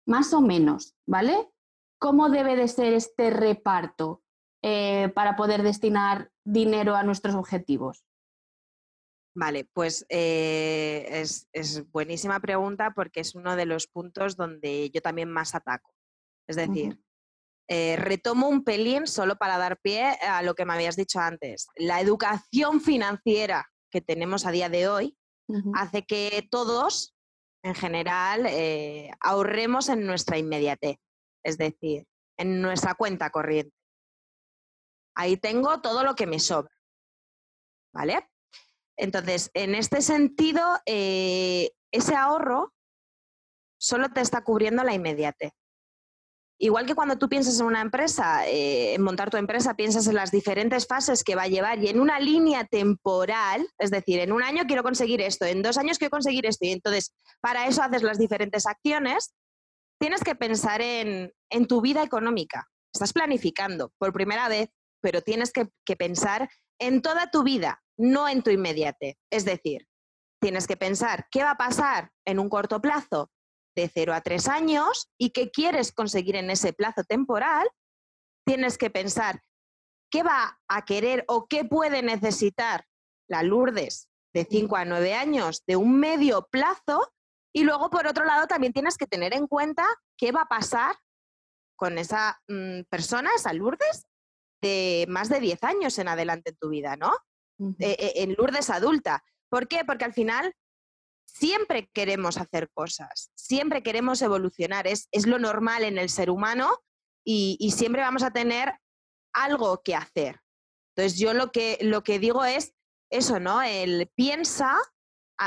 más 0.05 0.33
o 0.33 0.41
menos, 0.41 0.95
¿vale? 1.07 1.51
¿Cómo 1.99 2.29
debe 2.29 2.55
de 2.55 2.67
ser 2.67 2.93
este 2.93 3.31
reparto 3.31 4.21
eh, 4.63 5.11
para 5.15 5.35
poder 5.35 5.63
destinar 5.63 6.30
dinero 6.45 6.95
a 6.95 7.03
nuestros 7.03 7.35
objetivos? 7.35 8.03
Vale, 9.33 9.65
pues 9.73 10.05
eh, 10.09 11.23
es, 11.53 11.91
buenísima 11.91 12.39
pregunta 12.41 12.91
porque 12.93 13.21
es 13.21 13.33
uno 13.33 13.55
de 13.55 13.65
los 13.65 13.87
puntos 13.87 14.35
donde 14.35 14.89
yo 14.89 15.01
también 15.01 15.31
más 15.31 15.55
ataco. 15.55 15.93
Es 16.47 16.57
decir, 16.57 16.99
eh, 17.69 17.95
retomo 17.95 18.49
un 18.49 18.65
pelín 18.65 19.07
solo 19.07 19.37
para 19.37 19.57
dar 19.57 19.79
pie 19.79 20.03
a 20.21 20.41
lo 20.41 20.53
que 20.53 20.65
me 20.65 20.73
habías 20.73 20.97
dicho 20.97 21.19
antes. 21.19 21.67
La 21.77 22.01
educación 22.01 22.81
financiera 22.81 23.71
que 23.89 24.01
tenemos 24.01 24.45
a 24.45 24.51
día 24.51 24.67
de 24.67 24.89
hoy 24.89 25.17
hace 25.75 26.05
que 26.05 26.47
todos, 26.49 27.15
en 27.63 27.75
general, 27.75 28.45
eh, 28.47 29.11
ahorremos 29.21 29.89
en 29.89 30.05
nuestra 30.05 30.37
inmediatez, 30.37 30.97
es 31.43 31.57
decir, 31.57 32.05
en 32.37 32.61
nuestra 32.61 32.95
cuenta 32.95 33.29
corriente. 33.29 33.73
Ahí 35.15 35.37
tengo 35.37 35.81
todo 35.81 36.03
lo 36.03 36.15
que 36.15 36.27
me 36.27 36.39
sobra. 36.39 36.73
¿Vale? 37.93 38.29
Entonces, 38.97 39.49
en 39.53 39.75
este 39.75 40.01
sentido, 40.01 40.61
eh, 40.85 41.71
ese 41.91 42.15
ahorro 42.15 42.73
solo 43.77 44.09
te 44.09 44.21
está 44.21 44.43
cubriendo 44.43 44.83
la 44.83 44.93
inmediate. 44.93 45.53
Igual 46.63 46.85
que 46.85 46.93
cuando 46.93 47.17
tú 47.17 47.27
piensas 47.27 47.59
en 47.59 47.65
una 47.65 47.81
empresa, 47.81 48.47
eh, 48.47 48.93
en 48.93 49.01
montar 49.01 49.31
tu 49.31 49.37
empresa, 49.37 49.73
piensas 49.73 50.05
en 50.05 50.13
las 50.13 50.29
diferentes 50.29 50.85
fases 50.85 51.23
que 51.23 51.33
va 51.33 51.43
a 51.43 51.47
llevar 51.47 51.79
y 51.79 51.87
en 51.87 51.99
una 51.99 52.19
línea 52.19 52.65
temporal, 52.65 53.67
es 53.79 53.89
decir, 53.89 54.19
en 54.19 54.31
un 54.31 54.43
año 54.43 54.65
quiero 54.67 54.83
conseguir 54.83 55.21
esto, 55.21 55.45
en 55.45 55.63
dos 55.63 55.79
años 55.79 55.97
quiero 55.97 56.11
conseguir 56.11 56.45
esto, 56.45 56.65
y 56.65 56.71
entonces 56.71 57.15
para 57.39 57.65
eso 57.65 57.81
haces 57.81 58.03
las 58.03 58.19
diferentes 58.19 58.67
acciones, 58.67 59.33
tienes 59.99 60.23
que 60.23 60.35
pensar 60.35 60.81
en, 60.81 61.33
tu 61.67 61.81
vida 61.81 62.03
económica. 62.03 62.69
Estás 62.93 63.11
planificando 63.11 63.91
por 63.97 64.13
primera 64.13 64.47
vez, 64.47 64.69
pero 65.01 65.21
tienes 65.21 65.51
que 65.51 65.95
pensar 65.95 66.49
en 66.79 67.01
toda 67.01 67.29
tu 67.29 67.43
vida, 67.43 67.81
no 67.97 68.27
en 68.27 68.41
tu 68.41 68.49
inmediate. 68.49 69.17
Es 69.31 69.45
decir, 69.45 69.87
tienes 70.41 70.67
que 70.67 70.77
pensar 70.77 71.27
qué 71.31 71.43
va 71.43 71.51
a 71.51 71.57
pasar 71.57 72.11
en 72.25 72.39
un 72.39 72.49
corto 72.49 72.81
plazo 72.81 73.31
de 73.75 73.87
0 73.87 74.13
a 74.13 74.21
3 74.21 74.47
años 74.47 75.09
y 75.17 75.29
qué 75.29 75.51
quieres 75.51 75.93
conseguir 75.93 76.35
en 76.35 76.49
ese 76.49 76.73
plazo 76.73 77.03
temporal. 77.03 77.69
Tienes 78.45 78.77
que 78.77 78.89
pensar 78.89 79.41
qué 80.09 80.23
va 80.23 80.59
a 80.67 80.83
querer 80.83 81.23
o 81.27 81.45
qué 81.47 81.63
puede 81.63 82.01
necesitar 82.01 82.85
la 83.29 83.43
Lourdes 83.43 84.09
de 84.33 84.45
5 84.45 84.75
a 84.75 84.85
9 84.85 85.13
años 85.13 85.63
de 85.67 85.75
un 85.75 85.99
medio 85.99 86.47
plazo. 86.51 87.13
Y 87.53 87.63
luego, 87.63 87.89
por 87.89 88.07
otro 88.07 88.25
lado, 88.25 88.47
también 88.47 88.73
tienes 88.73 88.97
que 88.97 89.07
tener 89.07 89.33
en 89.33 89.47
cuenta 89.47 89.85
qué 90.17 90.31
va 90.31 90.41
a 90.41 90.49
pasar 90.49 90.95
con 91.77 91.97
esa 91.97 92.41
mm, 92.47 92.81
persona, 92.89 93.29
esa 93.35 93.53
Lourdes, 93.53 94.05
de 94.61 95.05
más 95.09 95.29
de 95.29 95.39
10 95.39 95.63
años 95.63 95.97
en 95.99 96.07
adelante 96.07 96.51
en 96.51 96.57
tu 96.57 96.69
vida, 96.69 96.95
¿no? 96.95 97.13
Eh, 97.79 97.95
eh, 97.99 98.13
en 98.15 98.33
Lourdes 98.33 98.69
adulta. 98.69 99.23
¿Por 99.49 99.67
qué? 99.67 99.83
Porque 99.85 100.05
al 100.05 100.13
final 100.13 100.53
siempre 101.25 101.89
queremos 101.93 102.37
hacer 102.37 102.69
cosas, 102.73 103.31
siempre 103.35 103.83
queremos 103.83 104.21
evolucionar, 104.21 104.87
es, 104.87 105.07
es 105.11 105.27
lo 105.27 105.37
normal 105.37 105.83
en 105.83 105.97
el 105.97 106.09
ser 106.09 106.29
humano 106.29 106.79
y, 107.23 107.57
y, 107.59 107.71
siempre 107.71 108.01
vamos 108.01 108.23
a 108.23 108.31
tener 108.31 108.73
algo 109.33 109.81
que 109.83 109.95
hacer. 109.95 110.39
Entonces 110.95 111.19
yo 111.19 111.33
lo 111.33 111.51
que, 111.51 111.77
lo 111.81 112.03
que 112.03 112.19
digo 112.19 112.43
es 112.43 112.73
eso, 113.11 113.39
¿no? 113.39 113.61
El 113.61 114.11
piensa, 114.15 114.75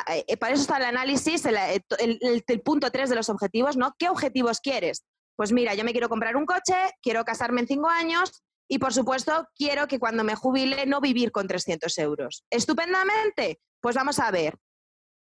eh, 0.09 0.37
para 0.37 0.55
eso 0.55 0.63
está 0.63 0.77
el 0.77 0.85
análisis, 0.85 1.45
el, 1.45 2.43
el 2.47 2.61
punto 2.63 2.91
3 2.91 3.11
de 3.11 3.17
los 3.17 3.29
objetivos, 3.29 3.77
¿no? 3.77 3.95
¿Qué 3.99 4.09
objetivos 4.09 4.61
quieres? 4.61 5.05
Pues 5.37 5.53
mira, 5.53 5.75
yo 5.75 5.85
me 5.85 5.93
quiero 5.93 6.09
comprar 6.09 6.37
un 6.37 6.47
coche, 6.47 6.77
quiero 7.03 7.25
casarme 7.25 7.63
en 7.63 7.67
cinco 7.67 7.89
años 7.89 8.45
y 8.69 8.79
por 8.79 8.93
supuesto 8.93 9.49
quiero 9.55 9.87
que 9.87 9.99
cuando 9.99 10.25
me 10.25 10.35
jubile 10.35 10.87
no 10.87 11.01
vivir 11.01 11.33
con 11.33 11.47
300 11.47 11.97
euros. 11.99 12.45
Estupendamente, 12.51 13.61
pues 13.81 13.95
vamos 13.95 14.19
a 14.19 14.31
ver. 14.31 14.59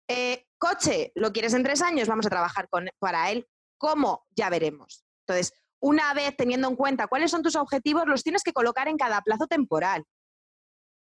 Eh, 0.07 0.45
coche, 0.57 1.11
lo 1.15 1.33
quieres 1.33 1.53
en 1.53 1.63
tres 1.63 1.81
años, 1.81 2.07
vamos 2.07 2.25
a 2.25 2.29
trabajar 2.29 2.69
con, 2.69 2.89
para 2.99 3.29
él. 3.31 3.47
¿Cómo? 3.77 4.25
Ya 4.35 4.49
veremos. 4.49 5.05
Entonces, 5.27 5.53
una 5.79 6.13
vez 6.13 6.35
teniendo 6.37 6.67
en 6.69 6.75
cuenta 6.75 7.07
cuáles 7.07 7.29
son 7.29 7.43
tus 7.43 7.55
objetivos, 7.55 8.07
los 8.07 8.23
tienes 8.23 8.43
que 8.43 8.53
colocar 8.53 8.87
en 8.87 8.97
cada 8.97 9.21
plazo 9.21 9.47
temporal 9.47 10.05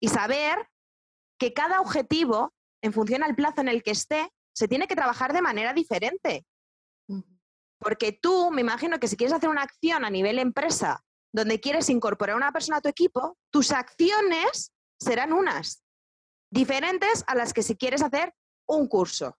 y 0.00 0.08
saber 0.08 0.68
que 1.38 1.52
cada 1.52 1.80
objetivo, 1.80 2.54
en 2.82 2.92
función 2.92 3.22
al 3.22 3.34
plazo 3.34 3.60
en 3.60 3.68
el 3.68 3.82
que 3.82 3.90
esté, 3.90 4.30
se 4.54 4.68
tiene 4.68 4.86
que 4.86 4.96
trabajar 4.96 5.32
de 5.32 5.42
manera 5.42 5.72
diferente. 5.72 6.46
Porque 7.78 8.12
tú, 8.12 8.52
me 8.52 8.60
imagino 8.60 9.00
que 9.00 9.08
si 9.08 9.16
quieres 9.16 9.34
hacer 9.34 9.48
una 9.48 9.62
acción 9.62 10.04
a 10.04 10.10
nivel 10.10 10.38
empresa 10.38 11.02
donde 11.32 11.60
quieres 11.60 11.88
incorporar 11.88 12.34
a 12.34 12.36
una 12.36 12.52
persona 12.52 12.78
a 12.78 12.80
tu 12.80 12.88
equipo, 12.88 13.38
tus 13.50 13.72
acciones 13.72 14.72
serán 15.00 15.32
unas, 15.32 15.82
diferentes 16.50 17.24
a 17.26 17.34
las 17.34 17.52
que 17.52 17.62
si 17.62 17.76
quieres 17.76 18.02
hacer 18.02 18.34
un 18.66 18.86
curso, 18.86 19.38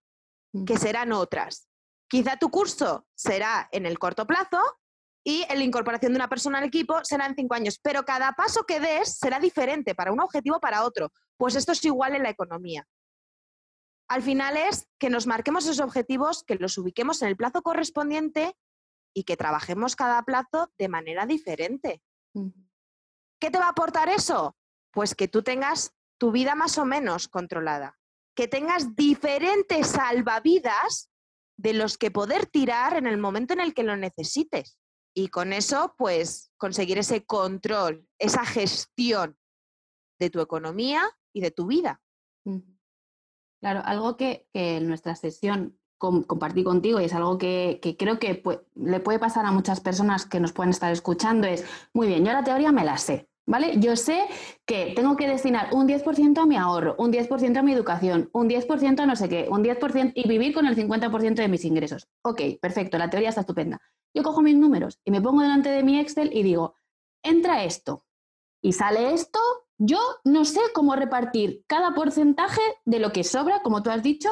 que 0.65 0.77
serán 0.77 1.11
otras. 1.11 1.67
Quizá 2.09 2.37
tu 2.37 2.49
curso 2.49 3.07
será 3.15 3.69
en 3.71 3.85
el 3.85 3.97
corto 3.97 4.27
plazo 4.27 4.59
y 5.23 5.45
la 5.47 5.63
incorporación 5.63 6.11
de 6.11 6.17
una 6.17 6.29
persona 6.29 6.57
al 6.57 6.65
equipo 6.65 6.99
será 7.03 7.25
en 7.27 7.35
cinco 7.35 7.55
años, 7.55 7.79
pero 7.81 8.03
cada 8.03 8.33
paso 8.33 8.65
que 8.65 8.79
des 8.79 9.17
será 9.17 9.39
diferente 9.39 9.95
para 9.95 10.11
un 10.11 10.19
objetivo 10.19 10.59
para 10.59 10.83
otro. 10.83 11.11
Pues 11.37 11.55
esto 11.55 11.71
es 11.71 11.85
igual 11.85 12.15
en 12.15 12.23
la 12.23 12.29
economía. 12.29 12.85
Al 14.09 14.21
final 14.21 14.57
es 14.57 14.87
que 14.99 15.09
nos 15.09 15.27
marquemos 15.27 15.63
esos 15.65 15.79
objetivos, 15.79 16.43
que 16.43 16.55
los 16.55 16.77
ubiquemos 16.77 17.21
en 17.21 17.29
el 17.29 17.37
plazo 17.37 17.61
correspondiente 17.61 18.55
y 19.13 19.23
que 19.23 19.37
trabajemos 19.37 19.95
cada 19.95 20.23
plazo 20.23 20.71
de 20.77 20.89
manera 20.89 21.25
diferente. 21.25 22.01
¿Qué 23.39 23.51
te 23.51 23.59
va 23.59 23.65
a 23.65 23.69
aportar 23.69 24.09
eso? 24.09 24.57
Pues 24.91 25.15
que 25.15 25.27
tú 25.27 25.43
tengas 25.43 25.93
tu 26.17 26.31
vida 26.31 26.55
más 26.55 26.77
o 26.77 26.85
menos 26.85 27.27
controlada, 27.27 27.99
que 28.35 28.47
tengas 28.47 28.95
diferentes 28.95 29.87
salvavidas 29.87 31.09
de 31.57 31.73
los 31.73 31.97
que 31.97 32.11
poder 32.11 32.45
tirar 32.47 32.97
en 32.97 33.07
el 33.07 33.17
momento 33.17 33.53
en 33.53 33.59
el 33.59 33.73
que 33.73 33.83
lo 33.83 33.95
necesites. 33.97 34.79
Y 35.15 35.27
con 35.27 35.53
eso, 35.53 35.93
pues, 35.97 36.51
conseguir 36.57 36.97
ese 36.97 37.25
control, 37.25 38.07
esa 38.17 38.45
gestión 38.45 39.37
de 40.19 40.29
tu 40.31 40.41
economía 40.41 41.03
y 41.33 41.41
de 41.41 41.51
tu 41.51 41.67
vida. 41.67 42.01
Claro, 43.61 43.81
algo 43.85 44.17
que, 44.17 44.47
en 44.53 44.87
nuestra 44.87 45.15
sesión 45.15 45.79
compartí 46.27 46.63
contigo 46.63 46.99
y 46.99 47.05
es 47.05 47.13
algo 47.13 47.37
que, 47.37 47.79
creo 47.97 48.19
que 48.19 48.43
le 48.75 48.99
puede 48.99 49.19
pasar 49.19 49.45
a 49.45 49.51
muchas 49.51 49.79
personas 49.79 50.25
que 50.25 50.39
nos 50.39 50.53
pueden 50.53 50.71
estar 50.71 50.91
escuchando 50.91 51.47
es, 51.47 51.65
muy 51.93 52.07
bien, 52.07 52.25
yo 52.25 52.33
la 52.33 52.43
teoría 52.43 52.71
me 52.71 52.83
la 52.83 52.97
sé, 52.97 53.29
¿vale? 53.45 53.79
Yo 53.79 53.95
sé 53.95 54.25
que 54.65 54.93
tengo 54.95 55.15
que 55.15 55.27
destinar 55.27 55.69
un 55.73 55.87
10% 55.87 56.37
a 56.39 56.45
mi 56.45 56.55
ahorro, 56.55 56.95
un 56.97 57.11
10% 57.11 57.57
a 57.57 57.63
mi 57.63 57.73
educación, 57.73 58.29
un 58.33 58.49
10% 58.49 58.99
a 58.99 59.05
no 59.05 59.15
sé 59.15 59.29
qué, 59.29 59.47
un 59.49 59.63
10% 59.63 60.11
y 60.15 60.27
vivir 60.27 60.53
con 60.53 60.65
el 60.65 60.75
50% 60.75 61.35
de 61.35 61.47
mis 61.47 61.65
ingresos. 61.65 62.07
Ok, 62.23 62.41
perfecto, 62.61 62.97
la 62.97 63.09
teoría 63.09 63.29
está 63.29 63.41
estupenda. 63.41 63.81
Yo 64.13 64.23
cojo 64.23 64.41
mis 64.41 64.55
números 64.55 64.99
y 65.05 65.11
me 65.11 65.21
pongo 65.21 65.41
delante 65.41 65.69
de 65.69 65.83
mi 65.83 65.99
Excel 65.99 66.29
y 66.33 66.43
digo, 66.43 66.75
entra 67.23 67.63
esto 67.63 68.05
y 68.61 68.73
sale 68.73 69.13
esto 69.13 69.39
yo 69.77 69.99
no 70.23 70.45
sé 70.45 70.61
cómo 70.73 70.95
repartir 70.95 71.63
cada 71.67 71.93
porcentaje 71.93 72.61
de 72.85 72.99
lo 72.99 73.11
que 73.11 73.23
sobra, 73.23 73.61
como 73.61 73.83
tú 73.83 73.89
has 73.89 74.03
dicho, 74.03 74.29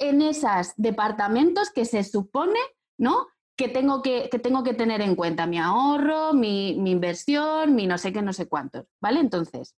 en 0.00 0.22
esos 0.22 0.72
departamentos 0.76 1.70
que 1.70 1.84
se 1.84 2.02
supone, 2.02 2.58
¿no? 2.98 3.28
Que 3.56 3.68
tengo 3.68 4.02
que, 4.02 4.28
tengo 4.42 4.64
que 4.64 4.74
tener 4.74 5.02
en 5.02 5.14
cuenta 5.14 5.46
mi 5.46 5.58
ahorro, 5.58 6.32
mi, 6.32 6.70
inversión, 6.70 7.74
mi 7.74 7.86
no 7.86 7.98
sé 7.98 8.12
qué, 8.12 8.22
no 8.22 8.32
sé 8.32 8.48
cuántos, 8.48 8.86
¿vale? 9.00 9.20
Entonces, 9.20 9.76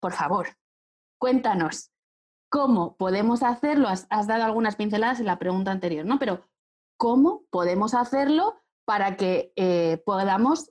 por 0.00 0.12
favor, 0.12 0.56
cuéntanos 1.18 1.90
cómo 2.48 2.96
podemos 2.96 3.42
hacerlo. 3.42 3.88
Has, 3.88 4.26
dado 4.26 4.44
algunas 4.44 4.76
pinceladas 4.76 5.18
en 5.18 5.26
la 5.26 5.38
pregunta 5.38 5.72
anterior, 5.72 6.06
¿no? 6.06 6.18
Pero 6.18 6.46
¿cómo 6.96 7.42
podemos 7.50 7.94
hacerlo 7.94 8.54
para 8.86 9.16
que 9.16 9.52
eh, 9.56 10.00
podamos 10.06 10.70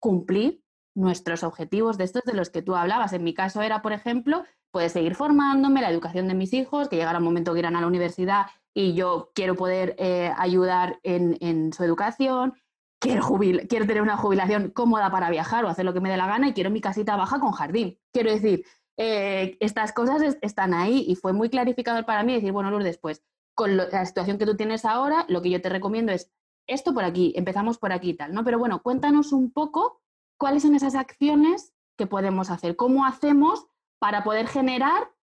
cumplir 0.00 0.61
nuestros 0.94 1.42
objetivos 1.42 1.98
de 1.98 2.04
estos 2.04 2.22
de 2.24 2.34
los 2.34 2.50
que 2.50 2.62
tú 2.62 2.74
hablabas. 2.74 3.12
En 3.12 3.24
mi 3.24 3.34
caso 3.34 3.62
era, 3.62 3.82
por 3.82 3.92
ejemplo, 3.92 4.44
pues 4.70 4.92
seguir 4.92 5.14
formándome, 5.14 5.82
la 5.82 5.90
educación 5.90 6.28
de 6.28 6.34
mis 6.34 6.52
hijos, 6.52 6.88
que 6.88 6.96
llegara 6.96 7.18
un 7.18 7.24
momento 7.24 7.52
que 7.52 7.60
irán 7.60 7.76
a 7.76 7.80
la 7.80 7.86
universidad 7.86 8.46
y 8.74 8.94
yo 8.94 9.30
quiero 9.34 9.54
poder 9.54 9.94
eh, 9.98 10.32
ayudar 10.36 10.98
en, 11.02 11.72
su 11.72 11.84
educación, 11.84 12.54
quiero, 12.98 13.38
quiero 13.68 13.86
tener 13.86 14.02
una 14.02 14.16
jubilación 14.16 14.70
cómoda 14.70 15.10
para 15.10 15.30
viajar 15.30 15.64
o 15.64 15.68
hacer 15.68 15.84
lo 15.84 15.92
que 15.92 16.00
me 16.00 16.10
dé 16.10 16.16
la 16.16 16.26
gana 16.26 16.48
y 16.48 16.54
quiero 16.54 16.70
mi 16.70 16.80
casita 16.80 17.16
baja 17.16 17.38
con 17.38 17.52
jardín. 17.52 17.98
Quiero 18.12 18.30
decir, 18.30 18.64
eh, 18.96 19.56
estas 19.60 19.92
cosas 19.92 20.38
están 20.40 20.74
ahí 20.74 21.04
y 21.06 21.16
fue 21.16 21.32
muy 21.32 21.50
clarificador 21.50 22.06
para 22.06 22.22
mí 22.22 22.34
decir, 22.34 22.52
bueno, 22.52 22.70
Lourdes, 22.70 22.98
pues 22.98 23.22
con 23.54 23.76
la 23.76 24.06
situación 24.06 24.38
que 24.38 24.46
tú 24.46 24.56
tienes 24.56 24.84
ahora, 24.86 25.26
lo 25.28 25.42
que 25.42 25.50
yo 25.50 25.60
te 25.60 25.68
recomiendo 25.68 26.12
es 26.12 26.32
esto 26.66 26.94
por 26.94 27.04
aquí, 27.04 27.32
empezamos 27.36 27.78
por 27.78 27.92
aquí 27.92 28.10
y 28.10 28.14
tal, 28.14 28.32
¿no? 28.32 28.44
Pero 28.44 28.58
bueno, 28.58 28.82
cuéntanos 28.82 29.32
un 29.32 29.52
poco 29.52 30.01
cuáles 30.42 30.64
son 30.64 30.74
esas 30.74 30.96
acciones 30.96 31.72
que 31.96 32.08
podemos 32.08 32.50
hacer, 32.50 32.74
cómo 32.74 33.06
hacemos 33.06 33.64
para 34.00 34.24
poder 34.24 34.48
generar 34.48 35.14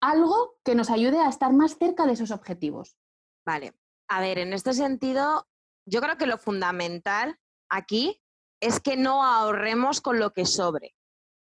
algo 0.00 0.60
que 0.64 0.76
nos 0.76 0.90
ayude 0.90 1.18
a 1.18 1.28
estar 1.28 1.52
más 1.52 1.76
cerca 1.76 2.06
de 2.06 2.12
esos 2.12 2.30
objetivos. 2.30 2.96
Vale, 3.44 3.74
a 4.08 4.20
ver, 4.20 4.38
en 4.38 4.52
este 4.52 4.74
sentido, 4.74 5.48
yo 5.86 6.00
creo 6.00 6.16
que 6.18 6.28
lo 6.28 6.38
fundamental 6.38 7.36
aquí 7.68 8.22
es 8.62 8.78
que 8.78 8.96
no 8.96 9.24
ahorremos 9.24 10.00
con 10.00 10.20
lo 10.20 10.32
que 10.32 10.46
sobre. 10.46 10.94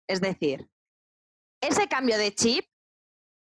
Es 0.10 0.20
decir, 0.20 0.68
ese 1.62 1.88
cambio 1.88 2.18
de 2.18 2.34
chip 2.34 2.66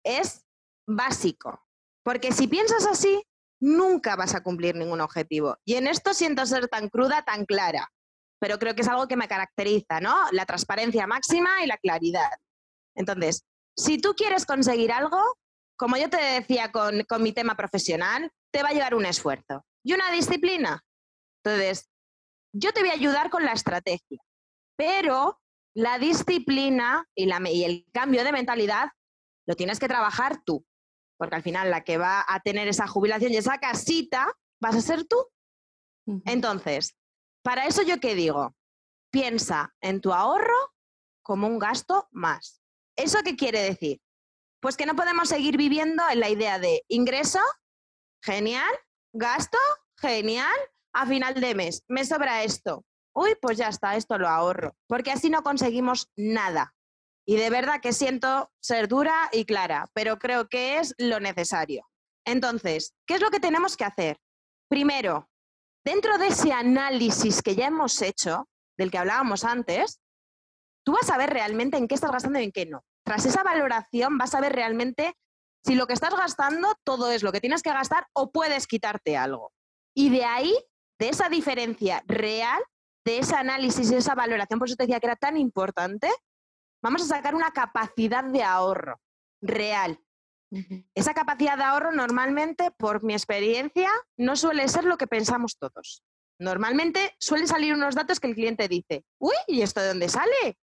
es 0.04 0.46
básico, 0.86 1.66
porque 2.04 2.30
si 2.30 2.46
piensas 2.46 2.86
así, 2.86 3.26
nunca 3.60 4.14
vas 4.14 4.36
a 4.36 4.44
cumplir 4.44 4.76
ningún 4.76 5.00
objetivo. 5.00 5.58
Y 5.64 5.74
en 5.74 5.88
esto 5.88 6.14
siento 6.14 6.46
ser 6.46 6.68
tan 6.68 6.88
cruda, 6.88 7.24
tan 7.24 7.44
clara 7.44 7.92
pero 8.42 8.58
creo 8.58 8.74
que 8.74 8.82
es 8.82 8.88
algo 8.88 9.06
que 9.06 9.14
me 9.14 9.28
caracteriza, 9.28 10.00
¿no? 10.00 10.16
La 10.32 10.44
transparencia 10.44 11.06
máxima 11.06 11.62
y 11.62 11.68
la 11.68 11.76
claridad. 11.76 12.28
Entonces, 12.96 13.44
si 13.76 13.98
tú 13.98 14.14
quieres 14.16 14.46
conseguir 14.46 14.90
algo, 14.90 15.38
como 15.78 15.96
yo 15.96 16.10
te 16.10 16.16
decía 16.16 16.72
con, 16.72 17.04
con 17.04 17.22
mi 17.22 17.32
tema 17.32 17.56
profesional, 17.56 18.32
te 18.52 18.64
va 18.64 18.70
a 18.70 18.72
llevar 18.72 18.96
un 18.96 19.06
esfuerzo 19.06 19.64
y 19.84 19.92
una 19.92 20.10
disciplina. 20.10 20.82
Entonces, 21.44 21.88
yo 22.52 22.72
te 22.72 22.80
voy 22.80 22.90
a 22.90 22.94
ayudar 22.94 23.30
con 23.30 23.44
la 23.44 23.52
estrategia, 23.52 24.18
pero 24.76 25.40
la 25.72 26.00
disciplina 26.00 27.06
y, 27.14 27.26
la, 27.26 27.40
y, 27.48 27.62
el 27.62 27.86
cambio 27.92 28.24
de 28.24 28.32
mentalidad 28.32 28.88
lo 29.46 29.54
tienes 29.54 29.78
que 29.78 29.86
trabajar 29.86 30.42
tú, 30.42 30.66
porque 31.16 31.36
al 31.36 31.44
final 31.44 31.70
la 31.70 31.84
que 31.84 31.96
va 31.96 32.24
a 32.26 32.40
tener 32.40 32.66
esa 32.66 32.88
jubilación 32.88 33.30
y 33.30 33.36
esa 33.36 33.58
casita 33.58 34.36
vas 34.60 34.74
a 34.74 34.80
ser 34.80 35.04
tú. 35.04 35.28
Entonces, 36.24 36.96
para 37.42 37.66
eso 37.66 37.82
yo 37.82 38.00
qué 38.00 38.14
digo, 38.14 38.54
piensa 39.10 39.74
en 39.80 40.00
tu 40.00 40.12
ahorro 40.12 40.56
como 41.22 41.46
un 41.46 41.58
gasto 41.58 42.08
más. 42.10 42.62
¿Eso 42.96 43.18
qué 43.24 43.36
quiere 43.36 43.60
decir? 43.60 44.00
Pues 44.60 44.76
que 44.76 44.86
no 44.86 44.94
podemos 44.94 45.28
seguir 45.28 45.56
viviendo 45.56 46.02
en 46.10 46.20
la 46.20 46.28
idea 46.28 46.58
de 46.58 46.84
ingreso, 46.88 47.40
genial, 48.22 48.72
gasto, 49.12 49.58
genial, 49.96 50.54
a 50.92 51.06
final 51.06 51.34
de 51.34 51.54
mes, 51.54 51.84
me 51.88 52.04
sobra 52.04 52.42
esto. 52.42 52.84
Uy, 53.14 53.36
pues 53.40 53.58
ya 53.58 53.68
está, 53.68 53.96
esto 53.96 54.18
lo 54.18 54.28
ahorro, 54.28 54.76
porque 54.86 55.10
así 55.10 55.30
no 55.30 55.42
conseguimos 55.42 56.10
nada. 56.16 56.74
Y 57.26 57.36
de 57.36 57.50
verdad 57.50 57.80
que 57.80 57.92
siento 57.92 58.50
ser 58.60 58.88
dura 58.88 59.28
y 59.32 59.44
clara, 59.44 59.90
pero 59.94 60.18
creo 60.18 60.48
que 60.48 60.78
es 60.78 60.94
lo 60.98 61.20
necesario. 61.20 61.88
Entonces, 62.24 62.94
¿qué 63.06 63.14
es 63.14 63.20
lo 63.20 63.30
que 63.30 63.40
tenemos 63.40 63.76
que 63.76 63.84
hacer? 63.84 64.18
Primero, 64.68 65.28
Dentro 65.84 66.16
de 66.18 66.28
ese 66.28 66.52
análisis 66.52 67.42
que 67.42 67.56
ya 67.56 67.66
hemos 67.66 68.00
hecho, 68.02 68.48
del 68.76 68.90
que 68.90 68.98
hablábamos 68.98 69.44
antes, 69.44 70.00
tú 70.84 70.92
vas 70.92 71.10
a 71.10 71.18
ver 71.18 71.30
realmente 71.30 71.76
en 71.76 71.88
qué 71.88 71.94
estás 71.94 72.12
gastando 72.12 72.38
y 72.38 72.44
en 72.44 72.52
qué 72.52 72.66
no. 72.66 72.84
Tras 73.04 73.26
esa 73.26 73.42
valoración 73.42 74.16
vas 74.16 74.34
a 74.34 74.40
ver 74.40 74.52
realmente 74.52 75.14
si 75.64 75.74
lo 75.74 75.86
que 75.86 75.92
estás 75.92 76.14
gastando 76.14 76.74
todo 76.84 77.10
es 77.10 77.22
lo 77.22 77.32
que 77.32 77.40
tienes 77.40 77.62
que 77.62 77.72
gastar 77.72 78.06
o 78.12 78.30
puedes 78.30 78.66
quitarte 78.66 79.16
algo. 79.16 79.52
Y 79.94 80.10
de 80.10 80.24
ahí, 80.24 80.54
de 80.98 81.08
esa 81.08 81.28
diferencia 81.28 82.02
real, 82.06 82.62
de 83.04 83.18
ese 83.18 83.34
análisis 83.34 83.90
y 83.90 83.96
esa 83.96 84.14
valoración, 84.14 84.58
por 84.58 84.68
eso 84.68 84.76
te 84.76 84.84
decía 84.84 85.00
que 85.00 85.06
era 85.06 85.16
tan 85.16 85.36
importante, 85.36 86.08
vamos 86.82 87.02
a 87.02 87.16
sacar 87.16 87.34
una 87.34 87.50
capacidad 87.52 88.24
de 88.24 88.42
ahorro 88.42 89.00
real. 89.40 89.98
Esa 90.94 91.14
capacidad 91.14 91.56
de 91.56 91.64
ahorro 91.64 91.92
normalmente, 91.92 92.70
por 92.72 93.02
mi 93.02 93.14
experiencia, 93.14 93.90
no 94.18 94.36
suele 94.36 94.68
ser 94.68 94.84
lo 94.84 94.98
que 94.98 95.06
pensamos 95.06 95.56
todos. 95.56 96.02
Normalmente 96.38 97.14
suelen 97.18 97.46
salir 97.46 97.72
unos 97.72 97.94
datos 97.94 98.20
que 98.20 98.26
el 98.26 98.34
cliente 98.34 98.68
dice, 98.68 99.04
uy, 99.18 99.34
¿y 99.46 99.62
esto 99.62 99.80
de 99.80 99.88
dónde 99.88 100.08
sale? 100.08 100.58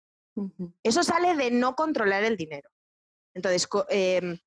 Eso 0.82 1.03
sale 1.03 1.37
de 1.37 1.51
no 1.51 1.76
controlar 1.76 2.24
el 2.24 2.37
dinero. 2.37 2.68
Entonces, 3.34 3.68
em, 3.91 4.39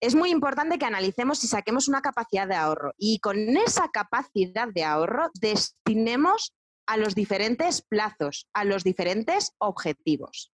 es 0.00 0.14
muy 0.14 0.30
importante 0.30 0.78
que 0.78 0.84
analicemos 0.84 1.42
y 1.42 1.48
saquemos 1.48 1.88
una 1.88 2.02
capacidad 2.02 2.46
de 2.46 2.54
ahorro. 2.54 2.92
Y 2.98 3.18
con 3.18 3.38
esa 3.56 3.88
capacidad 3.88 4.68
de 4.68 4.84
ahorro 4.84 5.30
destinemos 5.40 6.54
a 6.86 6.98
los 6.98 7.14
diferentes 7.14 7.82
plazos, 7.82 8.48
a 8.52 8.64
los 8.64 8.84
diferentes 8.84 9.52
objetivos. 9.58 10.52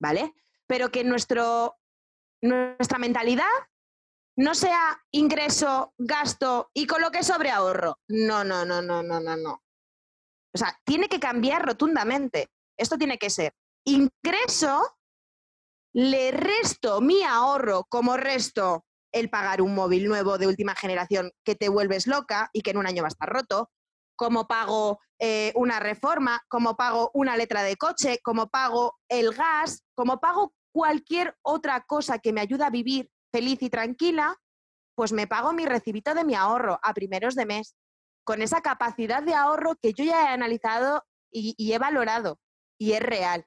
¿Vale? 0.00 0.34
Pero 0.66 0.90
que 0.90 1.04
nuestro, 1.04 1.76
nuestra 2.42 2.98
mentalidad 2.98 3.46
no 4.38 4.54
sea 4.54 5.02
ingreso, 5.10 5.94
gasto 5.98 6.70
y 6.72 6.86
coloque 6.86 7.24
sobre 7.24 7.50
ahorro. 7.50 7.98
No, 8.08 8.44
no, 8.44 8.64
no, 8.64 8.80
no, 8.80 9.02
no, 9.02 9.18
no, 9.18 9.36
no. 9.36 9.62
O 10.54 10.58
sea, 10.58 10.78
tiene 10.84 11.08
que 11.08 11.18
cambiar 11.18 11.66
rotundamente. 11.66 12.48
Esto 12.76 12.96
tiene 12.96 13.18
que 13.18 13.30
ser 13.30 13.52
ingreso, 13.84 14.96
le 15.92 16.30
resto 16.30 17.00
mi 17.00 17.22
ahorro 17.24 17.84
como 17.88 18.16
resto 18.16 18.84
el 19.12 19.28
pagar 19.28 19.60
un 19.60 19.74
móvil 19.74 20.06
nuevo 20.06 20.38
de 20.38 20.46
última 20.46 20.76
generación 20.76 21.32
que 21.44 21.56
te 21.56 21.68
vuelves 21.68 22.06
loca 22.06 22.50
y 22.52 22.60
que 22.60 22.70
en 22.70 22.76
un 22.76 22.86
año 22.86 23.02
va 23.02 23.08
a 23.08 23.14
estar 23.16 23.28
roto, 23.28 23.70
como 24.14 24.46
pago 24.46 25.00
eh, 25.18 25.52
una 25.56 25.80
reforma, 25.80 26.42
como 26.48 26.76
pago 26.76 27.10
una 27.14 27.36
letra 27.36 27.62
de 27.62 27.76
coche, 27.76 28.20
como 28.22 28.48
pago 28.48 28.98
el 29.08 29.32
gas, 29.32 29.82
como 29.96 30.20
pago 30.20 30.54
cualquier 30.70 31.36
otra 31.42 31.82
cosa 31.88 32.18
que 32.18 32.32
me 32.32 32.42
ayude 32.42 32.64
a 32.64 32.70
vivir 32.70 33.10
feliz 33.32 33.62
y 33.62 33.70
tranquila, 33.70 34.36
pues 34.94 35.12
me 35.12 35.26
pago 35.26 35.52
mi 35.52 35.64
recibito 35.66 36.14
de 36.14 36.24
mi 36.24 36.34
ahorro 36.34 36.78
a 36.82 36.92
primeros 36.94 37.34
de 37.34 37.46
mes, 37.46 37.76
con 38.24 38.42
esa 38.42 38.60
capacidad 38.60 39.22
de 39.22 39.34
ahorro 39.34 39.76
que 39.80 39.92
yo 39.92 40.04
ya 40.04 40.24
he 40.24 40.28
analizado 40.28 41.04
y, 41.32 41.72
he 41.72 41.78
valorado 41.78 42.38
y 42.78 42.92
es 42.92 43.00
real. 43.00 43.46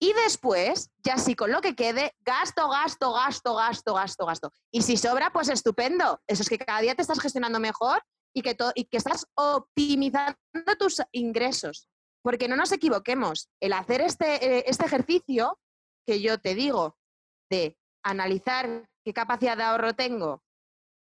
Y 0.00 0.12
después, 0.14 0.90
ya 1.04 1.16
sí 1.18 1.34
con 1.34 1.52
lo 1.52 1.60
que 1.60 1.76
quede, 1.76 2.12
gasto, 2.20 2.68
gasto, 2.68 3.12
gasto, 3.12 3.54
gasto, 3.54 3.94
gasto, 3.94 4.26
gasto. 4.26 4.52
Y 4.72 4.82
si 4.82 4.96
sobra, 4.96 5.32
pues 5.32 5.48
estupendo. 5.48 6.20
Eso 6.26 6.42
es 6.42 6.48
que 6.48 6.58
cada 6.58 6.80
día 6.80 6.94
te 6.94 7.02
estás 7.02 7.20
gestionando 7.20 7.60
mejor 7.60 8.02
y 8.34 8.42
que, 8.42 8.56
y 8.74 8.84
que 8.84 8.96
estás 8.96 9.26
optimizando 9.34 10.36
tus 10.78 11.02
ingresos. 11.12 11.88
Porque 12.22 12.48
no 12.48 12.56
nos 12.56 12.72
equivoquemos, 12.72 13.48
el 13.60 13.72
hacer 13.72 14.00
este, 14.00 14.58
eh, 14.58 14.64
este 14.66 14.86
ejercicio 14.86 15.58
que 16.06 16.20
yo 16.20 16.38
te 16.38 16.54
digo 16.54 16.96
de 17.50 17.76
analizar 18.02 18.88
qué 19.04 19.12
capacidad 19.12 19.56
de 19.56 19.62
ahorro 19.62 19.94
tengo 19.94 20.42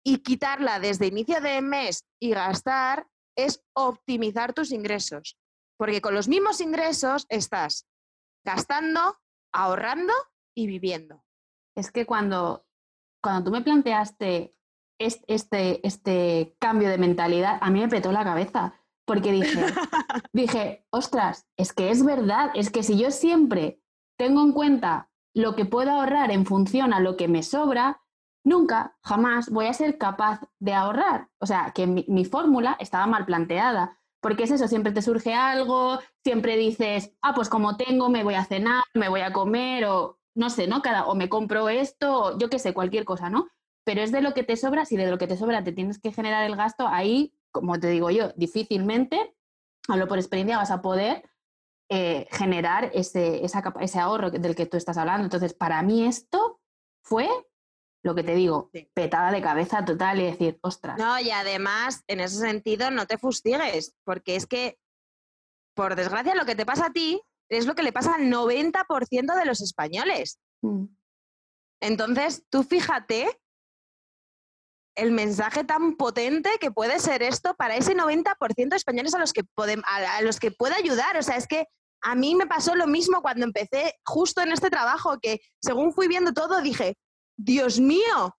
y 0.05 0.19
quitarla 0.19 0.81
desde 0.81 1.07
inicio 1.07 1.41
de 1.41 1.61
mes 1.61 2.07
y 2.21 2.31
gastar 2.31 3.07
es 3.37 3.63
optimizar 3.75 4.53
tus 4.53 4.73
ingresos. 4.73 5.37
Porque 5.79 6.01
con 6.01 6.15
los 6.15 6.29
mismos 6.29 6.61
ingresos 6.61 7.27
estás 7.29 7.87
gastando, 8.45 9.19
ahorrando 9.53 10.13
y 10.55 10.67
viviendo. 10.67 11.25
Es 11.77 11.91
que 11.91 12.07
cuando, 12.07 12.67
cuando 13.23 13.45
tú 13.45 13.51
me 13.51 13.63
planteaste 13.63 14.55
este, 14.99 15.87
este 15.87 16.57
cambio 16.59 16.91
de 16.91 16.99
mentalidad, 16.99 17.59
a 17.61 17.71
mí 17.71 17.81
me 17.81 17.89
petó 17.89 18.13
la 18.13 18.25
cabeza. 18.25 18.75
Porque 19.07 19.33
dije, 19.33 19.65
dije, 20.33 20.87
ostras, 20.91 21.47
es 21.57 21.73
que 21.73 21.91
es 21.91 22.05
verdad, 22.05 22.51
es 22.55 22.71
que 22.71 22.83
si 22.83 22.99
yo 22.99 23.11
siempre 23.11 23.81
tengo 24.19 24.43
en 24.43 24.53
cuenta 24.53 25.10
lo 25.35 25.55
que 25.55 25.65
puedo 25.65 25.91
ahorrar 25.91 26.31
en 26.31 26.47
función 26.47 26.93
a 26.93 27.01
lo 27.01 27.17
que 27.17 27.29
me 27.29 27.43
sobra, 27.43 28.03
nunca, 28.45 28.97
jamás 29.03 29.51
voy 29.51 29.67
a 29.67 29.73
ser 29.73 29.99
capaz 29.99 30.41
de 30.59 30.75
ahorrar. 30.75 31.29
O 31.39 31.47
sea, 31.47 31.73
que 31.75 31.87
mi, 31.87 32.25
fórmula 32.25 32.77
estaba 32.81 33.07
mal 33.07 33.27
planteada. 33.27 33.97
Porque 34.21 34.45
es 34.45 34.51
eso, 34.51 34.69
siempre 34.69 34.93
te 34.93 35.01
surge 35.01 35.33
algo, 35.33 35.99
siempre 36.23 36.57
dices, 36.57 37.15
ah, 37.23 37.33
pues 37.35 37.49
como 37.49 37.79
tengo, 37.79 38.11
me 38.11 38.23
voy 38.23 38.35
a 38.35 38.45
cenar, 38.45 38.83
me 38.93 39.09
voy 39.09 39.23
a 39.23 39.33
comer, 39.33 39.87
o 39.87 40.19
no 40.35 40.51
sé, 40.51 40.67
¿no? 40.67 40.83
Cada, 40.83 41.07
o 41.07 41.15
me 41.15 41.31
compro 41.31 41.71
esto, 41.71 42.25
o 42.25 42.39
yo 42.39 42.51
qué 42.51 42.59
sé, 42.59 42.75
cualquier 42.75 43.07
cosa, 43.07 43.31
¿no? 43.31 43.49
Pero 43.83 44.03
es 44.03 44.13
de 44.13 44.21
lo 44.21 44.35
que 44.35 44.43
te 44.43 44.57
sobra, 44.57 44.85
si 44.85 44.99
de 44.99 45.11
lo 45.11 45.17
que 45.17 45.27
te 45.27 45.39
sobra 45.39 45.65
te 45.65 45.73
tienes 45.73 45.99
que 45.99 46.13
generar 46.13 46.45
el 46.45 46.55
gasto, 46.55 46.87
ahí, 46.87 47.33
como 47.51 47.81
te 47.81 47.89
digo 47.89 48.11
yo, 48.11 48.33
difícilmente, 48.37 49.35
hablo 49.89 50.07
por 50.07 50.19
experiencia, 50.19 50.59
vas 50.59 50.71
a 50.71 50.83
poder 50.83 51.30
eh, 51.93 52.29
generar 52.31 52.93
ese, 52.95 53.45
ese 53.45 53.99
ahorro 53.99 54.31
del 54.31 54.55
que 54.55 54.67
tú 54.67 54.77
estás 54.77 54.97
hablando. 54.97 55.25
Entonces, 55.25 55.55
para 55.55 55.83
mí 55.83 56.07
esto 56.07 56.61
fue 57.03 57.29
lo 58.05 58.15
que 58.15 58.23
te 58.23 58.35
digo, 58.35 58.71
petada 58.95 59.33
de 59.33 59.43
cabeza 59.43 59.85
total 59.85 60.21
y 60.21 60.25
decir, 60.25 60.59
ostras. 60.63 60.99
No, 60.99 61.19
y 61.19 61.31
además, 61.33 62.05
en 62.07 62.21
ese 62.21 62.39
sentido, 62.39 62.93
no 62.93 63.07
te 63.07 63.19
fustigues, 63.19 63.97
porque 64.05 64.37
es 64.37 64.47
que, 64.47 64.79
por 65.75 65.97
desgracia, 65.97 66.37
lo 66.37 66.47
que 66.47 66.55
te 66.55 66.65
pasa 66.65 66.87
a 66.87 66.93
ti 66.93 67.21
es 67.51 67.67
lo 67.67 67.75
que 67.75 67.83
le 67.83 67.93
pasa 67.93 68.15
al 68.15 68.23
90% 68.23 69.35
de 69.37 69.45
los 69.45 69.61
españoles. 69.61 70.39
Mm. 70.63 70.85
Entonces, 71.83 72.45
tú 72.49 72.63
fíjate 72.63 73.41
el 74.97 75.13
mensaje 75.13 75.65
tan 75.65 75.97
potente 75.97 76.51
que 76.61 76.71
puede 76.71 77.01
ser 77.01 77.23
esto 77.23 77.55
para 77.55 77.77
ese 77.77 77.97
90% 77.97 78.69
de 78.69 78.77
españoles 78.77 79.15
a 79.15 79.19
los 79.19 79.33
que, 79.33 79.43
a 79.57 80.23
los 80.23 80.39
que 80.39 80.53
puede 80.53 80.75
ayudar. 80.75 81.17
O 81.17 81.23
sea, 81.23 81.37
es 81.37 81.47
que 81.47 81.67
a 82.03 82.15
mí 82.15 82.35
me 82.35 82.47
pasó 82.47 82.75
lo 82.75 82.87
mismo 82.87 83.23
cuando 83.23 83.45
empecé 83.45 83.95
justo 84.05 84.41
en 84.41 84.53
este 84.53 84.71
trabajo, 84.71 85.19
que 85.21 85.41
según 85.61 85.93
fui 85.93 86.09
viendo 86.09 86.33
todo 86.33 86.61
dije, 86.61 86.97
Dios 87.37 87.81
mío, 87.81 88.37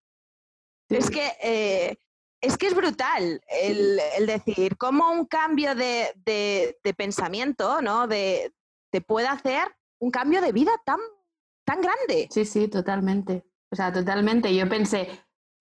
es 0.89 1.09
que... 1.09 1.31
Eh, 1.41 1.97
es 2.41 2.57
que 2.57 2.67
es 2.67 2.75
brutal 2.75 3.39
el, 3.47 3.99
decir 4.25 4.75
cómo 4.77 5.11
un 5.11 5.25
cambio 5.25 5.75
de, 5.75 6.75
pensamiento, 6.97 7.81
¿no? 7.81 8.07
De, 8.07 8.51
te 8.91 8.99
puede 9.01 9.27
hacer 9.27 9.63
un 9.99 10.09
cambio 10.09 10.41
de 10.41 10.51
vida 10.51 10.71
tan, 10.83 10.99
tan 11.63 11.81
grande. 11.81 12.27
Sí, 12.31 12.45
sí, 12.45 12.67
totalmente. 12.67 13.45
O 13.71 13.75
sea, 13.75 13.93
totalmente. 13.93 14.53
Yo 14.55 14.67
pensé, 14.67 15.07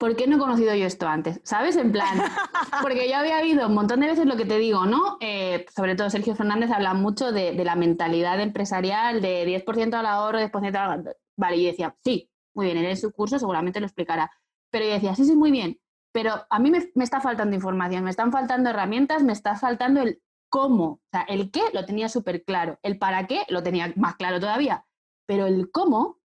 ¿por 0.01 0.17
qué 0.17 0.27
no 0.27 0.37
he 0.37 0.39
conocido 0.39 0.75
yo 0.75 0.87
esto 0.87 1.07
antes? 1.07 1.43
¿Sabes? 1.45 1.77
En 1.77 1.93
plan, 1.93 2.09
porque 2.83 3.07
yo 3.07 3.17
había 3.17 3.37
oído 3.37 3.69
un 3.69 3.75
montón 3.75 4.01
de 4.01 4.07
veces 4.07 4.25
lo 4.25 4.37
que 4.39 4.47
te 4.47 4.57
digo, 4.57 4.87
¿no? 4.87 5.19
Eh, 5.21 5.67
sobre 5.77 5.95
todo 5.95 6.09
Sergio 6.09 6.35
Fernández 6.35 6.71
habla 6.71 6.95
mucho 6.95 7.33
de, 7.33 7.53
la 7.53 7.77
mentalidad 7.77 8.41
empresarial, 8.41 9.21
de 9.21 9.47
10% 9.47 9.93
al 9.93 10.07
ahorro, 10.07 10.41
10% 10.41 10.75
al... 10.75 11.17
Vale, 11.37 11.57
y 11.59 11.65
yo 11.65 11.71
decía, 11.71 11.95
sí, 12.03 12.31
muy 12.55 12.65
bien, 12.65 12.79
en 12.79 12.97
su 12.97 13.13
curso 13.13 13.39
seguramente 13.39 13.79
lo 13.79 13.87
explicará. 13.87 14.31
Pero 14.71 14.87
yo 14.87 14.93
decía, 14.93 15.15
sí, 15.15 15.27
sí, 15.27 15.37
muy 15.37 15.51
bien, 15.51 15.79
pero 16.13 16.47
a 16.49 16.59
mí 16.59 16.71
me, 16.71 16.91
me 16.95 17.05
está 17.05 17.21
faltando 17.21 17.55
información, 17.55 18.03
me 18.03 18.11
están 18.11 18.33
faltando 18.33 18.71
herramientas, 18.71 19.23
me 19.23 19.35
está 19.35 19.57
faltando 19.57 20.01
el 20.01 20.23
cómo. 20.49 20.85
O 20.85 21.01
sea, 21.13 21.23
el 21.29 21.51
qué 21.51 21.61
lo 21.75 21.85
tenía 21.85 22.09
súper 22.09 22.43
claro, 22.45 22.79
el 22.83 22.97
para 22.99 23.27
qué 23.27 23.43
lo 23.51 23.63
tenía 23.63 23.93
más 23.97 24.17
claro 24.17 24.41
todavía, 24.41 24.87
pero 25.27 25.47
el 25.47 25.71
cómo 25.71 26.21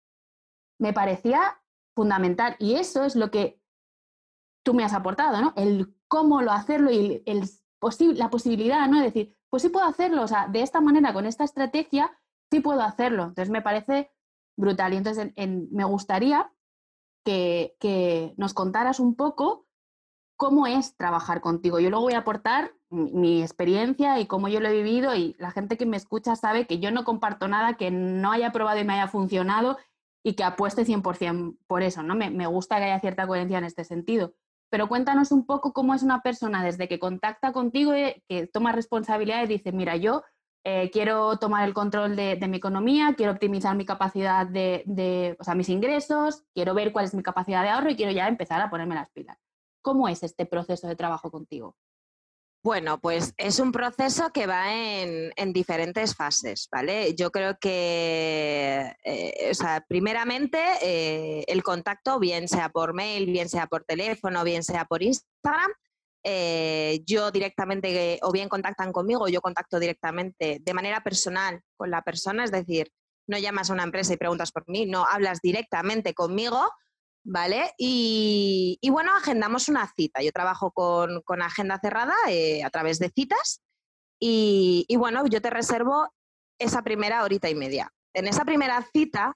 me 0.77 0.91
parecía 0.91 1.61
fundamental 1.95 2.57
y 2.59 2.75
eso 2.75 3.05
es 3.05 3.15
lo 3.15 3.31
que 3.31 3.60
tú 4.63 4.73
me 4.73 4.83
has 4.83 4.93
aportado, 4.93 5.41
¿no? 5.41 5.53
El 5.55 5.95
cómo 6.07 6.41
lo 6.41 6.51
hacerlo 6.51 6.91
y 6.91 7.23
el, 7.25 7.49
la 8.15 8.29
posibilidad, 8.29 8.87
¿no? 8.87 8.99
De 8.99 9.05
decir, 9.05 9.37
pues 9.49 9.63
sí 9.63 9.69
puedo 9.69 9.85
hacerlo, 9.85 10.23
o 10.23 10.27
sea, 10.27 10.47
de 10.47 10.61
esta 10.61 10.81
manera, 10.81 11.13
con 11.13 11.25
esta 11.25 11.43
estrategia, 11.43 12.11
sí 12.49 12.59
puedo 12.59 12.81
hacerlo. 12.81 13.23
Entonces 13.23 13.49
me 13.49 13.61
parece 13.61 14.11
brutal. 14.57 14.93
Y 14.93 14.97
entonces 14.97 15.31
me 15.35 15.83
gustaría 15.85 16.51
que, 17.25 17.75
que, 17.79 18.33
nos 18.37 18.53
contaras 18.53 18.99
un 18.99 19.15
poco 19.15 19.67
cómo 20.37 20.67
es 20.67 20.95
trabajar 20.97 21.41
contigo. 21.41 21.79
Yo 21.79 21.89
luego 21.89 22.05
voy 22.05 22.13
a 22.13 22.19
aportar 22.19 22.73
mi, 22.89 23.11
mi, 23.11 23.41
experiencia 23.41 24.19
y 24.19 24.25
cómo 24.25 24.47
yo 24.47 24.59
lo 24.59 24.69
he 24.69 24.73
vivido 24.73 25.15
y 25.15 25.35
la 25.39 25.51
gente 25.51 25.77
que 25.77 25.85
me 25.85 25.97
escucha 25.97 26.35
sabe 26.35 26.65
que 26.65 26.79
yo 26.79 26.91
no 26.91 27.03
comparto 27.03 27.47
nada 27.47 27.75
que 27.75 27.91
no 27.91 28.31
haya 28.31 28.51
probado 28.51 28.79
y 28.79 28.83
me 28.83 28.93
haya 28.93 29.07
funcionado 29.07 29.77
y 30.23 30.33
que 30.33 30.43
apueste 30.43 30.85
100% 30.85 31.57
por 31.67 31.83
eso, 31.83 32.03
¿no? 32.03 32.15
Me, 32.15 32.29
me 32.29 32.47
gusta 32.47 32.77
que 32.77 32.85
haya 32.85 32.99
cierta 32.99 33.27
coherencia 33.27 33.59
en 33.59 33.65
este 33.65 33.83
sentido 33.83 34.33
pero 34.71 34.87
cuéntanos 34.87 35.31
un 35.31 35.45
poco 35.45 35.73
cómo 35.73 35.93
es 35.93 36.01
una 36.01 36.21
persona 36.21 36.63
desde 36.63 36.87
que 36.87 36.97
contacta 36.97 37.51
contigo, 37.51 37.93
eh, 37.93 38.23
que 38.29 38.47
toma 38.47 38.71
responsabilidad 38.71 39.43
y 39.43 39.47
dice, 39.47 39.73
mira, 39.73 39.97
yo 39.97 40.23
eh, 40.63 40.89
quiero 40.91 41.37
tomar 41.37 41.67
el 41.67 41.73
control 41.73 42.15
de, 42.15 42.37
mi 42.47 42.57
economía, 42.57 43.13
quiero 43.17 43.33
optimizar 43.33 43.75
mi 43.75 43.85
capacidad 43.85 44.47
de, 44.47 45.35
o 45.39 45.43
sea, 45.43 45.55
mis 45.55 45.67
ingresos, 45.67 46.45
quiero 46.53 46.73
ver 46.73 46.93
cuál 46.93 47.05
es 47.05 47.13
mi 47.13 47.21
capacidad 47.21 47.63
de 47.63 47.69
ahorro 47.69 47.89
y 47.89 47.97
quiero 47.97 48.13
ya 48.13 48.29
empezar 48.29 48.61
a 48.61 48.69
ponerme 48.69 48.95
las 48.95 49.11
pilas. 49.11 49.37
¿Cómo 49.81 50.07
es 50.07 50.23
este 50.23 50.45
proceso 50.45 50.87
de 50.87 50.95
trabajo 50.95 51.29
contigo? 51.31 51.75
Bueno, 52.63 53.01
pues 53.01 53.33
es 53.37 53.59
un 53.59 53.71
proceso 53.71 54.31
que 54.31 54.45
va 54.45 54.71
en, 54.71 55.31
diferentes 55.51 56.15
fases, 56.15 56.69
¿vale? 56.71 57.15
Yo 57.15 57.31
creo 57.31 57.57
que, 57.59 58.95
eh, 59.03 59.47
o 59.49 59.53
sea, 59.55 59.83
primeramente 59.87 60.59
eh, 60.83 61.43
el 61.47 61.63
contacto, 61.63 62.19
bien 62.19 62.47
sea 62.47 62.69
por 62.69 62.93
mail, 62.93 63.25
bien 63.31 63.49
sea 63.49 63.65
por 63.65 63.83
teléfono, 63.83 64.43
bien 64.43 64.63
sea 64.63 64.85
por 64.85 65.01
Instagram, 65.01 65.71
eh, 66.23 67.01
yo 67.07 67.31
directamente, 67.31 68.19
o 68.21 68.31
bien 68.31 68.47
contactan 68.47 68.91
conmigo, 68.91 69.27
yo 69.27 69.41
contacto 69.41 69.79
directamente 69.79 70.59
de 70.61 70.73
manera 70.75 71.01
personal 71.01 71.61
con 71.75 71.89
la 71.89 72.03
persona, 72.03 72.43
es 72.43 72.51
decir, 72.51 72.91
no 73.25 73.39
llamas 73.39 73.71
a 73.71 73.73
una 73.73 73.83
empresa 73.83 74.13
y 74.13 74.17
preguntas 74.17 74.51
por 74.51 74.69
mí, 74.69 74.85
no, 74.85 75.03
hablas 75.07 75.39
directamente 75.41 76.13
conmigo 76.13 76.69
¿vale? 77.23 77.73
Y, 77.77 78.79
bueno, 78.89 79.15
agendamos 79.15 79.69
una 79.69 79.91
cita. 79.95 80.21
Yo 80.21 80.31
trabajo 80.31 80.71
con, 80.71 81.41
agenda 81.41 81.79
cerrada 81.79 82.15
eh, 82.27 82.63
a 82.63 82.69
través 82.69 82.99
de 82.99 83.09
citas 83.09 83.61
y, 84.19 84.85
bueno, 84.97 85.25
yo 85.27 85.41
te 85.41 85.49
reservo 85.49 86.13
esa 86.59 86.83
primera 86.83 87.23
horita 87.23 87.49
y 87.49 87.55
media. 87.55 87.91
En 88.13 88.27
esa 88.27 88.45
primera 88.45 88.85
cita, 88.93 89.35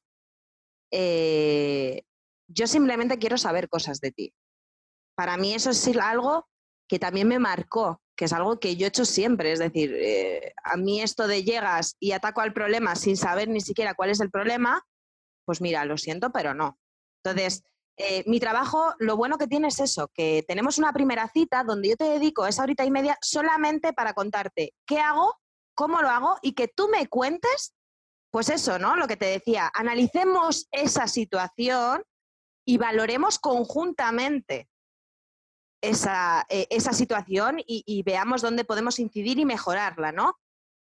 eh, 0.92 2.04
yo 2.48 2.68
simplemente 2.68 3.18
quiero 3.18 3.38
saber 3.38 3.70
cosas 3.70 4.00
de 4.00 4.12
ti. 4.12 4.34
Para 5.16 5.38
mí 5.38 5.54
eso 5.54 5.72
es 5.72 5.88
algo 5.98 6.48
que 6.88 7.00
también 7.00 7.28
me 7.28 7.40
marcó, 7.40 8.02
que 8.16 8.26
es 8.26 8.34
algo 8.34 8.60
que 8.60 8.76
yo 8.76 8.86
he 8.86 8.90
hecho 8.90 9.06
siempre. 9.06 9.52
Es 9.52 9.60
decir, 9.60 9.92
eh, 9.96 10.54
a 10.64 10.78
mí 10.78 11.02
esto 11.02 11.28
de 11.28 11.44
llegas 11.44 11.96
y 12.00 12.12
ataco 12.12 12.42
al 12.42 12.54
problema 12.54 12.96
sin 12.96 13.18
saber 13.18 13.48
ni 13.48 13.62
siquiera 13.62 13.96
cuál 13.96 14.12
es 14.12 14.20
el 14.20 14.30
problema, 14.30 14.86
pues 15.46 15.62
mira, 15.62 15.86
lo 15.86 15.98
siento, 15.98 16.32
pero 16.32 16.54
no. 16.54 16.78
Entonces, 17.24 17.64
eh, 17.98 18.24
mi 18.28 18.42
trabajo, 18.42 18.94
lo 19.00 19.16
bueno 19.16 19.38
que 19.38 19.48
tiene 19.48 19.70
es 19.70 19.80
eso, 19.80 20.10
que 20.14 20.44
tenemos 20.48 20.78
una 20.78 20.92
primera 20.92 21.30
cita 21.30 21.64
donde 21.64 21.90
yo 21.90 21.96
te 21.96 22.04
dedico 22.04 22.46
esa 22.46 22.64
horita 22.64 22.84
y 22.84 22.92
media 22.92 23.18
solamente 23.22 23.94
para 23.94 24.14
contarte 24.14 24.74
qué 24.86 25.00
hago, 25.00 25.40
cómo 25.76 26.02
lo 26.02 26.10
hago 26.10 26.38
y 26.42 26.54
que 26.54 26.68
tú 26.68 26.90
me 26.90 27.08
cuentes, 27.08 27.74
pues 28.32 28.50
eso, 28.50 28.80
¿no? 28.80 28.98
Lo 28.98 29.08
que 29.08 29.16
te 29.16 29.28
decía, 29.28 29.72
analicemos 29.74 30.68
esa 30.72 31.08
situación 31.08 32.04
y 32.66 32.78
valoremos 32.78 33.40
conjuntamente 33.40 34.68
esa, 35.82 36.46
eh, 36.50 36.68
situación 36.92 37.62
y, 37.66 38.04
veamos 38.04 38.42
dónde 38.42 38.66
podemos 38.66 39.00
incidir 39.00 39.40
y 39.40 39.46
mejorarla, 39.46 40.12
¿no? 40.12 40.38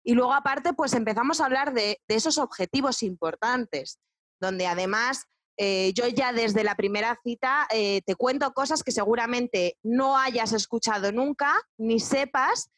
Y 0.03 0.13
luego 0.13 0.33
aparte, 0.33 0.73
pues 0.73 0.93
empezamos 0.93 1.39
a 1.39 1.45
hablar 1.45 1.73
de 1.73 2.01
esos 2.09 2.37
objetivos 2.37 3.01
importantes, 3.01 3.99
donde 4.41 4.67
además 4.67 5.27
eh, 5.59 5.91
yo 5.93 6.07
ya 6.07 6.33
desde 6.33 6.63
la 6.63 6.75
primera 6.75 7.19
cita 7.23 7.67
eh, 7.71 8.01
te 8.05 8.15
cuento 8.15 8.53
cosas 8.53 8.83
que 8.83 8.91
seguramente 8.91 9.77
no 9.81 10.15
hayas 10.15 10.53
escuchado 10.53 11.11
nunca, 11.11 11.59
ni 11.77 11.99
sepas, 11.99 12.69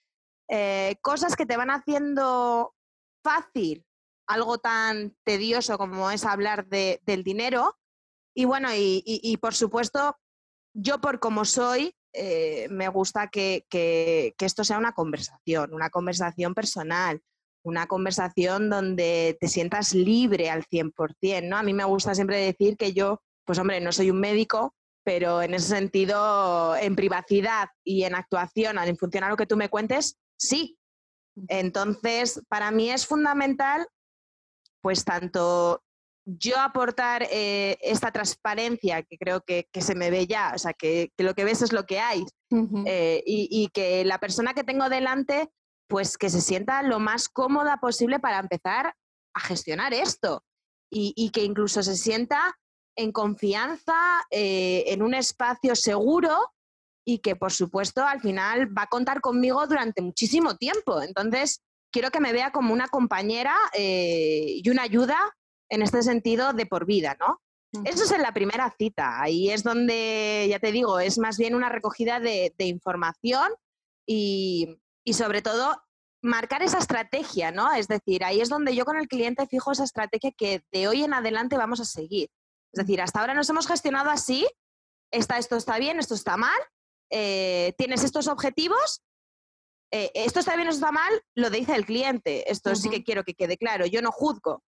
eh, 0.47 0.95
cosas 1.01 1.35
que 1.35 1.45
te 1.45 1.57
van 1.57 1.71
haciendo 1.71 2.73
fácil 3.21 3.85
algo 4.27 4.59
tan 4.59 5.15
tedioso 5.25 5.77
como 5.77 6.09
es 6.09 6.23
hablar 6.23 6.67
del 6.67 7.23
dinero. 7.23 7.77
Y 8.35 8.45
bueno, 8.45 8.69
y, 8.73 9.37
por 9.41 9.55
supuesto, 9.55 10.15
yo 10.73 11.01
por 11.01 11.19
como 11.19 11.45
soy, 11.45 11.95
me 12.69 12.87
gusta 12.89 13.27
que, 13.27 13.65
que 13.69 14.35
esto 14.39 14.63
sea 14.63 14.77
una 14.77 14.93
conversación, 14.93 15.73
una 15.73 15.89
conversación 15.89 16.53
personal, 16.53 17.23
una 17.63 17.87
conversación 17.87 18.69
donde 18.69 19.37
te 19.39 19.47
sientas 19.47 19.93
libre 19.93 20.49
al 20.49 20.63
100%, 20.65 21.47
¿no? 21.47 21.57
A 21.57 21.63
mí 21.63 21.73
me 21.73 21.83
gusta 21.83 22.15
siempre 22.15 22.37
decir 22.37 22.77
que 22.77 22.93
yo, 22.93 23.21
pues 23.45 23.59
hombre, 23.59 23.81
no 23.81 23.91
soy 23.91 24.11
un 24.11 24.19
médico, 24.19 24.75
pero 25.03 25.41
en 25.41 25.53
ese 25.53 25.67
sentido, 25.67 26.75
en 26.75 26.95
privacidad 26.95 27.69
y 27.83 28.03
en 28.03 28.15
actuación, 28.15 28.77
en 28.77 28.97
función 28.97 29.23
a 29.23 29.29
lo 29.29 29.37
que 29.37 29.47
tú 29.47 29.57
me 29.57 29.69
cuentes, 29.69 30.17
sí. 30.37 30.77
Entonces, 31.47 32.41
para 32.47 32.71
mí 32.71 32.89
es 32.89 33.05
fundamental, 33.05 33.87
pues 34.81 35.03
tanto 35.03 35.81
yo 36.25 36.59
aportar 36.59 37.27
eh, 37.31 37.77
esta 37.81 38.11
transparencia 38.11 39.03
que 39.03 39.17
creo 39.17 39.41
que, 39.41 39.67
se 39.81 39.95
me 39.95 40.11
ve 40.11 40.27
ya, 40.27 40.51
o 40.55 40.59
sea, 40.59 40.73
que, 40.73 41.11
lo 41.17 41.33
que 41.33 41.43
ves 41.43 41.61
es 41.61 41.73
lo 41.73 41.85
que 41.85 41.99
hay, 41.99 42.23
eh, 42.85 43.23
y, 43.25 43.69
que 43.73 44.05
la 44.05 44.19
persona 44.19 44.53
que 44.53 44.63
tengo 44.63 44.89
delante 44.89 45.49
pues 45.89 46.17
que 46.17 46.29
se 46.29 46.39
sienta 46.39 46.83
lo 46.83 46.99
más 46.99 47.27
cómoda 47.27 47.77
posible 47.77 48.19
para 48.19 48.39
empezar 48.39 48.93
a 49.33 49.39
gestionar 49.39 49.93
esto 49.93 50.45
y, 50.91 51.29
que 51.31 51.43
incluso 51.43 51.83
se 51.83 51.95
sienta 51.95 52.57
en 52.95 53.11
confianza, 53.11 53.95
eh, 54.31 54.85
en 54.87 55.01
un 55.01 55.13
espacio 55.13 55.75
seguro 55.75 56.53
y 57.05 57.19
que 57.19 57.35
por 57.35 57.51
supuesto 57.51 58.03
al 58.05 58.21
final 58.21 58.75
va 58.75 58.83
a 58.83 58.87
contar 58.87 59.19
conmigo 59.21 59.65
durante 59.67 60.01
muchísimo 60.01 60.55
tiempo. 60.57 61.01
Entonces, 61.01 61.61
quiero 61.91 62.11
que 62.11 62.19
me 62.19 62.33
vea 62.33 62.51
como 62.51 62.73
una 62.73 62.87
compañera 62.87 63.55
eh, 63.73 64.61
y 64.63 64.69
una 64.69 64.83
ayuda 64.83 65.17
en 65.69 65.81
este 65.81 66.03
sentido 66.03 66.53
de 66.53 66.65
por 66.65 66.85
vida, 66.85 67.17
¿no? 67.19 67.41
Eso 67.85 68.03
es 68.03 68.11
en 68.11 68.23
la 68.23 68.33
primera 68.33 68.73
cita. 68.77 69.21
Ahí 69.21 69.51
es 69.51 69.63
donde, 69.63 70.47
ya 70.49 70.59
te 70.59 70.71
digo, 70.71 70.99
es 70.99 71.19
más 71.19 71.37
bien 71.37 71.53
una 71.53 71.69
recogida 71.69 72.19
de 72.19 72.53
información 72.59 73.51
y, 74.07 74.79
y 75.09 75.13
sobre 75.13 75.41
todo 75.41 75.75
marcar 76.21 76.61
esa 76.61 76.77
estrategia, 76.77 77.51
¿no? 77.51 77.71
Es 77.73 77.87
decir, 77.87 78.23
ahí 78.23 78.41
es 78.41 78.49
donde 78.49 78.75
yo 78.75 78.85
con 78.85 78.95
el 78.95 79.07
cliente 79.07 79.47
fijo 79.47 79.71
esa 79.71 79.83
estrategia 79.83 80.31
que 80.37 80.61
de 80.71 80.87
hoy 80.87 81.03
en 81.03 81.15
adelante 81.15 81.57
vamos 81.57 81.79
a 81.79 81.85
seguir. 81.85 82.29
Es 82.71 82.85
decir, 82.85 83.01
hasta 83.01 83.19
ahora 83.19 83.33
nos 83.33 83.49
hemos 83.49 83.65
gestionado 83.65 84.11
así, 84.11 84.47
está, 85.11 85.39
esto 85.39 85.55
está 85.55 85.79
bien, 85.79 85.97
esto 85.97 86.13
está 86.13 86.37
mal, 86.37 86.59
eh, 87.09 87.73
tienes 87.75 88.03
estos 88.03 88.27
objetivos, 88.27 89.01
eh, 89.91 90.11
esto 90.13 90.41
está 90.41 90.55
bien, 90.55 90.67
esto 90.67 90.85
está 90.85 90.91
mal, 90.91 91.23
lo 91.33 91.49
dice 91.49 91.73
el 91.73 91.87
cliente. 91.87 92.51
Esto 92.51 92.75
sí 92.75 92.91
que 92.91 93.03
quiero 93.03 93.23
que 93.23 93.33
quede 93.33 93.57
claro. 93.57 93.87
Yo 93.87 94.03
no 94.03 94.11
juzgo, 94.11 94.61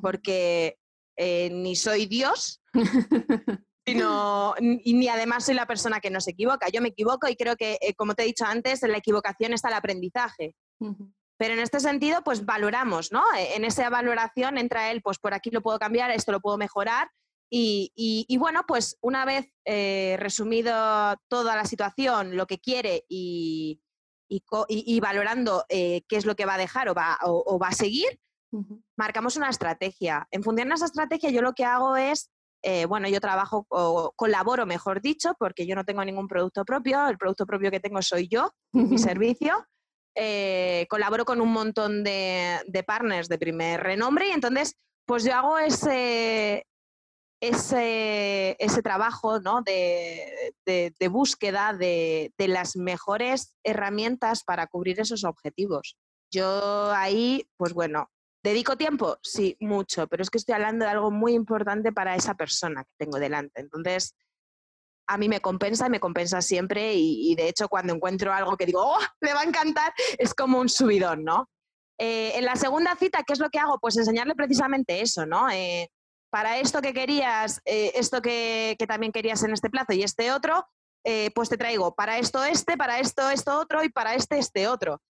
porque 0.00 0.78
eh, 1.16 1.50
ni 1.50 1.74
soy 1.74 2.06
Dios, 2.06 2.62
sino, 3.88 4.54
y 4.60 4.94
ni 4.94 5.08
además 5.08 5.44
soy 5.44 5.54
la 5.54 5.66
persona 5.66 6.00
que 6.00 6.10
no 6.10 6.20
se 6.20 6.32
equivoca. 6.32 6.68
Yo 6.68 6.80
me 6.80 6.88
equivoco 6.88 7.28
y 7.28 7.36
creo 7.36 7.56
que, 7.56 7.78
eh, 7.80 7.94
como 7.94 8.14
te 8.14 8.22
he 8.22 8.26
dicho 8.26 8.44
antes, 8.44 8.82
en 8.82 8.92
la 8.92 8.98
equivocación 8.98 9.52
está 9.52 9.68
el 9.68 9.74
aprendizaje. 9.74 10.54
Pero 11.38 11.54
en 11.54 11.60
este 11.60 11.80
sentido, 11.80 12.22
pues 12.22 12.44
valoramos, 12.44 13.12
¿no? 13.12 13.22
E, 13.36 13.56
en 13.56 13.64
esa 13.64 13.88
valoración 13.90 14.58
entra 14.58 14.90
él, 14.90 15.02
pues 15.02 15.18
por 15.18 15.34
aquí 15.34 15.50
lo 15.50 15.62
puedo 15.62 15.78
cambiar, 15.78 16.10
esto 16.10 16.32
lo 16.32 16.40
puedo 16.40 16.58
mejorar. 16.58 17.08
Y, 17.50 18.36
bueno, 18.38 18.64
pues 18.68 18.98
una 19.00 19.24
vez 19.24 19.50
eh, 19.64 20.16
resumido 20.18 21.16
toda 21.28 21.56
la 21.56 21.64
situación, 21.64 22.36
lo 22.36 22.46
que 22.46 22.58
quiere 22.58 23.04
y, 23.08 23.80
valorando 25.00 25.64
eh, 25.70 26.02
qué 26.08 26.16
es 26.16 26.26
lo 26.26 26.36
que 26.36 26.44
va 26.44 26.54
a 26.54 26.58
dejar 26.58 26.90
o 26.90 26.94
va, 26.94 27.18
o 27.22 27.58
va 27.58 27.68
a 27.68 27.72
seguir, 27.72 28.20
marcamos 28.96 29.36
una 29.36 29.48
estrategia. 29.48 30.26
En 30.30 30.42
función 30.42 30.68
de 30.68 30.74
esa 30.74 30.86
estrategia, 30.86 31.30
yo 31.30 31.42
lo 31.42 31.54
que 31.54 31.64
hago 31.64 31.96
es 31.96 32.30
eh, 32.62 32.86
bueno, 32.86 33.08
yo 33.08 33.20
trabajo 33.20 33.66
o 33.68 34.12
colaboro, 34.16 34.66
mejor 34.66 35.00
dicho, 35.00 35.34
porque 35.38 35.66
yo 35.66 35.74
no 35.74 35.84
tengo 35.84 36.04
ningún 36.04 36.26
producto 36.26 36.64
propio, 36.64 37.08
el 37.08 37.18
producto 37.18 37.46
propio 37.46 37.70
que 37.70 37.80
tengo 37.80 38.02
soy 38.02 38.28
yo, 38.28 38.50
mi 38.72 38.98
servicio. 38.98 39.66
Eh, 40.14 40.86
colaboro 40.90 41.24
con 41.24 41.40
un 41.40 41.52
montón 41.52 42.02
de, 42.02 42.84
partners 42.86 43.28
de 43.28 43.38
primer 43.38 43.80
renombre 43.80 44.28
y 44.28 44.32
entonces, 44.32 44.74
pues 45.06 45.22
yo 45.22 45.32
hago 45.34 45.58
ese, 45.58 46.66
ese, 47.40 48.56
ese 48.58 48.82
trabajo 48.82 49.38
¿no? 49.38 49.62
de, 49.62 50.52
de, 50.66 51.08
búsqueda 51.08 51.72
de, 51.72 52.32
de, 52.36 52.48
las 52.48 52.74
mejores 52.74 53.54
herramientas 53.62 54.42
para 54.42 54.66
cubrir 54.66 54.98
esos 54.98 55.22
objetivos. 55.22 55.96
Yo 56.32 56.90
ahí, 56.92 57.48
pues 57.56 57.72
bueno, 57.72 58.10
¿Dedico 58.48 58.78
tiempo? 58.78 59.18
Sí, 59.22 59.58
mucho, 59.60 60.06
pero 60.06 60.22
es 60.22 60.30
que 60.30 60.38
estoy 60.38 60.54
hablando 60.54 60.86
de 60.86 60.90
algo 60.90 61.10
muy 61.10 61.34
importante 61.34 61.92
para 61.92 62.16
esa 62.16 62.32
persona 62.32 62.82
que 62.82 62.90
tengo 62.96 63.18
delante. 63.18 63.60
Entonces, 63.60 64.14
a 65.06 65.18
mí 65.18 65.28
me 65.28 65.42
compensa 65.42 65.86
y 65.86 65.90
me 65.90 66.00
compensa 66.00 66.40
siempre 66.40 66.94
y, 66.94 67.34
de 67.34 67.46
hecho 67.46 67.68
cuando 67.68 67.92
encuentro 67.92 68.32
algo 68.32 68.56
que 68.56 68.64
digo, 68.64 68.80
¡oh, 68.82 68.98
le 69.20 69.34
va 69.34 69.42
a 69.42 69.44
encantar! 69.44 69.92
Es 70.16 70.32
como 70.32 70.60
un 70.60 70.70
subidón, 70.70 71.24
¿no? 71.24 71.50
Eh, 71.98 72.38
en 72.38 72.46
la 72.46 72.56
segunda 72.56 72.96
cita, 72.96 73.22
¿qué 73.22 73.34
es 73.34 73.38
lo 73.38 73.50
que 73.50 73.58
hago? 73.58 73.78
Pues 73.80 73.98
enseñarle 73.98 74.34
precisamente 74.34 75.02
eso, 75.02 75.26
¿no? 75.26 75.50
Eh, 75.50 75.90
para 76.30 76.58
esto 76.58 76.80
que 76.80 76.94
querías, 76.94 77.60
eh, 77.66 77.92
esto 77.96 78.22
que, 78.22 78.78
también 78.88 79.12
querías 79.12 79.42
en 79.42 79.52
este 79.52 79.68
plazo 79.68 79.92
y 79.92 80.04
este 80.04 80.32
otro, 80.32 80.66
pues 81.34 81.50
te 81.50 81.58
traigo 81.58 81.94
para 81.94 82.16
esto 82.16 82.42
este, 82.44 82.78
para 82.78 82.98
esto 82.98 83.28
esto 83.28 83.58
otro 83.58 83.84
y 83.84 83.90
para 83.90 84.14
este 84.14 84.38
este 84.38 84.68
otro. 84.68 85.02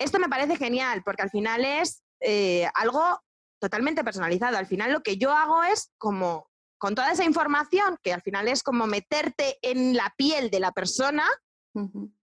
Esto 0.00 0.18
me 0.18 0.28
parece 0.28 0.56
genial 0.56 1.02
porque 1.04 1.22
al 1.22 1.30
final 1.30 1.64
es 1.64 2.02
eh, 2.20 2.68
algo 2.74 3.20
totalmente 3.60 4.02
personalizado. 4.02 4.56
Al 4.56 4.66
final 4.66 4.92
lo 4.92 5.02
que 5.02 5.16
yo 5.18 5.32
hago 5.32 5.62
es 5.62 5.92
como 5.98 6.48
con 6.78 6.94
toda 6.94 7.12
esa 7.12 7.24
información, 7.24 7.98
que 8.02 8.12
al 8.14 8.22
final 8.22 8.48
es 8.48 8.62
como 8.62 8.86
meterte 8.86 9.58
en 9.60 9.94
la 9.94 10.12
piel 10.16 10.50
de 10.50 10.60
la 10.60 10.72
persona 10.72 11.24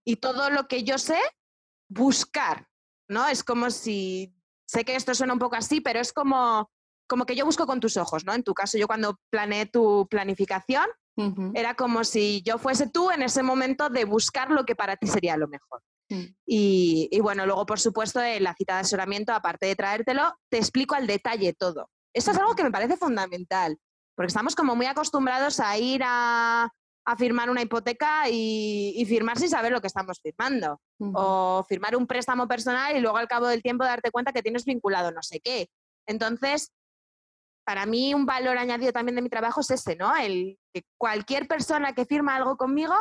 y 0.04 0.16
todo 0.16 0.50
lo 0.50 0.68
que 0.68 0.82
yo 0.82 0.98
sé, 0.98 1.18
buscar, 1.88 2.68
¿no? 3.08 3.26
Es 3.28 3.42
como 3.42 3.70
si, 3.70 4.34
sé 4.66 4.84
que 4.84 4.94
esto 4.94 5.14
suena 5.14 5.32
un 5.32 5.38
poco 5.38 5.56
así, 5.56 5.80
pero 5.80 6.00
es 6.00 6.12
como, 6.12 6.70
como 7.08 7.24
que 7.24 7.34
yo 7.34 7.46
busco 7.46 7.66
con 7.66 7.80
tus 7.80 7.96
ojos, 7.96 8.26
¿no? 8.26 8.34
En 8.34 8.42
tu 8.42 8.52
caso, 8.52 8.76
yo 8.76 8.86
cuando 8.86 9.18
planeé 9.30 9.66
tu 9.66 10.06
planificación, 10.10 10.86
Era 11.54 11.74
como 11.74 12.04
si 12.04 12.42
yo 12.42 12.58
fuese 12.58 12.88
tú 12.88 13.10
en 13.10 13.22
ese 13.22 13.42
momento 13.42 13.88
de 13.88 14.04
buscar 14.04 14.52
lo 14.52 14.64
que 14.64 14.76
para 14.76 14.96
ti 14.96 15.08
sería 15.08 15.36
lo 15.36 15.48
mejor. 15.48 15.82
Mm. 16.08 16.24
Y, 16.46 17.20
bueno, 17.20 17.46
luego, 17.46 17.66
por 17.66 17.80
supuesto, 17.80 18.22
en 18.22 18.42
la 18.42 18.54
cita 18.54 18.74
de 18.74 18.80
asesoramiento, 18.80 19.32
aparte 19.32 19.66
de 19.66 19.76
traértelo, 19.76 20.34
te 20.50 20.58
explico 20.58 20.94
al 20.94 21.06
detalle 21.06 21.52
todo. 21.52 21.90
Esto 22.14 22.30
es 22.30 22.38
algo 22.38 22.54
que 22.54 22.64
me 22.64 22.70
parece 22.70 22.96
fundamental, 22.96 23.76
porque 24.16 24.28
estamos 24.28 24.54
como 24.54 24.74
muy 24.74 24.86
acostumbrados 24.86 25.60
a 25.60 25.76
ir 25.78 26.02
a, 26.04 26.70
firmar 27.16 27.48
una 27.48 27.62
hipoteca 27.62 28.28
y, 28.30 29.02
firmar 29.08 29.38
sin 29.38 29.48
saber 29.48 29.72
lo 29.72 29.80
que 29.80 29.86
estamos 29.86 30.20
firmando. 30.22 30.80
O 31.14 31.64
firmar 31.66 31.96
un 31.96 32.06
préstamo 32.06 32.46
personal 32.46 32.96
y 32.96 33.00
luego 33.00 33.16
al 33.16 33.28
cabo 33.28 33.46
del 33.46 33.62
tiempo 33.62 33.84
darte 33.84 34.10
cuenta 34.10 34.32
que 34.32 34.42
tienes 34.42 34.64
vinculado 34.64 35.10
no 35.10 35.22
sé 35.22 35.40
qué. 35.40 35.68
Entonces, 36.06 36.70
para 37.64 37.86
mí 37.86 38.14
un 38.14 38.26
valor 38.26 38.58
añadido 38.58 38.92
también 38.92 39.16
de 39.16 39.22
mi 39.22 39.28
trabajo 39.28 39.60
es 39.60 39.70
ese, 39.70 39.96
¿no? 39.96 40.14
El 40.16 40.58
que 40.72 40.82
cualquier 40.98 41.46
persona 41.46 41.94
que 41.94 42.04
firma 42.04 42.36
algo 42.36 42.56
conmigo 42.56 42.94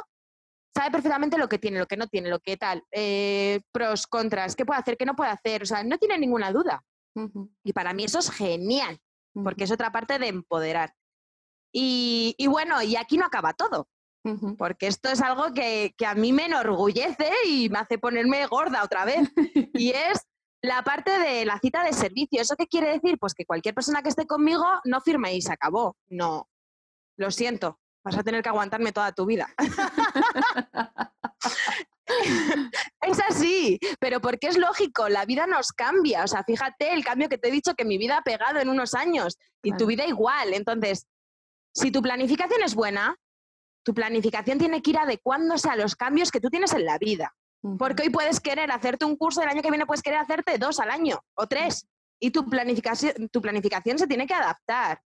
sabe 0.75 0.91
perfectamente 0.91 1.37
lo 1.37 1.49
que 1.49 1.59
tiene, 1.59 1.79
lo 1.79 1.87
que 1.87 1.97
no 1.97 2.07
tiene, 2.07 2.29
lo 2.29 2.39
que 2.39 2.57
tal, 2.57 2.83
eh, 2.91 3.61
pros, 3.71 4.07
contras, 4.07 4.55
qué 4.55 4.65
puede 4.65 4.79
hacer, 4.79 4.97
qué 4.97 5.05
no 5.05 5.15
puede 5.15 5.31
hacer, 5.31 5.63
o 5.63 5.65
sea, 5.65 5.83
no 5.83 5.97
tiene 5.97 6.17
ninguna 6.17 6.51
duda. 6.51 6.83
Y 7.63 7.73
para 7.73 7.93
mí 7.93 8.03
eso 8.03 8.19
es 8.19 8.29
genial, 8.29 8.99
porque 9.33 9.63
es 9.63 9.71
otra 9.71 9.91
parte 9.91 10.19
de 10.19 10.27
empoderar. 10.27 10.93
Y, 11.73 12.35
bueno, 12.47 12.81
y 12.81 12.95
aquí 12.95 13.17
no 13.17 13.25
acaba 13.25 13.53
todo, 13.53 13.87
porque 14.57 14.87
esto 14.87 15.09
es 15.09 15.21
algo 15.21 15.53
que, 15.53 15.93
que, 15.97 16.05
a 16.05 16.13
mí 16.13 16.31
me 16.31 16.45
enorgullece 16.45 17.31
y 17.47 17.69
me 17.69 17.79
hace 17.79 17.97
ponerme 17.97 18.45
gorda 18.45 18.83
otra 18.83 19.05
vez. 19.05 19.31
y 19.73 19.89
es 19.89 20.27
la 20.61 20.83
parte 20.83 21.11
de 21.17 21.45
la 21.45 21.59
cita 21.59 21.83
de 21.83 21.93
servicio. 21.93 22.41
¿Eso 22.41 22.55
qué 22.55 22.67
quiere 22.67 22.91
decir? 22.91 23.17
Pues 23.19 23.33
que 23.33 23.45
cualquier 23.45 23.73
persona 23.73 24.01
que 24.01 24.09
esté 24.09 24.27
conmigo 24.27 24.65
no 24.85 25.01
firme 25.01 25.33
y 25.33 25.41
se 25.41 25.53
acabó. 25.53 25.95
No, 26.09 26.49
lo 27.17 27.31
siento, 27.31 27.79
vas 28.07 28.17
a 28.17 28.23
tener 28.23 28.41
que 28.41 28.49
aguantarme 28.49 28.93
toda 28.93 29.11
tu 29.11 29.25
vida. 29.25 29.47
es 33.01 33.19
así, 33.27 33.77
pero 33.99 34.21
porque 34.21 34.47
es 34.47 34.57
lógico, 34.57 35.09
la 35.09 35.25
vida 35.25 35.45
nos 35.45 35.73
cambia. 35.73 36.23
O 36.23 36.27
sea, 36.27 36.43
fíjate 36.43 36.93
el 36.93 37.03
cambio 37.03 37.27
que 37.27 37.37
te 37.37 37.49
he 37.49 37.51
dicho 37.51 37.75
que 37.75 37.83
mi 37.83 37.97
vida 37.97 38.17
ha 38.17 38.21
pegado 38.21 38.59
en 38.59 38.69
unos 38.69 38.93
años 38.93 39.37
y 39.61 39.75
tu 39.75 39.87
vida 39.87 40.05
igual. 40.05 40.53
Entonces, 40.53 41.05
si 41.73 41.91
tu 41.91 42.01
planificación 42.01 42.61
es 42.63 42.75
buena, 42.75 43.17
tu 43.83 43.93
planificación 43.93 44.57
tiene 44.57 44.81
que 44.81 44.91
ir 44.91 44.97
adecuándose 44.97 45.69
a 45.69 45.75
los 45.75 45.97
cambios 45.97 46.31
que 46.31 46.39
tú 46.39 46.49
tienes 46.49 46.71
en 46.73 46.85
la 46.85 46.97
vida. 46.97 47.35
Porque 47.77 48.03
hoy 48.03 48.09
puedes 48.09 48.39
querer 48.39 48.71
hacerte 48.71 49.03
un 49.03 49.17
curso, 49.17 49.41
el 49.41 49.49
año 49.49 49.61
que 49.61 49.69
viene 49.69 49.85
puedes 49.85 50.01
querer 50.01 50.19
hacerte 50.19 50.57
dos 50.57 50.79
al 50.79 50.91
año 50.91 51.19
o 51.35 51.47
tres. 51.47 51.85
Y 52.21 52.31
tu 52.31 52.45
planificación, 52.49 53.27
tu 53.29 53.41
planificación 53.41 53.99
se 53.99 54.07
tiene 54.07 54.25
que 54.25 54.33
adaptar, 54.33 55.01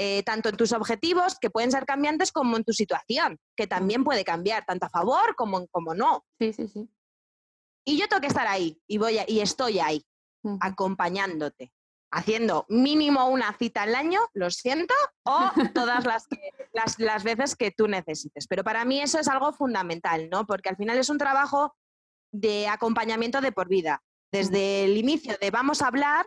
eh, 0.00 0.22
tanto 0.22 0.48
en 0.48 0.56
tus 0.56 0.72
objetivos, 0.72 1.36
que 1.40 1.50
pueden 1.50 1.72
ser 1.72 1.84
cambiantes, 1.84 2.30
como 2.30 2.56
en 2.56 2.62
tu 2.62 2.72
situación, 2.72 3.36
que 3.56 3.66
también 3.66 4.04
puede 4.04 4.22
cambiar, 4.22 4.64
tanto 4.64 4.86
a 4.86 4.90
favor 4.90 5.34
como, 5.34 5.66
como 5.66 5.92
no. 5.92 6.24
Sí, 6.38 6.52
sí, 6.52 6.68
sí. 6.68 6.88
Y 7.84 7.98
yo 7.98 8.06
tengo 8.06 8.20
que 8.20 8.28
estar 8.28 8.46
ahí, 8.46 8.80
y, 8.86 8.98
voy 8.98 9.18
y 9.26 9.40
estoy 9.40 9.80
ahí, 9.80 10.06
acompañándote, 10.60 11.72
haciendo 12.12 12.64
mínimo 12.68 13.26
una 13.28 13.52
cita 13.58 13.82
al 13.82 13.96
año, 13.96 14.20
lo 14.34 14.52
siento, 14.52 14.94
o 15.24 15.50
todas 15.74 16.06
las, 16.06 16.28
las, 16.72 17.00
las, 17.00 17.24
veces 17.24 17.56
que 17.56 17.72
tú 17.72 17.88
necesites. 17.88 18.46
Pero 18.46 18.62
para 18.62 18.84
mí 18.84 19.00
eso 19.00 19.18
es 19.18 19.26
algo 19.26 19.52
fundamental, 19.52 20.30
¿no? 20.30 20.46
Porque 20.46 20.68
al 20.68 20.76
final 20.76 20.96
es 20.96 21.08
un 21.08 21.18
trabajo 21.18 21.74
de 22.32 22.68
acompañamiento 22.68 23.40
de 23.40 23.50
por 23.50 23.68
vida. 23.68 24.00
Desde 24.30 24.84
el 24.84 24.96
inicio 24.96 25.36
de 25.40 25.50
vamos 25.50 25.82
a 25.82 25.88
hablar, 25.88 26.24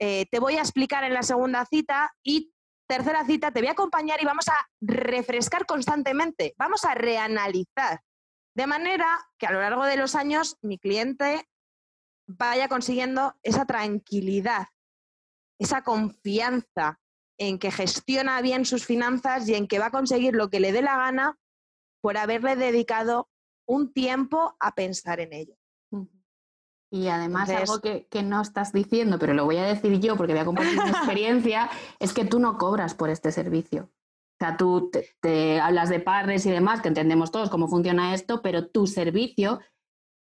eh, 0.00 0.24
te 0.30 0.38
voy 0.38 0.56
a 0.56 0.60
explicar 0.60 1.04
en 1.04 1.12
la 1.12 1.22
segunda 1.22 1.66
cita 1.66 2.10
y 2.22 2.53
tercera 2.86 3.24
cita 3.24 3.50
te 3.50 3.60
voy 3.60 3.68
a 3.68 3.72
acompañar 3.72 4.20
y 4.22 4.26
vamos 4.26 4.48
a 4.48 4.56
refrescar 4.80 5.66
constantemente, 5.66 6.54
vamos 6.58 6.84
a 6.84 6.94
reanalizar. 6.94 8.00
De 8.54 8.66
manera 8.66 9.06
que 9.38 9.46
a 9.46 9.52
lo 9.52 9.60
largo 9.60 9.84
de 9.84 9.96
los 9.96 10.14
años 10.14 10.58
mi 10.62 10.78
cliente 10.78 11.48
vaya 12.26 12.68
consiguiendo 12.68 13.34
esa 13.42 13.66
tranquilidad, 13.66 14.68
esa 15.58 15.82
confianza 15.82 17.00
en 17.38 17.58
que 17.58 17.70
gestiona 17.70 18.40
bien 18.40 18.64
sus 18.64 18.86
finanzas 18.86 19.48
y 19.48 19.54
en 19.54 19.66
que 19.66 19.78
va 19.78 19.86
a 19.86 19.90
conseguir 19.90 20.34
lo 20.34 20.50
que 20.50 20.60
le 20.60 20.72
dé 20.72 20.82
la 20.82 20.96
gana 20.96 21.38
por 22.00 22.16
haberle 22.16 22.54
dedicado 22.54 23.28
un 23.66 23.92
tiempo 23.92 24.56
a 24.60 24.74
pensar 24.74 25.20
en 25.20 25.32
ello. 25.32 25.56
Y 26.90 27.08
además 27.08 27.50
algo 27.50 27.80
que, 27.80 28.22
no 28.22 28.40
estás 28.40 28.72
diciendo, 28.72 29.18
pero 29.18 29.34
lo 29.34 29.44
voy 29.44 29.56
a 29.56 29.64
decir 29.64 29.98
yo 30.00 30.16
porque 30.16 30.32
voy 30.32 30.42
a 30.42 30.44
compartir 30.44 30.80
mi 30.80 30.90
experiencia, 30.90 31.68
es 31.98 32.12
que 32.12 32.24
tú 32.24 32.38
no 32.38 32.56
cobras 32.56 32.94
por 32.94 33.10
este 33.10 33.32
servicio. 33.32 33.90
O 34.40 34.44
sea, 34.44 34.56
tú 34.56 34.90
te, 35.20 35.60
hablas 35.60 35.88
de 35.88 36.00
parres 36.00 36.46
y 36.46 36.50
demás, 36.50 36.80
que 36.80 36.88
entendemos 36.88 37.30
todos 37.30 37.50
cómo 37.50 37.68
funciona 37.68 38.14
esto, 38.14 38.42
pero 38.42 38.68
tu 38.68 38.86
servicio, 38.86 39.60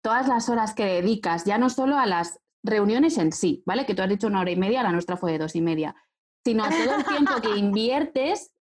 todas 0.04 0.28
las 0.28 0.50
horas 0.50 0.74
que 0.74 0.86
dedicas, 0.86 1.46
ya 1.46 1.58
no 1.58 1.70
solo 1.70 1.98
a 1.98 2.06
las 2.06 2.40
reuniones 2.64 3.18
en 3.18 3.32
sí, 3.32 3.64
¿vale? 3.66 3.86
Que 3.86 3.96
tú 3.96 4.02
has 4.02 4.10
dicho 4.10 4.28
una 4.28 4.42
hora 4.42 4.52
y 4.52 4.56
media, 4.56 4.84
la 4.84 4.92
nuestra 4.92 5.18
fue 5.18 5.32
de 5.34 5.40
dos 5.40 5.56
y 5.56 5.62
media, 5.62 5.96
sino 6.46 6.64
a 6.64 6.70
todo 6.70 6.96
el 6.96 7.06
tiempo 7.06 7.42
que 7.42 7.50
inviertes 7.58 8.54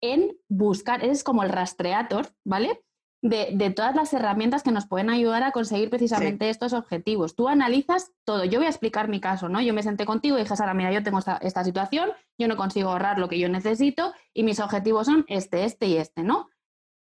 en 0.00 0.36
buscar, 0.48 1.04
eres 1.04 1.24
como 1.24 1.42
el 1.42 1.48
rastreator, 1.48 2.28
¿vale? 2.44 2.84
De, 3.20 3.72
todas 3.74 3.96
las 3.96 4.12
herramientas 4.12 4.62
que 4.62 4.70
nos 4.70 4.86
pueden 4.86 5.10
ayudar 5.10 5.42
a 5.42 5.50
conseguir 5.50 5.90
precisamente 5.90 6.50
estos 6.50 6.72
objetivos. 6.72 7.34
Tú 7.34 7.48
analizas 7.48 8.12
todo. 8.24 8.44
Yo 8.44 8.60
voy 8.60 8.66
a 8.66 8.70
explicar 8.70 9.08
mi 9.08 9.20
caso, 9.20 9.48
¿no? 9.48 9.60
Yo 9.60 9.74
me 9.74 9.82
senté 9.82 10.06
contigo 10.06 10.36
y 10.36 10.42
dije, 10.42 10.56
Sara, 10.56 10.74
mira, 10.74 10.92
yo 10.92 11.02
tengo 11.02 11.18
esta, 11.18 11.64
situación, 11.64 12.10
yo 12.38 12.46
no 12.46 12.56
consigo 12.56 12.90
ahorrar 12.90 13.18
lo 13.18 13.28
que 13.28 13.38
yo 13.38 13.48
necesito 13.48 14.12
y 14.32 14.44
mis 14.44 14.60
objetivos 14.60 15.06
son 15.06 15.24
este, 15.28 15.64
este 15.64 15.86
y 15.86 15.96
este, 15.96 16.22
¿no? 16.22 16.48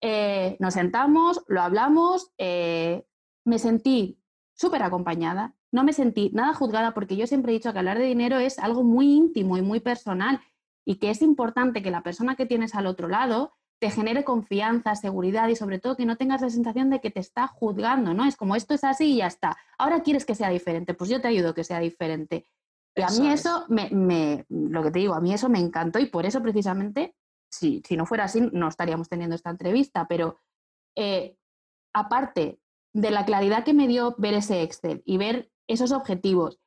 Eh, 0.02 0.56
nos 0.60 0.76
sentamos, 0.76 1.44
lo 1.48 1.62
hablamos, 1.62 2.32
eh, 2.38 3.06
me 3.44 3.60
sentí 3.60 4.22
súper 4.54 4.84
acompañada, 4.84 5.56
no 5.72 5.84
me 5.84 5.92
sentí 5.92 6.32
nada 6.34 6.54
juzgada 6.54 6.94
porque 6.94 7.18
yo 7.18 7.28
siempre 7.28 7.52
he 7.52 7.58
dicho 7.58 7.74
que 7.74 7.80
hablar 7.80 7.98
de 7.98 8.06
dinero 8.06 8.38
es 8.40 8.58
algo 8.60 8.84
muy 8.84 9.12
íntimo 9.14 9.58
y 9.58 9.62
muy 9.62 9.82
personal 9.82 10.40
y 10.86 10.96
que 10.96 11.10
es 11.10 11.22
importante 11.22 11.84
que 11.84 11.92
la 11.92 12.02
persona 12.02 12.36
que 12.36 12.46
tienes 12.46 12.74
al 12.76 12.88
otro 12.88 13.10
lado 13.10 13.59
te 13.80 13.90
genere 13.90 14.26
confianza, 14.26 14.94
seguridad 14.96 15.48
y 15.48 15.56
sobre 15.56 15.80
todo 15.80 15.96
que 15.96 16.06
no 16.06 16.18
tengas 16.18 16.42
la 16.42 16.50
sensación 16.50 16.90
de 16.90 17.00
que 17.00 17.12
te 17.12 17.22
está 17.22 17.48
juzgando, 17.48 18.14
¿no? 18.14 18.26
Es 18.26 18.36
como 18.36 18.56
esto 18.56 18.74
es 18.74 18.84
así 18.84 19.14
y 19.14 19.18
ya 19.18 19.28
está. 19.28 19.58
Ahora 19.78 20.02
quieres 20.02 20.26
que 20.26 20.36
sea 20.36 20.50
diferente, 20.50 20.94
pues 20.94 21.10
yo 21.10 21.22
te 21.22 21.30
ayudo 21.30 21.50
a 21.50 21.56
que 21.56 21.64
sea 21.64 21.80
diferente. 21.80 22.46
Y 22.96 23.02
a 23.02 23.08
mí 23.08 23.30
eso 23.32 23.66
me, 23.70 24.46
lo 24.50 24.84
que 24.84 24.92
te 24.92 25.00
digo, 25.00 25.14
a 25.14 25.22
mí 25.22 25.34
eso 25.34 25.48
me 25.48 25.60
encantó 25.60 26.00
y 26.00 26.08
por 26.08 26.26
eso 26.26 26.42
precisamente, 26.42 27.16
si, 27.50 27.82
si 27.88 27.96
no 27.96 28.06
fuera 28.06 28.26
así, 28.26 28.42
no 28.52 28.68
estaríamos 28.68 29.08
teniendo 29.08 29.36
esta 29.36 29.50
entrevista, 29.50 30.06
pero 30.10 30.38
eh, 30.98 31.38
aparte 31.94 32.60
de 32.94 33.12
la 33.12 33.24
claridad 33.24 33.64
que 33.64 33.74
me 33.74 33.88
dio 33.88 34.16
ver 34.18 34.34
ese 34.34 34.62
Excel 34.64 35.02
y 35.06 35.18
ver 35.18 35.50
esos 35.68 35.94
objetivos 35.94 36.60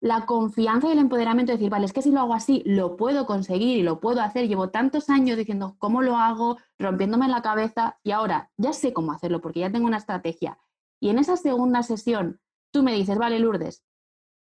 la 0.00 0.24
confianza 0.24 0.88
y 0.88 0.92
el 0.92 0.98
empoderamiento 0.98 1.52
de 1.52 1.58
decir, 1.58 1.70
vale, 1.70 1.84
es 1.84 1.92
que 1.92 2.02
si 2.02 2.10
lo 2.10 2.20
hago 2.20 2.34
así, 2.34 2.62
lo 2.64 2.96
puedo 2.96 3.26
conseguir 3.26 3.78
y 3.78 3.82
lo 3.82 4.00
puedo 4.00 4.22
hacer. 4.22 4.48
Llevo 4.48 4.70
tantos 4.70 5.10
años 5.10 5.36
diciendo 5.36 5.76
cómo 5.78 6.00
lo 6.00 6.16
hago, 6.16 6.56
rompiéndome 6.78 7.28
la 7.28 7.42
cabeza 7.42 7.98
y 8.02 8.12
ahora 8.12 8.50
ya 8.56 8.72
sé 8.72 8.92
cómo 8.94 9.12
hacerlo 9.12 9.40
porque 9.40 9.60
ya 9.60 9.70
tengo 9.70 9.86
una 9.86 9.98
estrategia. 9.98 10.58
Y 11.00 11.10
en 11.10 11.18
esa 11.18 11.36
segunda 11.36 11.82
sesión 11.82 12.40
tú 12.72 12.82
me 12.82 12.94
dices, 12.94 13.18
vale, 13.18 13.38
Lourdes, 13.38 13.84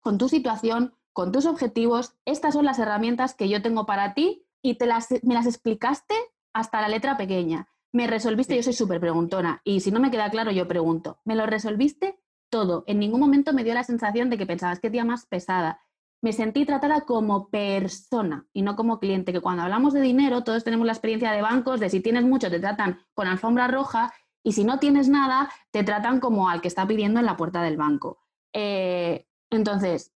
con 0.00 0.18
tu 0.18 0.28
situación, 0.28 0.94
con 1.12 1.32
tus 1.32 1.46
objetivos, 1.46 2.14
estas 2.24 2.54
son 2.54 2.64
las 2.64 2.78
herramientas 2.78 3.34
que 3.34 3.48
yo 3.48 3.60
tengo 3.60 3.86
para 3.86 4.14
ti 4.14 4.46
y 4.62 4.74
te 4.74 4.86
las, 4.86 5.08
me 5.22 5.34
las 5.34 5.46
explicaste 5.46 6.14
hasta 6.52 6.80
la 6.80 6.88
letra 6.88 7.16
pequeña. 7.16 7.68
Me 7.92 8.06
resolviste, 8.06 8.54
yo 8.54 8.62
soy 8.62 8.72
súper 8.72 9.00
preguntona 9.00 9.62
y 9.64 9.80
si 9.80 9.90
no 9.90 9.98
me 9.98 10.12
queda 10.12 10.30
claro 10.30 10.52
yo 10.52 10.68
pregunto, 10.68 11.18
¿me 11.24 11.34
lo 11.34 11.46
resolviste? 11.46 12.20
Todo. 12.50 12.84
En 12.86 12.98
ningún 12.98 13.20
momento 13.20 13.52
me 13.52 13.64
dio 13.64 13.74
la 13.74 13.84
sensación 13.84 14.28
de 14.28 14.38
que 14.38 14.46
pensabas 14.46 14.80
que 14.80 14.90
tía 14.90 15.04
más 15.04 15.26
pesada. 15.26 15.80
Me 16.22 16.32
sentí 16.32 16.66
tratada 16.66 17.02
como 17.02 17.48
persona 17.48 18.46
y 18.52 18.62
no 18.62 18.76
como 18.76 18.98
cliente, 18.98 19.32
que 19.32 19.40
cuando 19.40 19.62
hablamos 19.62 19.94
de 19.94 20.02
dinero 20.02 20.44
todos 20.44 20.64
tenemos 20.64 20.86
la 20.86 20.92
experiencia 20.92 21.32
de 21.32 21.40
bancos, 21.40 21.80
de 21.80 21.88
si 21.88 22.00
tienes 22.00 22.24
mucho 22.24 22.50
te 22.50 22.60
tratan 22.60 23.00
con 23.14 23.26
alfombra 23.26 23.68
roja 23.68 24.12
y 24.42 24.52
si 24.52 24.64
no 24.64 24.78
tienes 24.78 25.08
nada 25.08 25.50
te 25.70 25.82
tratan 25.82 26.20
como 26.20 26.50
al 26.50 26.60
que 26.60 26.68
está 26.68 26.86
pidiendo 26.86 27.20
en 27.20 27.26
la 27.26 27.36
puerta 27.36 27.62
del 27.62 27.78
banco. 27.78 28.18
Eh, 28.52 29.26
entonces, 29.50 30.12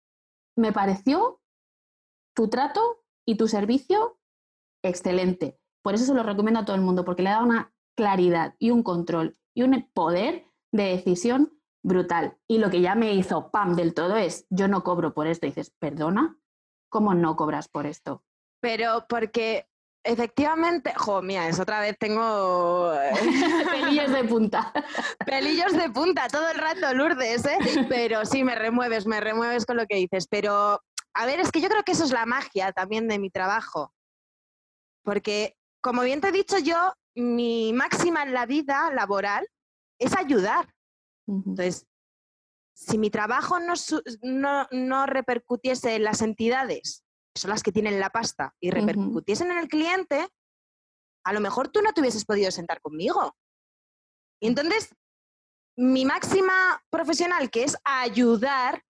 me 0.56 0.72
pareció 0.72 1.40
tu 2.34 2.48
trato 2.48 3.04
y 3.26 3.36
tu 3.36 3.48
servicio 3.48 4.18
excelente. 4.82 5.58
Por 5.82 5.94
eso 5.94 6.04
se 6.04 6.14
lo 6.14 6.22
recomiendo 6.22 6.60
a 6.60 6.64
todo 6.64 6.76
el 6.76 6.82
mundo, 6.82 7.04
porque 7.04 7.22
le 7.22 7.30
da 7.30 7.42
una 7.42 7.72
claridad 7.96 8.54
y 8.58 8.70
un 8.70 8.82
control 8.82 9.38
y 9.54 9.62
un 9.62 9.88
poder 9.92 10.46
de 10.72 10.84
decisión 10.84 11.59
brutal. 11.82 12.36
Y 12.46 12.58
lo 12.58 12.70
que 12.70 12.80
ya 12.80 12.94
me 12.94 13.14
hizo 13.14 13.50
pam 13.50 13.74
del 13.74 13.94
todo 13.94 14.16
es, 14.16 14.46
yo 14.50 14.68
no 14.68 14.82
cobro 14.82 15.14
por 15.14 15.26
esto. 15.26 15.46
Y 15.46 15.50
dices, 15.50 15.72
perdona, 15.78 16.38
¿cómo 16.88 17.14
no 17.14 17.36
cobras 17.36 17.68
por 17.68 17.86
esto? 17.86 18.24
Pero 18.60 19.06
porque 19.08 19.66
efectivamente, 20.02 20.92
jo, 20.96 21.22
es 21.22 21.60
otra 21.60 21.80
vez 21.80 21.96
tengo 21.98 22.92
pelillos 23.70 24.12
de 24.12 24.24
punta. 24.24 24.72
pelillos 25.26 25.72
de 25.72 25.90
punta 25.90 26.28
todo 26.28 26.48
el 26.50 26.58
rato, 26.58 26.92
Lourdes, 26.94 27.44
¿eh? 27.46 27.58
Pero 27.88 28.24
sí, 28.24 28.44
me 28.44 28.54
remueves, 28.54 29.06
me 29.06 29.20
remueves 29.20 29.66
con 29.66 29.76
lo 29.76 29.86
que 29.86 29.96
dices. 29.96 30.26
Pero, 30.28 30.82
a 31.14 31.26
ver, 31.26 31.40
es 31.40 31.50
que 31.50 31.60
yo 31.60 31.68
creo 31.68 31.82
que 31.82 31.92
eso 31.92 32.04
es 32.04 32.12
la 32.12 32.26
magia 32.26 32.72
también 32.72 33.08
de 33.08 33.18
mi 33.18 33.30
trabajo. 33.30 33.92
Porque, 35.02 35.56
como 35.80 36.02
bien 36.02 36.20
te 36.20 36.28
he 36.28 36.32
dicho 36.32 36.58
yo, 36.58 36.92
mi 37.14 37.72
máxima 37.72 38.22
en 38.22 38.32
la 38.32 38.46
vida 38.46 38.90
laboral 38.92 39.46
es 39.98 40.16
ayudar. 40.16 40.68
Entonces, 41.30 41.86
si 42.74 42.98
mi 42.98 43.10
trabajo 43.10 43.58
no, 43.60 44.66
no, 44.70 45.06
repercutiese 45.06 45.94
en 45.94 46.04
las 46.04 46.22
entidades, 46.22 47.04
que 47.34 47.40
son 47.40 47.50
las 47.50 47.62
que 47.62 47.72
tienen 47.72 48.00
la 48.00 48.10
pasta, 48.10 48.54
y 48.60 48.70
repercutiesen 48.70 49.50
en 49.50 49.58
el 49.58 49.68
cliente, 49.68 50.28
a 51.24 51.32
lo 51.32 51.40
mejor 51.40 51.68
tú 51.68 51.82
no 51.82 51.92
te 51.92 52.00
hubieses 52.00 52.24
podido 52.24 52.50
sentar 52.50 52.80
conmigo. 52.80 53.36
Y 54.40 54.48
entonces, 54.48 54.94
mi 55.76 56.04
máxima 56.04 56.82
profesional, 56.90 57.50
que 57.50 57.64
es 57.64 57.76
ayudar, 57.84 58.82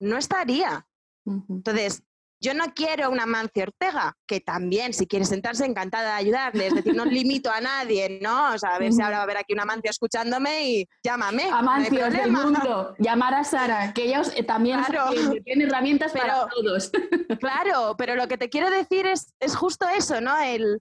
no 0.00 0.18
estaría. 0.18 0.86
Entonces, 1.24 2.02
yo 2.42 2.54
no 2.54 2.74
quiero 2.74 3.08
una 3.08 3.24
Mancio 3.24 3.62
Ortega, 3.62 4.16
que 4.26 4.40
también, 4.40 4.92
si 4.92 5.06
quiere 5.06 5.24
sentarse, 5.24 5.64
encantada 5.64 6.14
de 6.14 6.20
ayudarle. 6.24 6.66
Es 6.66 6.74
decir, 6.74 6.94
no 6.94 7.04
limito 7.22 7.50
a 7.50 7.60
nadie, 7.60 8.18
¿no? 8.20 8.52
O 8.52 8.58
sea, 8.58 8.74
a 8.74 8.78
ver 8.80 8.92
si 8.92 9.00
ahora 9.00 9.18
va 9.18 9.20
a 9.20 9.24
haber 9.24 9.36
aquí 9.36 9.52
una 9.52 9.64
Mancio 9.64 9.90
escuchándome 9.90 10.68
y 10.68 10.88
llámame. 11.04 11.44
Amancio 11.44 12.10
del 12.10 12.32
mundo, 12.32 12.96
llamar 12.98 13.34
a 13.34 13.44
Sara, 13.44 13.92
que 13.94 14.06
ella 14.06 14.22
también 14.44 14.80
tiene 15.44 15.64
herramientas 15.64 16.12
para 16.12 16.48
todos. 16.48 16.90
Claro, 17.40 17.94
pero 17.96 18.14
lo 18.14 18.28
que 18.28 18.38
te 18.38 18.48
quiero 18.48 18.70
decir 18.70 19.06
es, 19.06 19.34
es 19.40 19.56
justo 19.56 19.86
eso, 19.88 20.20
¿no? 20.20 20.38
El, 20.40 20.80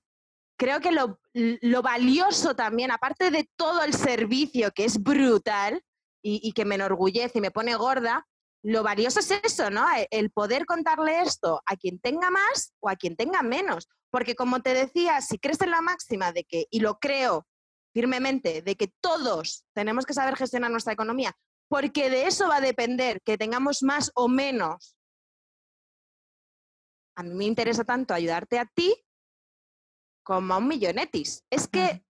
creo 0.58 0.80
que 0.80 0.92
lo, 0.92 1.20
lo, 1.34 1.82
valioso 1.82 2.56
también, 2.56 2.92
aparte 2.92 3.32
de 3.32 3.50
todo 3.56 3.84
el 3.84 3.94
servicio 3.94 4.72
que 4.72 4.86
es 4.86 5.02
brutal 5.02 5.82
y, 6.22 6.40
y 6.44 6.52
que 6.54 6.66
me 6.66 6.76
enorgullece 6.76 7.40
y 7.40 7.42
me 7.42 7.52
pone 7.52 7.76
gorda, 7.76 8.26
lo 8.64 8.84
valioso 8.84 9.20
es 9.20 9.32
eso, 9.44 9.70
¿no? 9.70 9.86
E, 9.96 10.08
el 10.12 10.32
poder 10.32 10.66
contarle 10.66 11.22
esto 11.22 11.62
a 11.66 11.76
quien 11.76 12.00
tenga 12.00 12.30
más 12.30 12.74
o 12.80 12.90
a 12.90 12.96
quien 12.96 13.16
tenga 13.16 13.42
menos. 13.42 13.90
Porque 14.12 14.36
como 14.36 14.62
te 14.62 14.74
decía, 14.74 15.22
si 15.22 15.40
crees 15.40 15.62
en 15.62 15.72
la 15.72 15.82
máxima 15.82 16.32
de 16.32 16.44
que, 16.44 16.68
y 16.70 16.80
lo 16.80 17.00
creo 17.00 17.48
firmemente, 17.94 18.62
de 18.62 18.76
que 18.76 18.94
todos 19.02 19.66
tenemos 19.74 20.06
que 20.06 20.14
saber 20.14 20.36
gestionar 20.36 20.72
nuestra 20.72 20.94
economía, 20.94 21.36
porque 21.70 22.10
de 22.10 22.28
eso 22.28 22.50
va 22.50 22.58
a 22.58 22.62
depender 22.62 23.22
que 23.22 23.38
tengamos 23.38 23.84
más 23.84 24.12
o 24.16 24.28
menos. 24.28 24.96
A 27.16 27.24
mí 27.24 27.34
me 27.34 27.46
interesa 27.46 27.84
tanto 27.84 28.14
ayudarte 28.14 28.60
a 28.60 28.66
ti 28.66 28.96
como 30.24 30.54
a 30.54 30.58
un 30.58 30.68
millonetis. 30.68 31.44
Es 31.50 31.68
que 31.68 32.06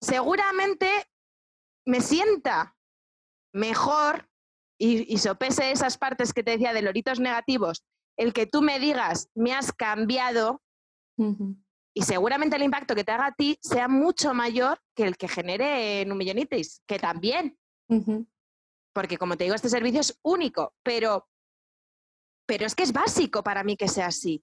seguramente 0.00 0.88
me 1.86 2.00
sienta 2.00 2.76
mejor 3.52 4.31
y, 4.84 5.18
sopese 5.18 5.70
esas 5.70 5.96
partes 5.96 6.32
que 6.32 6.42
te 6.42 6.52
decía 6.52 6.72
de 6.72 6.82
loritos 6.82 7.20
negativos, 7.20 7.84
el 8.16 8.32
que 8.32 8.46
tú 8.46 8.62
me 8.62 8.80
digas, 8.80 9.28
me 9.32 9.54
has 9.54 9.72
cambiado, 9.72 10.60
y 11.94 12.02
seguramente 12.02 12.56
el 12.56 12.64
impacto 12.64 12.96
que 12.96 13.04
te 13.04 13.12
haga 13.12 13.26
a 13.26 13.32
ti 13.32 13.56
sea 13.62 13.86
mucho 13.86 14.34
mayor 14.34 14.80
que 14.96 15.04
el 15.04 15.16
que 15.16 15.28
genere 15.28 16.00
en 16.00 16.10
un 16.10 16.18
millonitis, 16.18 16.82
que 16.86 16.98
también. 16.98 17.56
Porque 18.92 19.18
como 19.18 19.36
te 19.36 19.44
digo, 19.44 19.54
este 19.54 19.68
servicio 19.68 20.00
es 20.00 20.18
único, 20.22 20.74
pero, 20.82 21.28
pero 22.44 22.66
es 22.66 22.74
que 22.74 22.82
es 22.82 22.92
básico 22.92 23.44
para 23.44 23.62
mí 23.62 23.76
que 23.76 23.86
sea 23.86 24.06
así. 24.06 24.42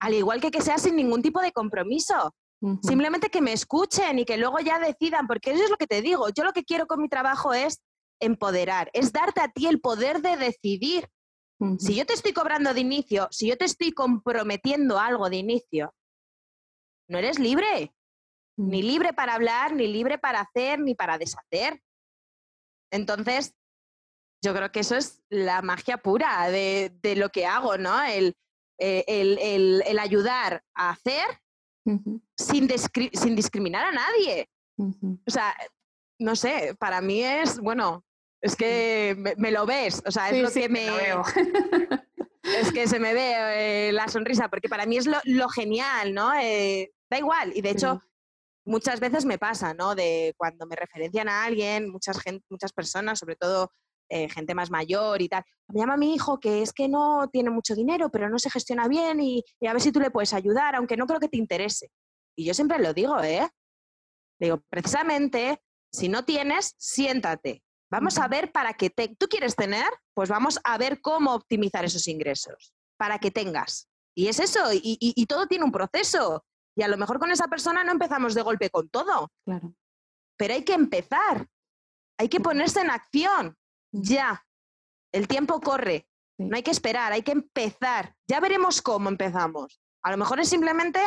Al 0.00 0.14
igual 0.14 0.40
que 0.40 0.50
que 0.50 0.62
sea 0.62 0.78
sin 0.78 0.96
ningún 0.96 1.20
tipo 1.20 1.40
de 1.42 1.52
compromiso. 1.52 2.34
Simplemente 2.82 3.28
que 3.28 3.42
me 3.42 3.52
escuchen 3.52 4.18
y 4.18 4.24
que 4.24 4.38
luego 4.38 4.58
ya 4.60 4.78
decidan, 4.78 5.26
porque 5.26 5.50
eso 5.50 5.64
es 5.64 5.70
lo 5.70 5.76
que 5.76 5.86
te 5.86 6.00
digo. 6.00 6.30
Yo 6.30 6.44
lo 6.44 6.54
que 6.54 6.64
quiero 6.64 6.86
con 6.86 7.02
mi 7.02 7.10
trabajo 7.10 7.52
es 7.52 7.82
empoderar, 8.24 8.90
es 8.92 9.12
darte 9.12 9.40
a 9.40 9.48
ti 9.48 9.66
el 9.66 9.80
poder 9.80 10.20
de 10.20 10.36
decidir. 10.36 11.08
Si 11.78 11.94
yo 11.94 12.04
te 12.04 12.12
estoy 12.12 12.32
cobrando 12.32 12.74
de 12.74 12.80
inicio, 12.80 13.28
si 13.30 13.48
yo 13.48 13.56
te 13.56 13.64
estoy 13.64 13.92
comprometiendo 13.92 14.98
algo 14.98 15.30
de 15.30 15.36
inicio, 15.36 15.94
no 17.08 17.18
eres 17.18 17.38
libre. 17.38 17.94
Ni 18.56 18.82
libre 18.82 19.12
para 19.12 19.34
hablar, 19.34 19.74
ni 19.74 19.86
libre 19.86 20.18
para 20.18 20.40
hacer, 20.40 20.78
ni 20.78 20.94
para 20.94 21.18
deshacer. 21.18 21.80
Entonces, 22.92 23.54
yo 24.44 24.54
creo 24.54 24.70
que 24.70 24.80
eso 24.80 24.94
es 24.94 25.22
la 25.30 25.62
magia 25.62 25.96
pura 25.96 26.48
de, 26.50 27.14
lo 27.16 27.30
que 27.30 27.46
hago, 27.46 27.78
¿no? 27.78 28.02
El, 28.02 28.36
eh, 28.78 29.04
el, 29.08 29.98
ayudar 29.98 30.62
a 30.74 30.90
hacer 30.90 31.24
sin, 32.36 32.68
sin, 33.12 33.34
discriminar 33.34 33.86
a 33.86 33.92
nadie. 33.92 34.48
O 34.78 35.30
sea, 35.30 35.56
no 36.20 36.36
sé, 36.36 36.76
para 36.78 37.00
mí 37.00 37.22
es, 37.22 37.58
bueno, 37.58 38.04
es 38.44 38.56
que 38.56 39.16
me, 39.38 39.50
lo 39.50 39.64
ves, 39.64 40.02
o 40.04 40.10
sea, 40.10 40.28
es 40.28 40.42
lo 40.42 40.50
que 40.50 40.68
me... 40.68 40.90
veo. 40.90 41.22
es 42.42 42.70
que 42.72 42.86
se 42.86 43.00
me 43.00 43.14
ve 43.14 43.88
eh, 43.88 43.92
la 43.92 44.06
sonrisa, 44.08 44.50
porque 44.50 44.68
para 44.68 44.84
mí 44.84 44.98
es 44.98 45.06
lo, 45.06 45.48
genial, 45.48 46.12
¿no? 46.12 46.30
Eh, 46.34 46.92
da 47.10 47.18
igual, 47.18 47.52
y 47.54 47.62
de 47.62 47.70
hecho... 47.70 48.00
Muchas 48.66 48.98
veces 48.98 49.26
me 49.26 49.36
pasa, 49.36 49.74
¿no? 49.74 49.94
De 49.94 50.32
cuando 50.38 50.64
me 50.64 50.74
referencian 50.74 51.28
a 51.28 51.44
alguien, 51.44 51.90
muchas, 51.90 52.16
muchas 52.48 52.72
personas, 52.72 53.18
sobre 53.18 53.36
todo 53.36 53.70
eh, 54.08 54.26
gente 54.30 54.54
más 54.54 54.70
mayor 54.70 55.20
y 55.20 55.28
tal. 55.28 55.44
Me 55.68 55.80
llama 55.80 55.98
mi 55.98 56.14
hijo 56.14 56.40
que 56.40 56.62
es 56.62 56.72
que 56.72 56.88
no 56.88 57.28
tiene 57.30 57.50
mucho 57.50 57.74
dinero, 57.74 58.08
pero 58.10 58.30
no 58.30 58.38
se 58.38 58.48
gestiona 58.48 58.88
bien 58.88 59.20
y, 59.20 59.44
y, 59.60 59.66
a 59.66 59.74
ver 59.74 59.82
si 59.82 59.92
tú 59.92 60.00
le 60.00 60.10
puedes 60.10 60.32
ayudar, 60.32 60.76
aunque 60.76 60.96
no 60.96 61.06
creo 61.06 61.20
que 61.20 61.28
te 61.28 61.36
interese. 61.36 61.90
Y 62.34 62.46
yo 62.46 62.54
siempre 62.54 62.78
lo 62.78 62.94
digo, 62.94 63.22
¿eh? 63.22 63.46
Digo, 64.40 64.62
precisamente 64.70 65.60
si 65.92 66.08
no 66.08 66.24
tienes, 66.24 66.74
siéntate. 66.78 67.63
Vamos 67.94 68.18
a 68.18 68.26
ver 68.26 68.50
para 68.50 68.74
qué 68.74 68.90
te... 68.90 69.14
tú 69.14 69.28
quieres 69.28 69.54
tener, 69.54 69.86
pues 70.14 70.28
vamos 70.28 70.58
a 70.64 70.76
ver 70.78 71.00
cómo 71.00 71.32
optimizar 71.32 71.84
esos 71.84 72.08
ingresos 72.08 72.74
para 72.96 73.20
que 73.20 73.30
tengas. 73.30 73.88
Y 74.16 74.26
es 74.26 74.40
eso, 74.40 74.58
y, 74.72 75.26
todo 75.26 75.46
tiene 75.46 75.64
un 75.64 75.70
proceso. 75.70 76.44
Y 76.76 76.82
a 76.82 76.88
lo 76.88 76.96
mejor 76.96 77.20
con 77.20 77.30
esa 77.30 77.46
persona 77.46 77.84
no 77.84 77.92
empezamos 77.92 78.34
de 78.34 78.42
golpe 78.42 78.68
con 78.68 78.88
todo. 78.88 79.30
Claro. 79.44 79.76
Pero 80.36 80.54
hay 80.54 80.64
que 80.64 80.72
empezar. 80.72 81.46
Hay 82.18 82.28
que 82.28 82.40
ponerse 82.40 82.80
en 82.80 82.90
acción. 82.90 83.56
Ya. 83.92 84.44
El 85.12 85.28
tiempo 85.28 85.60
corre. 85.60 86.08
No 86.36 86.56
hay 86.56 86.64
que 86.64 86.72
esperar, 86.72 87.12
hay 87.12 87.22
que 87.22 87.30
empezar. 87.30 88.16
Ya 88.28 88.40
veremos 88.40 88.82
cómo 88.82 89.08
empezamos. 89.08 89.80
A 90.02 90.10
lo 90.10 90.16
mejor 90.16 90.40
es 90.40 90.48
simplemente 90.48 90.98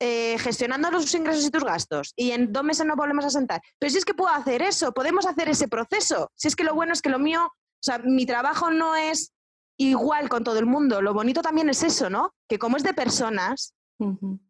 eh, 0.00 0.38
gestionando 0.38 0.90
los 0.90 1.12
ingresos 1.14 1.44
y 1.44 1.50
tus 1.50 1.64
gastos 1.64 2.12
y 2.14 2.30
en 2.30 2.52
dos 2.52 2.62
meses 2.62 2.86
no 2.86 2.94
volvemos 2.94 3.24
a 3.24 3.30
sentar. 3.30 3.60
Pero 3.78 3.90
si 3.90 3.98
es 3.98 4.04
que 4.04 4.14
puedo 4.14 4.32
hacer 4.32 4.62
eso, 4.62 4.92
podemos 4.92 5.26
hacer 5.26 5.48
ese 5.48 5.68
proceso. 5.68 6.30
Si 6.36 6.48
es 6.48 6.56
que 6.56 6.64
lo 6.64 6.74
bueno 6.74 6.92
es 6.92 7.02
que 7.02 7.10
lo 7.10 7.18
mío, 7.18 7.44
o 7.46 7.82
sea, 7.82 7.98
mi 7.98 8.24
trabajo 8.24 8.70
no 8.70 8.94
es 8.94 9.32
igual 9.76 10.28
con 10.28 10.44
todo 10.44 10.58
el 10.58 10.66
mundo. 10.66 11.02
Lo 11.02 11.14
bonito 11.14 11.42
también 11.42 11.68
es 11.68 11.82
eso, 11.82 12.10
¿no? 12.10 12.32
Que 12.48 12.58
como 12.58 12.76
es 12.76 12.82
de 12.82 12.94
personas 12.94 13.74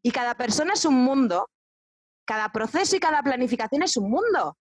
y 0.02 0.10
cada 0.10 0.34
persona 0.34 0.74
es 0.74 0.84
un 0.84 0.96
mundo, 0.96 1.48
cada 2.26 2.52
proceso 2.52 2.96
y 2.96 3.00
cada 3.00 3.22
planificación 3.22 3.82
es 3.82 3.96
un 3.96 4.10
mundo. 4.10 4.58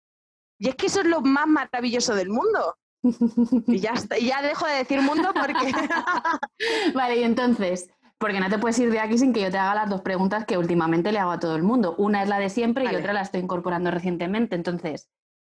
Y 0.60 0.70
es 0.70 0.76
que 0.76 0.86
eso 0.86 1.02
es 1.02 1.08
lo 1.08 1.22
más 1.22 1.48
maravilloso 1.48 2.16
del 2.16 2.30
mundo. 2.30 2.78
Y 3.68 3.80
ya, 3.80 3.94
ya 4.20 4.42
dejo 4.42 4.66
de 4.66 4.78
decir 4.78 5.02
mundo 5.02 5.32
porque... 5.34 5.72
vale, 6.96 7.18
y 7.18 7.24
entonces, 7.24 7.88
porque 8.18 8.40
no 8.40 8.50
te 8.50 8.58
puedes 8.58 8.80
ir 8.80 8.92
de 8.92 9.00
aquí 9.00 9.18
sin 9.18 9.34
que 9.34 9.42
yo 9.42 9.52
te 9.52 9.58
haga 9.58 9.76
las 9.76 9.90
dos 9.90 10.02
preguntas 10.02 10.46
que 10.46 10.58
últimamente 10.58 11.12
le 11.12 11.20
hago 11.20 11.32
a 11.32 11.40
todo 11.40 11.56
el 11.56 11.64
mundo. 11.64 11.96
Una 11.98 12.24
es 12.24 12.30
la 12.30 12.40
de 12.40 12.50
siempre 12.50 12.86
y 12.86 12.96
otra 12.96 13.14
la 13.14 13.22
estoy 13.22 13.42
incorporando 13.42 13.92
recientemente. 13.92 14.56
Entonces, 14.56 15.10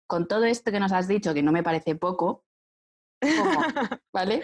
con 0.07 0.27
todo 0.27 0.45
esto 0.45 0.71
que 0.71 0.79
nos 0.79 0.91
has 0.91 1.07
dicho, 1.07 1.33
que 1.33 1.43
no 1.43 1.51
me 1.51 1.63
parece 1.63 1.95
poco, 1.95 2.45
¿cómo? 3.21 3.61
¿vale? 4.13 4.43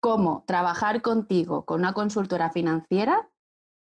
¿Cómo 0.00 0.44
trabajar 0.46 1.02
contigo 1.02 1.64
con 1.64 1.80
una 1.80 1.92
consultora 1.92 2.50
financiera 2.50 3.30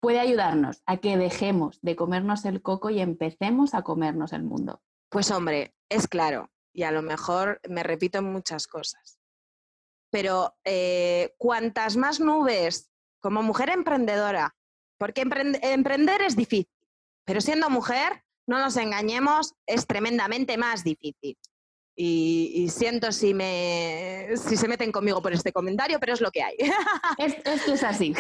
puede 0.02 0.20
ayudarnos 0.20 0.84
a 0.86 0.98
que 0.98 1.18
dejemos 1.18 1.80
de 1.82 1.96
comernos 1.96 2.46
el 2.46 2.62
coco 2.62 2.90
y 2.90 3.00
empecemos 3.00 3.74
a 3.74 3.84
comernos 3.84 4.34
el 4.34 4.44
mundo? 4.44 4.82
Pues 5.10 5.32
hombre, 5.32 5.74
es 5.90 6.08
claro, 6.08 6.52
y 6.74 6.84
a 6.84 6.92
lo 6.92 7.02
mejor 7.02 7.62
me 7.70 7.84
repito 7.84 8.18
en 8.18 8.32
muchas 8.32 8.68
cosas, 8.68 9.20
pero 10.12 10.56
eh, 10.66 11.34
cuantas 11.38 11.96
más 11.96 12.20
nubes 12.20 12.93
como 13.24 13.42
mujer 13.42 13.70
emprendedora, 13.70 14.54
porque 15.00 15.22
emprender 15.22 16.22
es 16.22 16.36
difícil, 16.36 16.68
pero 17.26 17.40
siendo 17.40 17.70
mujer, 17.70 18.24
no 18.46 18.60
nos 18.60 18.76
engañemos, 18.76 19.56
es 19.66 19.88
tremendamente 19.88 20.58
más 20.58 20.84
difícil. 20.84 21.38
Y, 21.96 22.68
siento 22.70 23.12
si, 23.12 23.34
me, 23.34 24.30
si 24.36 24.58
se 24.58 24.68
meten 24.68 24.92
conmigo 24.92 25.22
por 25.22 25.32
este 25.32 25.54
comentario, 25.54 26.00
pero 26.00 26.14
es 26.14 26.22
lo 26.22 26.32
que 26.32 26.44
hay. 26.44 26.58
esto 27.18 27.74
es 27.74 27.84
así. 27.84 28.14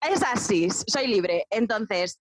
Es 0.00 0.22
así, 0.22 0.68
soy 0.70 1.06
libre. 1.06 1.46
Entonces, 1.50 2.18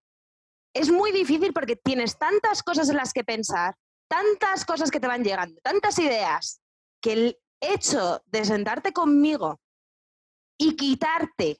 es 0.74 0.92
muy 0.92 1.12
difícil 1.12 1.54
porque 1.54 1.78
tienes 1.78 2.18
tantas 2.18 2.62
cosas 2.62 2.90
en 2.90 2.98
las 2.98 3.14
que 3.14 3.24
pensar, 3.24 3.76
tantas 4.08 4.66
cosas 4.66 4.92
que 4.92 5.00
te 5.00 5.08
van 5.08 5.24
llegando, 5.24 5.60
tantas 5.62 5.98
ideas, 6.00 6.62
que 7.02 7.14
el 7.14 7.40
hecho 7.62 8.22
de 8.26 8.46
sentarte 8.46 8.92
conmigo 8.94 9.60
y 10.60 10.76
quitarte 10.76 11.60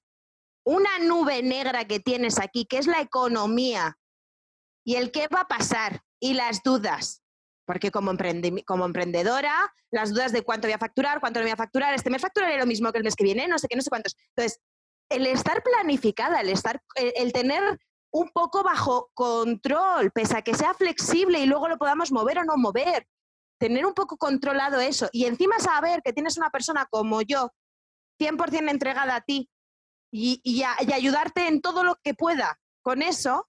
una 0.68 1.00
nube 1.00 1.42
negra 1.44 1.86
que 1.86 2.02
tienes 2.02 2.40
aquí, 2.40 2.66
que 2.66 2.78
es 2.78 2.88
la 2.88 3.00
economía, 3.00 3.98
y 4.86 4.96
el 4.96 5.12
qué 5.12 5.30
va 5.30 5.42
a 5.42 5.48
pasar, 5.48 6.02
y 6.20 6.34
las 6.34 6.62
dudas. 6.62 7.24
Porque 7.66 7.90
como, 7.90 8.12
como 8.66 8.86
emprendedora, 8.86 9.74
las 9.92 10.10
dudas 10.10 10.34
de 10.34 10.42
cuánto 10.42 10.68
voy 10.68 10.74
a 10.74 10.78
facturar, 10.78 11.22
cuánto 11.22 11.40
no 11.40 11.46
voy 11.46 11.54
a 11.54 11.58
facturar, 11.58 11.94
este 11.94 12.10
mes 12.10 12.22
facturaré 12.22 12.58
lo 12.58 12.66
mismo 12.66 12.92
que 12.92 12.98
el 12.98 13.06
mes 13.06 13.16
que 13.16 13.24
viene, 13.24 13.48
no 13.48 13.58
sé 13.60 13.70
qué, 13.70 13.78
no 13.78 13.82
sé 13.82 13.90
cuántos. 13.90 14.18
Entonces, 14.36 14.60
el 15.10 15.26
estar 15.28 15.64
planificada, 15.64 16.42
el, 16.42 16.50
estar, 16.50 16.82
el, 16.96 17.32
tener 17.32 17.80
un 18.12 18.30
poco 18.34 18.62
bajo 18.62 19.10
control, 19.14 20.12
pese 20.12 20.36
a 20.36 20.42
que 20.42 20.54
sea 20.54 20.74
flexible 20.74 21.40
y 21.40 21.46
luego 21.46 21.70
lo 21.70 21.78
podamos 21.78 22.12
mover 22.12 22.40
o 22.40 22.44
no 22.44 22.58
mover. 22.58 23.08
Tener 23.58 23.86
un 23.86 23.94
poco 23.94 24.18
controlado 24.18 24.82
eso 24.82 25.08
y 25.14 25.26
encima 25.26 25.60
saber 25.60 26.02
que 26.04 26.12
tienes 26.12 26.36
una 26.36 26.50
persona 26.50 26.88
como 26.90 27.22
yo, 27.22 27.54
100% 28.20 28.70
entregada 28.70 29.16
a 29.16 29.22
ti 29.22 29.50
y, 30.18 30.42
y 30.44 30.64
ayudarte 30.64 31.48
en 31.48 31.62
todo 31.62 31.84
lo 31.84 31.96
que 32.04 32.14
pueda 32.14 32.60
con 32.82 33.02
eso, 33.02 33.48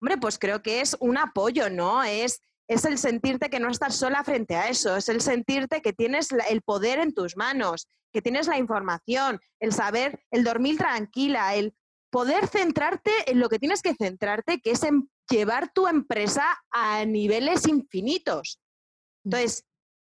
hombre, 0.00 0.18
pues 0.18 0.38
creo 0.38 0.62
que 0.62 0.80
es 0.80 0.96
un 1.00 1.18
apoyo, 1.18 1.68
¿no? 1.68 2.02
Es, 2.02 2.40
es 2.68 2.84
el 2.84 2.98
sentirte 2.98 3.50
que 3.50 3.60
no 3.60 3.70
estás 3.70 3.96
sola 3.96 4.24
frente 4.24 4.56
a 4.56 4.68
eso, 4.68 4.96
es 4.96 5.08
el 5.08 5.20
sentirte 5.20 5.82
que 5.82 5.92
tienes 5.92 6.30
el 6.48 6.62
poder 6.62 6.98
en 6.98 7.12
tus 7.12 7.36
manos, 7.36 7.88
que 8.12 8.22
tienes 8.22 8.46
la 8.46 8.58
información, 8.58 9.40
el 9.60 9.72
saber, 9.72 10.22
el 10.30 10.44
dormir 10.44 10.78
tranquila, 10.78 11.54
el 11.54 11.74
poder 12.10 12.46
centrarte 12.46 13.10
en 13.26 13.40
lo 13.40 13.48
que 13.48 13.58
tienes 13.58 13.82
que 13.82 13.94
centrarte, 13.94 14.60
que 14.60 14.72
es 14.72 14.82
en 14.82 15.10
llevar 15.28 15.72
tu 15.72 15.88
empresa 15.88 16.44
a 16.70 17.04
niveles 17.04 17.66
infinitos. 17.66 18.60
Entonces, 19.24 19.64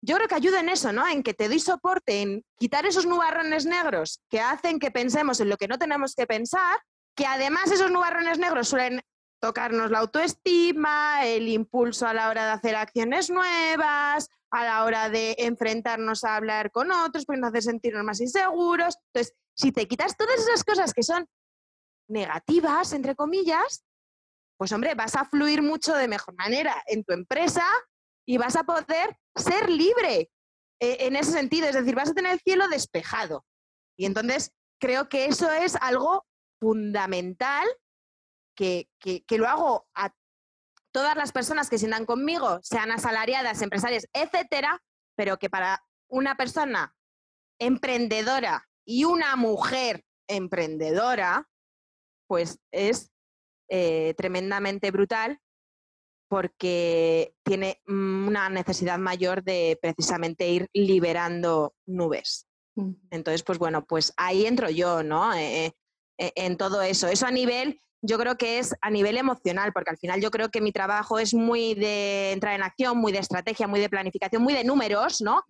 yo 0.05 0.17
creo 0.17 0.29
que 0.29 0.35
ayuda 0.35 0.61
en 0.61 0.69
eso, 0.69 0.93
¿no? 0.93 1.07
En 1.09 1.23
que 1.23 1.33
te 1.33 1.49
doy 1.49 1.59
soporte, 1.59 2.21
en 2.21 2.45
quitar 2.59 2.85
esos 2.85 3.07
nubarrones 3.07 3.65
negros 3.65 4.21
que 4.29 4.41
hacen 4.41 4.79
que 4.79 4.91
pensemos 4.91 5.41
en 5.41 5.49
lo 5.49 5.57
que 5.57 5.67
no 5.67 5.79
tenemos 5.79 6.15
que 6.15 6.27
pensar, 6.27 6.79
que 7.17 7.27
además 7.27 7.71
esos 7.71 7.91
nubarrones 7.91 8.39
negros 8.39 8.69
suelen 8.69 9.01
tocarnos 9.41 9.91
la 9.91 10.01
autoestima, 10.01 11.25
el 11.25 11.49
impulso 11.49 12.07
a 12.07 12.15
la 12.15 12.29
hora 12.29 12.45
de 12.45 12.53
hacer 12.53 12.77
acciones 12.77 13.31
nuevas, 13.31 14.29
a 14.51 14.65
la 14.65 14.85
hora 14.85 15.09
de 15.09 15.37
enfrentarnos 15.39 16.25
a 16.25 16.37
hablar 16.37 16.71
con 16.71 16.91
otros, 16.93 17.25
porque 17.25 17.41
nos 17.41 17.51
hace 17.51 17.63
sentirnos 17.63 18.05
más 18.05 18.21
inseguros. 18.21 18.99
Entonces, 19.07 19.35
si 19.55 19.73
te 19.73 19.89
quitas 19.89 20.17
todas 20.17 20.39
esas 20.39 20.65
cosas 20.65 20.93
que 20.93 21.03
son 21.03 21.27
negativas, 22.09 22.93
entre 22.93 23.15
comillas, 23.15 23.85
pues 24.59 24.71
hombre, 24.73 24.95
vas 24.95 25.17
a 25.17 25.25
fluir 25.25 25.63
mucho 25.63 25.95
de 25.95 26.09
mejor 26.09 26.35
manera 26.37 26.83
en 26.87 27.05
tu 27.05 27.15
empresa 27.15 27.65
y 28.27 28.39
vas 28.39 28.57
a 28.57 28.65
poder 28.65 29.19
ser 29.35 29.69
libre 29.69 30.31
eh, 30.81 30.97
en 31.01 31.17
ese 31.17 31.33
sentido, 31.33 31.69
es 31.69 31.75
decir, 31.75 31.95
vas 31.95 32.11
a 32.11 32.15
tener 32.15 32.33
el 32.33 32.41
cielo 32.41 32.69
despejado. 32.69 33.45
Y 33.97 34.07
entonces 34.07 34.53
creo 34.81 35.09
que 35.09 35.27
eso 35.27 35.51
es 35.53 35.77
algo 35.77 36.27
fundamental 36.61 37.67
que, 38.57 38.89
lo 39.31 39.49
hago 39.49 39.87
a 39.95 40.13
todas 40.93 41.17
las 41.17 41.33
personas 41.33 41.69
que 41.69 41.79
sientan 41.79 42.07
conmigo, 42.07 42.61
sean 42.63 42.91
asalariadas, 42.91 43.63
empresarias, 43.63 44.07
etcétera, 44.13 44.81
pero 45.17 45.39
que 45.39 45.51
para 45.51 45.85
una 46.09 46.37
persona 46.37 46.95
emprendedora 47.59 48.69
y 48.85 49.05
una 49.05 49.37
mujer 49.37 50.05
emprendedora, 50.29 51.49
pues 52.27 52.59
es 52.71 53.11
eh, 53.69 54.15
tremendamente 54.17 54.91
brutal 54.91 55.41
porque 56.35 57.33
tiene 57.45 57.81
una 57.87 58.49
necesidad 58.49 58.99
mayor 58.99 59.45
de 59.45 59.79
precisamente 59.81 60.49
ir 60.49 60.69
liberando 60.73 61.75
nubes. 61.87 62.49
Entonces, 63.13 63.45
pues 63.45 63.57
bueno, 63.61 63.85
pues 63.85 64.13
ahí 64.17 64.45
entro 64.45 64.69
yo, 64.69 65.05
¿no? 65.05 65.33
Eh, 65.33 65.67
eh, 66.19 66.33
en 66.35 66.57
todo 66.57 66.83
eso. 66.83 67.07
Eso 67.07 67.27
a 67.27 67.31
nivel 67.31 67.79
yo 68.03 68.19
creo 68.19 68.37
que 68.37 68.59
es 68.59 68.75
a 68.83 68.91
nivel 68.91 69.17
emocional, 69.17 69.73
porque 69.73 69.91
al 69.91 69.97
final 69.97 70.21
yo 70.21 70.33
creo 70.33 70.51
que 70.51 70.61
mi 70.61 70.73
trabajo 70.73 71.21
es 71.21 71.33
muy 71.33 71.75
de 71.75 72.33
entrar 72.33 72.55
en 72.55 72.65
acción, 72.65 72.99
muy 72.99 73.13
de 73.13 73.21
estrategia, 73.21 73.69
muy 73.69 73.79
de 73.79 73.89
planificación, 73.89 74.43
muy 74.43 74.55
de 74.55 74.65
números, 74.65 75.23
¿no? 75.23 75.43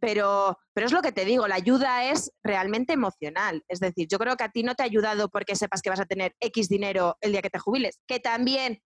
pero, 0.00 0.58
pero 0.74 0.86
es 0.86 0.92
lo 0.92 1.02
que 1.02 1.12
te 1.12 1.24
digo, 1.24 1.46
la 1.46 1.54
ayuda 1.54 2.10
es 2.10 2.32
realmente 2.42 2.92
emocional. 2.92 3.62
Es 3.68 3.78
decir, 3.78 4.08
yo 4.08 4.18
creo 4.18 4.36
que 4.36 4.44
a 4.44 4.50
ti 4.50 4.62
no 4.62 4.74
te 4.74 4.82
ha 4.82 4.86
ayudado 4.86 5.28
porque 5.28 5.56
sepas 5.56 5.80
que 5.80 5.88
vas 5.88 6.00
a 6.00 6.04
tener 6.04 6.34
X 6.40 6.68
dinero 6.68 7.16
el 7.20 7.32
día 7.32 7.42
que 7.42 7.48
te 7.48 7.58
jubiles, 7.58 8.00
que 8.06 8.20
también, 8.20 8.82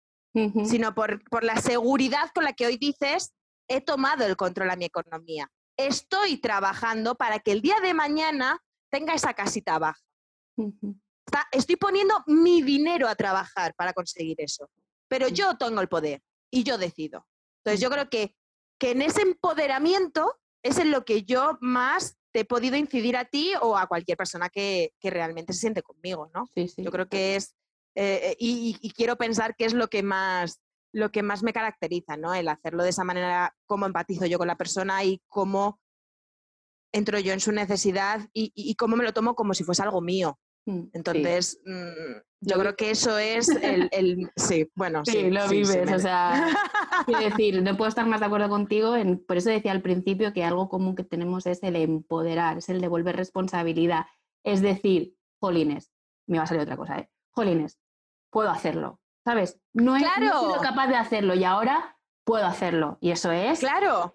sino 0.64 0.94
por, 0.94 1.22
por 1.30 1.44
la 1.44 1.56
seguridad 1.56 2.30
con 2.34 2.44
la 2.44 2.52
que 2.52 2.66
hoy 2.66 2.76
dices, 2.76 3.32
he 3.68 3.80
tomado 3.80 4.26
el 4.26 4.36
control 4.36 4.70
a 4.70 4.76
mi 4.76 4.84
economía. 4.84 5.48
Estoy 5.76 6.38
trabajando 6.38 7.14
para 7.14 7.38
que 7.38 7.52
el 7.52 7.62
día 7.62 7.80
de 7.80 7.94
mañana 7.94 8.58
tenga 8.90 9.14
esa 9.14 9.34
casita 9.34 9.78
baja 9.78 10.00
estoy 11.52 11.76
poniendo 11.76 12.14
mi 12.26 12.62
dinero 12.62 13.08
a 13.08 13.14
trabajar 13.14 13.74
para 13.74 13.92
conseguir 13.92 14.36
eso. 14.38 14.68
Pero 15.08 15.28
yo 15.28 15.56
tengo 15.56 15.80
el 15.80 15.88
poder 15.88 16.22
y 16.50 16.64
yo 16.64 16.78
decido. 16.78 17.26
Entonces 17.58 17.80
yo 17.80 17.90
creo 17.90 18.08
que, 18.08 18.34
que 18.78 18.92
en 18.92 19.02
ese 19.02 19.22
empoderamiento 19.22 20.38
es 20.62 20.78
en 20.78 20.90
lo 20.90 21.04
que 21.04 21.24
yo 21.24 21.58
más 21.60 22.16
te 22.32 22.40
he 22.40 22.44
podido 22.44 22.76
incidir 22.76 23.16
a 23.16 23.24
ti 23.26 23.52
o 23.60 23.76
a 23.76 23.86
cualquier 23.86 24.16
persona 24.16 24.48
que, 24.48 24.92
que 24.98 25.10
realmente 25.10 25.52
se 25.52 25.60
siente 25.60 25.82
conmigo, 25.82 26.30
¿no? 26.34 26.46
Sí, 26.54 26.68
sí. 26.68 26.82
Yo 26.82 26.90
creo 26.90 27.08
que 27.08 27.36
es, 27.36 27.54
eh, 27.94 28.20
eh, 28.30 28.36
y, 28.38 28.76
y, 28.80 28.90
quiero 28.90 29.16
pensar 29.16 29.54
que 29.56 29.64
es 29.64 29.72
lo 29.72 29.88
que 29.88 30.02
más 30.02 30.60
lo 30.92 31.10
que 31.10 31.24
más 31.24 31.42
me 31.42 31.52
caracteriza, 31.52 32.16
¿no? 32.16 32.34
El 32.34 32.46
hacerlo 32.48 32.84
de 32.84 32.90
esa 32.90 33.02
manera, 33.02 33.52
cómo 33.66 33.84
empatizo 33.86 34.26
yo 34.26 34.38
con 34.38 34.46
la 34.46 34.56
persona 34.56 35.02
y 35.02 35.20
cómo 35.28 35.80
entro 36.92 37.18
yo 37.18 37.32
en 37.32 37.40
su 37.40 37.50
necesidad 37.50 38.28
y, 38.32 38.52
y 38.54 38.76
cómo 38.76 38.94
me 38.94 39.02
lo 39.02 39.12
tomo 39.12 39.34
como 39.34 39.54
si 39.54 39.64
fuese 39.64 39.82
algo 39.82 40.00
mío. 40.00 40.38
Mm, 40.66 40.82
Entonces, 40.92 41.60
mm, 41.66 42.20
yo 42.40 42.58
creo 42.58 42.76
que 42.76 42.90
eso 42.90 43.18
es 43.18 43.48
el, 43.48 44.30
sí, 44.36 44.70
bueno, 44.74 45.02
sí. 45.04 45.30
lo 45.30 45.48
vives, 45.48 45.92
o 45.92 45.98
sea, 45.98 46.46
quiero 47.06 47.20
decir, 47.20 47.62
no 47.62 47.76
puedo 47.76 47.88
estar 47.88 48.06
más 48.06 48.20
de 48.20 48.26
acuerdo 48.26 48.48
contigo, 48.48 48.96
en, 48.96 49.22
por 49.24 49.36
eso 49.36 49.50
decía 49.50 49.72
al 49.72 49.82
principio 49.82 50.32
que 50.32 50.44
algo 50.44 50.68
común 50.68 50.94
que 50.94 51.04
tenemos 51.04 51.46
es 51.46 51.62
el 51.62 51.76
empoderar, 51.76 52.58
es 52.58 52.68
el 52.68 52.80
devolver 52.80 53.16
responsabilidad, 53.16 54.06
es 54.42 54.62
decir, 54.62 55.14
jolines, 55.40 55.90
me 56.26 56.38
va 56.38 56.44
a 56.44 56.46
salir 56.46 56.62
otra 56.62 56.76
cosa, 56.76 56.98
¿eh? 56.98 57.10
Jolines, 57.30 57.78
puedo 58.34 58.50
hacerlo, 58.50 59.00
¿sabes? 59.24 59.58
No 59.72 59.96
he, 59.96 60.00
no 60.00 60.06
he 60.06 60.20
sido 60.20 60.60
capaz 60.60 60.88
de 60.88 60.96
hacerlo 60.96 61.34
y 61.34 61.44
ahora 61.44 61.96
puedo 62.24 62.44
hacerlo, 62.44 62.98
y 63.00 63.12
eso 63.12 63.32
es... 63.32 63.60
Claro 63.60 64.14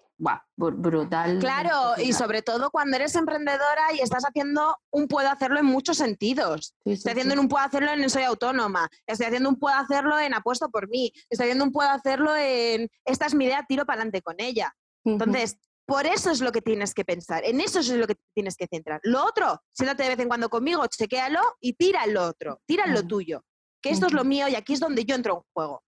brutal. 0.56 1.38
Claro, 1.38 1.94
y 1.98 2.12
sobre 2.12 2.42
todo 2.42 2.70
cuando 2.70 2.96
eres 2.96 3.14
emprendedora 3.14 3.92
y 3.94 4.00
estás 4.00 4.24
haciendo 4.24 4.76
un 4.90 5.08
puedo 5.08 5.28
hacerlo 5.28 5.58
en 5.58 5.66
muchos 5.66 5.96
sentidos. 5.96 6.74
estoy 6.84 7.12
haciendo 7.12 7.40
un 7.40 7.48
puedo 7.48 7.64
hacerlo 7.64 7.90
en 7.92 8.10
soy 8.10 8.24
autónoma, 8.24 8.88
estoy 9.06 9.26
haciendo 9.26 9.48
un 9.48 9.56
puedo 9.56 9.76
hacerlo 9.76 10.18
en 10.18 10.34
apuesto 10.34 10.68
por 10.70 10.88
mí, 10.88 11.12
estoy 11.30 11.46
haciendo 11.46 11.64
un 11.64 11.72
puedo 11.72 11.88
hacerlo 11.90 12.36
en 12.36 12.88
esta 13.04 13.26
es 13.26 13.34
mi 13.34 13.46
idea, 13.46 13.64
tiro 13.66 13.86
para 13.86 14.02
adelante 14.02 14.22
con 14.22 14.36
ella. 14.38 14.74
Entonces, 15.04 15.56
por 15.86 16.06
eso 16.06 16.30
es 16.30 16.40
lo 16.40 16.52
que 16.52 16.60
tienes 16.60 16.92
que 16.92 17.04
pensar, 17.04 17.42
en 17.44 17.60
eso 17.60 17.80
es 17.80 17.88
lo 17.88 18.06
que 18.06 18.16
tienes 18.34 18.56
que 18.56 18.66
centrar. 18.70 19.00
Lo 19.02 19.24
otro, 19.24 19.60
siéntate 19.72 20.02
de 20.02 20.10
vez 20.10 20.18
en 20.18 20.28
cuando 20.28 20.50
conmigo, 20.50 20.86
chequéalo 20.86 21.40
y 21.60 21.72
tira 21.72 22.06
lo 22.06 22.24
otro, 22.26 22.60
tira 22.66 22.86
lo 22.86 23.02
tuyo, 23.06 23.42
que 23.82 23.90
esto 23.90 24.06
es 24.06 24.12
lo 24.12 24.24
mío 24.24 24.48
y 24.48 24.54
aquí 24.54 24.74
es 24.74 24.80
donde 24.80 25.04
yo 25.04 25.14
entro 25.14 25.34
en 25.34 25.42
juego. 25.52 25.82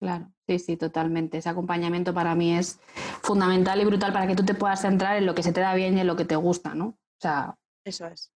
Claro, 0.00 0.32
sí, 0.46 0.58
sí, 0.58 0.76
totalmente. 0.76 1.38
Ese 1.38 1.48
acompañamiento 1.50 2.14
para 2.14 2.34
mí 2.34 2.56
es 2.56 2.80
fundamental 3.22 3.80
y 3.80 3.84
brutal 3.84 4.12
para 4.12 4.26
que 4.26 4.34
tú 4.34 4.44
te 4.44 4.54
puedas 4.54 4.80
centrar 4.80 5.16
en 5.16 5.26
lo 5.26 5.34
que 5.34 5.42
se 5.42 5.52
te 5.52 5.60
da 5.60 5.74
bien 5.74 5.96
y 5.96 6.00
en 6.00 6.06
lo 6.06 6.16
que 6.16 6.24
te 6.24 6.36
gusta, 6.36 6.74
¿no? 6.74 6.86
O 6.86 7.20
sea, 7.20 7.54
eso 7.84 8.06
es. 8.06 8.32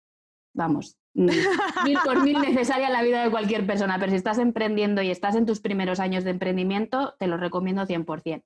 Vamos, 0.54 0.96
mil 1.14 1.98
por 2.04 2.22
mil 2.22 2.40
necesaria 2.40 2.86
en 2.86 2.92
la 2.92 3.02
vida 3.02 3.22
de 3.22 3.30
cualquier 3.30 3.66
persona, 3.66 3.98
pero 3.98 4.10
si 4.10 4.16
estás 4.16 4.38
emprendiendo 4.38 5.02
y 5.02 5.10
estás 5.10 5.36
en 5.36 5.46
tus 5.46 5.60
primeros 5.60 6.00
años 6.00 6.24
de 6.24 6.30
emprendimiento, 6.30 7.14
te 7.18 7.26
lo 7.26 7.36
recomiendo 7.36 7.86
100%. 7.86 8.42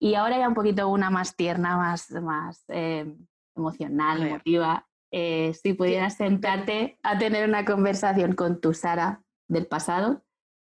Y 0.00 0.14
ahora 0.16 0.36
ya 0.36 0.48
un 0.48 0.54
poquito 0.54 0.88
una 0.88 1.10
más 1.10 1.36
tierna, 1.36 1.76
más, 1.76 2.10
más 2.10 2.64
eh, 2.68 3.14
emocional, 3.54 4.20
emotiva. 4.20 4.88
Eh, 5.12 5.54
si 5.54 5.74
pudieras 5.74 6.16
sentarte 6.16 6.98
a 7.02 7.18
tener 7.18 7.48
una 7.48 7.64
conversación 7.64 8.34
con 8.34 8.60
tu 8.60 8.74
Sara 8.74 9.22
del 9.52 9.66
pasado, 9.66 10.24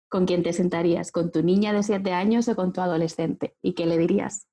¿con 0.09 0.27
quién 0.27 0.43
te 0.43 0.53
sentarías? 0.53 1.11
¿Con 1.11 1.33
tu 1.33 1.43
niña 1.43 1.73
de 1.73 1.83
siete 1.83 2.13
años 2.13 2.49
o 2.49 2.55
con 2.55 2.73
tu 2.73 2.81
adolescente? 2.81 3.57
¿Y 3.63 3.75
qué 3.75 3.87
le 3.87 3.99
dirías? 3.99 4.47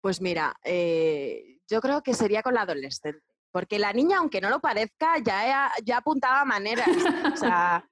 Pues 0.00 0.20
mira, 0.20 0.56
eh, 0.64 1.58
yo 1.68 1.80
creo 1.80 2.02
que 2.02 2.14
sería 2.14 2.42
con 2.42 2.54
la 2.54 2.62
adolescente, 2.62 3.24
porque 3.50 3.78
la 3.78 3.92
niña, 3.92 4.18
aunque 4.18 4.40
no 4.40 4.48
lo 4.48 4.60
parezca, 4.60 5.18
ya, 5.18 5.70
ya 5.84 5.98
apuntaba 5.98 6.44
maneras. 6.44 6.88
o 7.32 7.36
sea, 7.36 7.88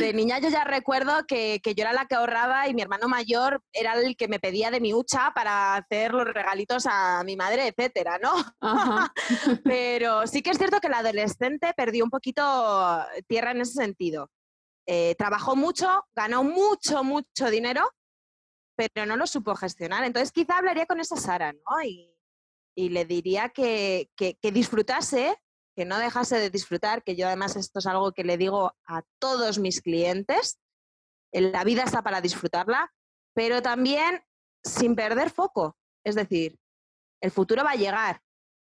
de 0.00 0.12
niña 0.12 0.38
yo 0.38 0.48
ya 0.48 0.64
recuerdo 0.64 1.12
que, 1.26 1.60
yo 1.64 1.82
era 1.82 1.92
la 1.92 2.06
que 2.06 2.14
ahorraba 2.14 2.68
y 2.68 2.74
mi 2.74 2.82
hermano 2.82 3.08
mayor 3.08 3.62
era 3.72 3.94
el 3.94 4.16
que 4.16 4.28
me 4.28 4.40
pedía 4.40 4.70
de 4.70 4.80
mi 4.80 4.94
hucha 4.94 5.32
para 5.34 5.76
hacer 5.76 6.12
los 6.12 6.26
regalitos 6.26 6.86
a 6.86 7.22
mi 7.24 7.36
madre, 7.36 7.68
etcétera, 7.68 8.18
¿no? 8.18 8.32
Pero 9.64 10.26
sí 10.26 10.42
que 10.42 10.50
es 10.50 10.58
cierto 10.58 10.80
que 10.80 10.88
la 10.88 10.98
adolescente 10.98 11.72
perdió 11.76 12.04
un 12.04 12.10
poquito 12.10 13.04
tierra 13.26 13.52
en 13.52 13.60
ese 13.62 13.72
sentido. 13.72 14.30
Eh, 14.86 15.14
trabajó 15.18 15.54
mucho, 15.54 16.06
ganó 16.14 16.42
mucho, 16.42 17.04
mucho 17.04 17.50
dinero, 17.50 17.90
pero 18.74 19.04
no 19.04 19.16
lo 19.16 19.26
supo 19.26 19.54
gestionar. 19.54 20.04
Entonces 20.04 20.32
quizá 20.32 20.56
hablaría 20.56 20.86
con 20.86 20.98
esa 21.00 21.16
Sara, 21.16 21.52
¿no? 21.52 21.82
Y, 21.84 22.14
le 22.76 23.04
diría 23.04 23.48
que, 23.48 24.08
disfrutase, 24.40 25.36
que 25.78 25.84
no 25.84 26.00
dejase 26.00 26.40
de 26.40 26.50
disfrutar, 26.50 27.04
que 27.04 27.14
yo 27.14 27.28
además 27.28 27.54
esto 27.54 27.78
es 27.78 27.86
algo 27.86 28.10
que 28.10 28.24
le 28.24 28.36
digo 28.36 28.74
a 28.84 29.02
todos 29.20 29.60
mis 29.60 29.80
clientes, 29.80 30.58
la 31.30 31.62
vida 31.62 31.84
está 31.84 32.02
para 32.02 32.20
disfrutarla, 32.20 32.92
pero 33.32 33.62
también 33.62 34.20
sin 34.64 34.96
perder 34.96 35.30
foco. 35.30 35.76
Es 36.04 36.16
decir, 36.16 36.58
el 37.22 37.30
futuro 37.30 37.62
va 37.62 37.70
a 37.70 37.76
llegar. 37.76 38.20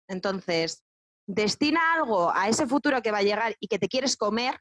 Entonces, 0.09 0.83
destina 1.25 1.93
algo 1.93 2.29
a 2.29 2.49
ese 2.49 2.67
futuro 2.67 3.01
que 3.01 3.11
va 3.11 3.19
a 3.19 3.23
llegar 3.23 3.55
y 3.61 3.69
que 3.69 3.79
te 3.79 3.87
quieres 3.87 4.17
comer 4.17 4.59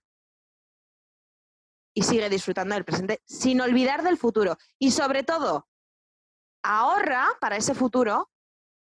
y 1.96 2.04
sigue 2.04 2.30
disfrutando 2.30 2.76
del 2.76 2.84
presente 2.84 3.22
sin 3.26 3.60
olvidar 3.60 4.04
del 4.04 4.18
futuro. 4.18 4.56
Y 4.78 4.92
sobre 4.92 5.24
todo, 5.24 5.66
ahorra 6.62 7.26
para 7.40 7.56
ese 7.56 7.74
futuro, 7.74 8.30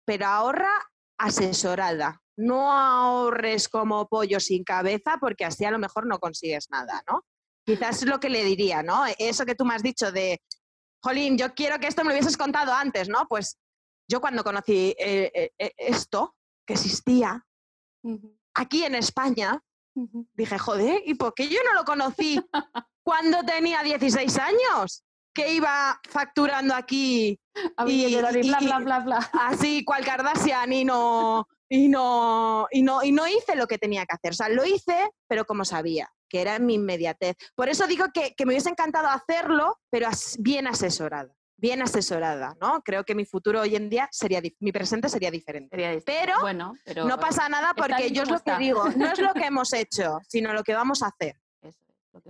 pero 0.03 0.25
ahorra 0.25 0.91
asesorada. 1.17 2.21
No 2.37 2.71
ahorres 2.71 3.69
como 3.69 4.07
pollo 4.07 4.39
sin 4.39 4.63
cabeza 4.63 5.17
porque 5.19 5.45
así 5.45 5.65
a 5.65 5.71
lo 5.71 5.79
mejor 5.79 6.05
no 6.05 6.19
consigues 6.19 6.69
nada, 6.69 7.03
¿no? 7.07 7.23
Quizás 7.65 8.03
es 8.03 8.07
lo 8.07 8.19
que 8.19 8.29
le 8.29 8.43
diría, 8.43 8.83
¿no? 8.83 9.03
Eso 9.17 9.45
que 9.45 9.55
tú 9.55 9.65
me 9.65 9.73
has 9.73 9.81
dicho 9.81 10.11
de, 10.11 10.39
Jolín, 11.05 11.37
yo 11.37 11.53
quiero 11.53 11.79
que 11.79 11.85
esto 11.85 12.03
me 12.03 12.09
lo 12.09 12.15
hubieses 12.15 12.35
contado 12.35 12.73
antes, 12.73 13.09
¿no? 13.09 13.27
Pues 13.27 13.59
yo 14.09 14.19
cuando 14.19 14.43
conocí 14.43 14.95
eh, 14.97 15.31
eh, 15.35 15.51
eh, 15.57 15.73
esto, 15.77 16.35
que 16.65 16.73
existía, 16.73 17.45
aquí 18.55 18.85
en 18.85 18.95
España, 18.95 19.61
dije, 20.33 20.57
joder, 20.57 21.03
¿y 21.05 21.13
por 21.13 21.35
qué 21.35 21.47
yo 21.47 21.59
no 21.63 21.75
lo 21.75 21.85
conocí 21.85 22.39
cuando 23.03 23.43
tenía 23.43 23.83
16 23.83 24.37
años? 24.39 25.03
Que 25.31 25.53
iba 25.53 25.99
facturando 26.09 26.73
aquí 26.73 27.39
y, 27.85 28.15
bla, 28.15 28.59
bla, 28.59 28.79
bla, 28.79 28.99
bla, 28.99 29.29
así 29.33 29.83
cual 29.83 30.03
Kardashian 30.03 30.73
y 30.73 30.85
no, 30.85 31.47
y 31.69 31.87
no, 31.87 32.67
y 32.71 32.81
no, 32.81 33.03
y 33.03 33.11
no 33.11 33.27
hice 33.27 33.55
lo 33.55 33.67
que 33.67 33.77
tenía 33.77 34.05
que 34.05 34.15
hacer. 34.15 34.31
O 34.31 34.35
sea, 34.35 34.49
lo 34.49 34.65
hice, 34.65 35.09
pero 35.27 35.45
como 35.45 35.65
sabía, 35.65 36.11
que 36.29 36.41
era 36.41 36.55
en 36.55 36.65
mi 36.65 36.75
inmediatez. 36.75 37.35
Por 37.55 37.69
eso 37.69 37.87
digo 37.87 38.05
que, 38.13 38.33
que 38.35 38.45
me 38.45 38.53
hubiese 38.53 38.69
encantado 38.69 39.07
hacerlo, 39.07 39.79
pero 39.89 40.09
bien 40.39 40.67
asesorada 40.67 41.35
bien 41.57 41.81
asesorada, 41.81 42.55
¿no? 42.59 42.81
Creo 42.83 43.03
que 43.03 43.15
mi 43.15 43.25
futuro 43.25 43.61
hoy 43.61 43.75
en 43.75 43.89
día 43.89 44.09
sería, 44.11 44.41
mi 44.59 44.71
presente 44.71 45.09
sería 45.09 45.31
diferente. 45.31 46.01
Pero, 46.05 46.33
bueno, 46.41 46.73
pero, 46.83 47.05
no 47.05 47.17
pasa 47.17 47.47
nada 47.49 47.73
porque 47.73 48.11
yo 48.11 48.23
es 48.23 48.29
lo 48.29 48.39
que 48.39 48.57
digo, 48.57 48.83
no 48.89 49.11
es 49.11 49.19
lo 49.19 49.33
que 49.33 49.45
hemos 49.45 49.73
hecho, 49.73 50.19
sino 50.27 50.53
lo 50.53 50.63
que 50.63 50.73
vamos 50.73 51.01
a 51.01 51.07
hacer. 51.07 51.39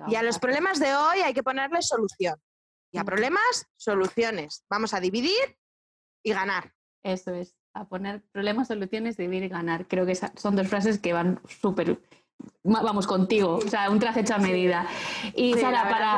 y 0.07 0.15
a 0.15 0.23
los 0.23 0.39
problemas 0.39 0.79
de 0.79 0.95
hoy 0.95 1.21
hay 1.21 1.33
que 1.33 1.43
ponerle 1.43 1.81
solución. 1.81 2.35
Y 2.91 2.97
a 2.97 3.03
problemas, 3.03 3.67
soluciones. 3.75 4.63
Vamos 4.69 4.93
a 4.93 5.01
dividir 5.01 5.57
y 6.23 6.31
ganar. 6.31 6.73
Eso 7.03 7.33
es 7.33 7.53
a 7.75 7.85
poner 7.85 8.23
problemas, 8.31 8.69
soluciones, 8.69 9.17
vivir 9.17 9.43
y 9.43 9.49
ganar. 9.49 9.85
Creo 9.87 10.05
que 10.05 10.15
son 10.15 10.55
dos 10.55 10.67
frases 10.67 10.97
que 10.97 11.13
van 11.13 11.39
súper, 11.47 11.99
vamos, 12.63 13.05
contigo, 13.05 13.57
o 13.57 13.67
sea, 13.67 13.89
un 13.89 13.99
traje 13.99 14.21
hecho 14.21 14.35
a 14.35 14.39
medida. 14.39 14.87
Y 15.35 15.53
Sara, 15.55 15.89
para, 15.89 16.17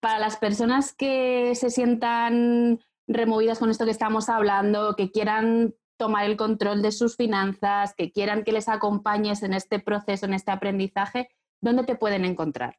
para 0.00 0.18
las 0.18 0.36
personas 0.36 0.92
que 0.92 1.54
se 1.54 1.70
sientan 1.70 2.78
removidas 3.08 3.58
con 3.58 3.70
esto 3.70 3.86
que 3.86 3.90
estamos 3.90 4.28
hablando, 4.28 4.94
que 4.94 5.10
quieran 5.10 5.74
tomar 5.96 6.26
el 6.26 6.36
control 6.36 6.82
de 6.82 6.92
sus 6.92 7.16
finanzas, 7.16 7.94
que 7.94 8.12
quieran 8.12 8.44
que 8.44 8.52
les 8.52 8.68
acompañes 8.68 9.42
en 9.42 9.54
este 9.54 9.78
proceso, 9.78 10.26
en 10.26 10.34
este 10.34 10.50
aprendizaje, 10.50 11.30
¿dónde 11.62 11.84
te 11.84 11.96
pueden 11.96 12.24
encontrar? 12.26 12.78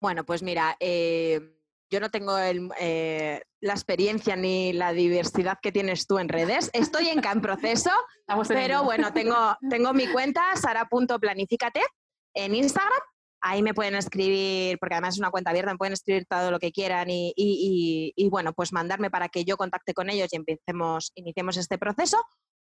Bueno, 0.00 0.24
pues 0.24 0.42
mira, 0.42 0.76
eh, 0.80 1.55
yo 1.90 2.00
no 2.00 2.10
tengo 2.10 2.36
eh, 2.38 3.42
la 3.60 3.72
experiencia 3.72 4.36
ni 4.36 4.72
la 4.72 4.92
diversidad 4.92 5.58
que 5.62 5.72
tienes 5.72 6.06
tú 6.06 6.18
en 6.18 6.28
redes. 6.28 6.70
Estoy 6.72 7.08
en, 7.08 7.24
en 7.24 7.40
proceso, 7.40 7.90
pero 8.48 8.84
bueno, 8.84 9.12
tengo, 9.12 9.56
tengo 9.70 9.92
mi 9.92 10.06
cuenta, 10.08 10.42
sara.planifícate, 10.56 11.80
en 12.34 12.54
Instagram. 12.54 13.00
Ahí 13.42 13.62
me 13.62 13.74
pueden 13.74 13.94
escribir, 13.94 14.78
porque 14.78 14.94
además 14.94 15.14
es 15.14 15.20
una 15.20 15.30
cuenta 15.30 15.50
abierta, 15.50 15.70
me 15.70 15.78
pueden 15.78 15.92
escribir 15.92 16.26
todo 16.28 16.50
lo 16.50 16.58
que 16.58 16.72
quieran 16.72 17.06
y, 17.08 18.28
bueno, 18.30 18.52
pues 18.54 18.72
mandarme 18.72 19.10
para 19.10 19.28
que 19.28 19.44
yo 19.44 19.56
contacte 19.56 19.94
con 19.94 20.10
ellos 20.10 20.28
y 20.32 20.36
empecemos, 20.36 21.12
iniciemos 21.14 21.56
este 21.56 21.78
proceso. 21.78 22.18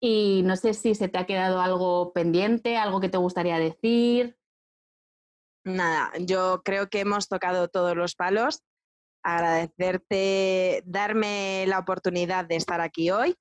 Y 0.00 0.42
no 0.44 0.56
sé 0.56 0.74
si 0.74 0.94
se 0.94 1.08
te 1.08 1.18
ha 1.18 1.26
quedado 1.26 1.60
algo 1.60 2.12
pendiente, 2.12 2.76
algo 2.76 3.00
que 3.00 3.08
te 3.08 3.18
gustaría 3.18 3.58
decir. 3.58 4.37
Nada, 5.68 6.10
yo 6.18 6.62
creo 6.64 6.88
que 6.88 7.00
hemos 7.00 7.28
tocado 7.28 7.68
todos 7.68 7.94
los 7.94 8.14
palos. 8.14 8.62
Agradecerte, 9.22 10.82
darme 10.86 11.66
la 11.66 11.78
oportunidad 11.78 12.46
de 12.46 12.56
estar 12.56 12.80
aquí 12.80 13.10
hoy 13.10 13.36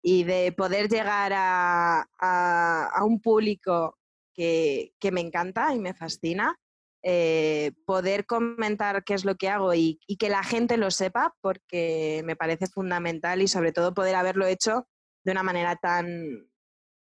y 0.00 0.22
de 0.22 0.52
poder 0.52 0.88
llegar 0.88 1.32
a, 1.34 3.02
un 3.04 3.20
público 3.20 3.98
que, 4.32 4.92
me 5.10 5.20
encanta 5.20 5.74
y 5.74 5.80
me 5.80 5.94
fascina. 5.94 6.56
Eh, 7.02 7.72
poder 7.84 8.24
comentar 8.24 9.02
qué 9.02 9.14
es 9.14 9.24
lo 9.24 9.34
que 9.34 9.48
hago 9.48 9.74
y, 9.74 9.98
que 10.18 10.28
la 10.28 10.44
gente 10.44 10.76
lo 10.76 10.92
sepa 10.92 11.34
porque 11.40 12.22
me 12.24 12.36
parece 12.36 12.66
fundamental 12.68 13.42
y 13.42 13.48
sobre 13.48 13.72
todo 13.72 13.94
poder 13.94 14.14
haberlo 14.14 14.46
hecho 14.46 14.86
de 15.24 15.32
una 15.32 15.42
manera 15.42 15.74
tan, 15.74 16.48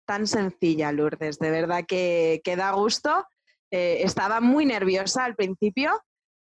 tan 0.05 0.27
sencilla, 0.27 0.91
Lourdes. 0.91 1.39
De 1.39 1.49
verdad 1.49 1.85
que, 1.87 2.41
que 2.43 2.55
da 2.55 2.71
gusto 2.73 3.25
eh, 3.71 4.01
estaba 4.03 4.41
muy 4.41 4.65
nerviosa 4.65 5.25
al 5.25 5.35
principio 5.35 5.91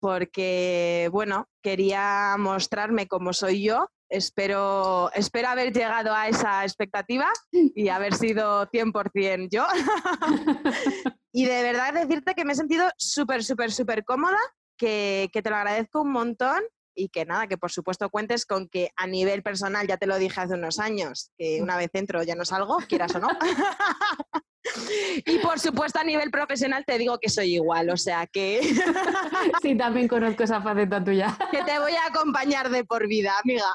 porque, 0.00 1.08
bueno, 1.12 1.48
quería 1.62 2.36
mostrarme 2.38 3.06
como 3.08 3.32
soy 3.32 3.62
yo. 3.62 3.88
Espero, 4.10 5.10
espero 5.14 5.48
haber 5.48 5.72
llegado 5.72 6.12
a 6.12 6.28
esa 6.28 6.62
expectativa 6.62 7.32
y 7.50 7.88
haber 7.88 8.14
sido 8.14 8.66
100% 8.66 9.48
yo. 9.50 9.64
y 11.32 11.46
de 11.46 11.62
verdad 11.62 11.94
decirte 11.94 12.34
que 12.34 12.44
me 12.44 12.52
he 12.52 12.56
sentido 12.56 12.86
súper, 12.98 13.42
súper, 13.42 13.72
súper 13.72 14.04
cómoda, 14.04 14.38
que, 14.76 15.30
que 15.32 15.41
te 15.41 15.49
lo 15.49 15.57
agradezco 15.57 16.03
un 16.03 16.12
montón 16.12 16.62
y 16.95 17.08
que 17.08 17.24
nada, 17.24 17.46
que 17.46 17.57
por 17.57 17.70
supuesto 17.70 18.11
cuentes 18.11 18.45
con 18.45 18.68
que 18.68 18.91
a 18.96 19.07
nivel 19.07 19.42
personal, 19.42 19.86
ya 19.86 19.96
te 19.96 20.07
lo 20.07 20.18
dije 20.18 20.41
hace 20.41 20.54
unos 20.54 20.78
años, 20.78 21.30
que 21.38 21.62
una 21.62 21.76
vez 21.76 21.91
entro 21.95 22.22
ya 22.22 22.34
no 22.34 22.45
salgo, 22.45 22.76
quieras 22.88 23.14
o 23.14 23.20
no. 23.20 23.28
y 25.26 25.38
por 25.38 25.59
supuesto 25.59 25.99
a 25.99 26.05
nivel 26.05 26.30
profesional 26.30 26.84
te 26.84 26.99
digo 26.99 27.18
que 27.18 27.29
soy 27.29 27.55
igual, 27.55 27.91
o 27.91 27.96
sea 27.96 28.26
que... 28.26 28.61
sí, 29.63 29.76
también 29.76 30.09
conozco 30.09 30.42
esa 30.42 30.61
faceta 30.61 31.03
tuya. 31.03 31.37
que 31.51 31.63
te 31.63 31.79
voy 31.79 31.92
a 31.92 32.07
acompañar 32.09 32.71
de 32.71 32.84
por 32.84 33.07
vida, 33.07 33.33
amiga. 33.42 33.67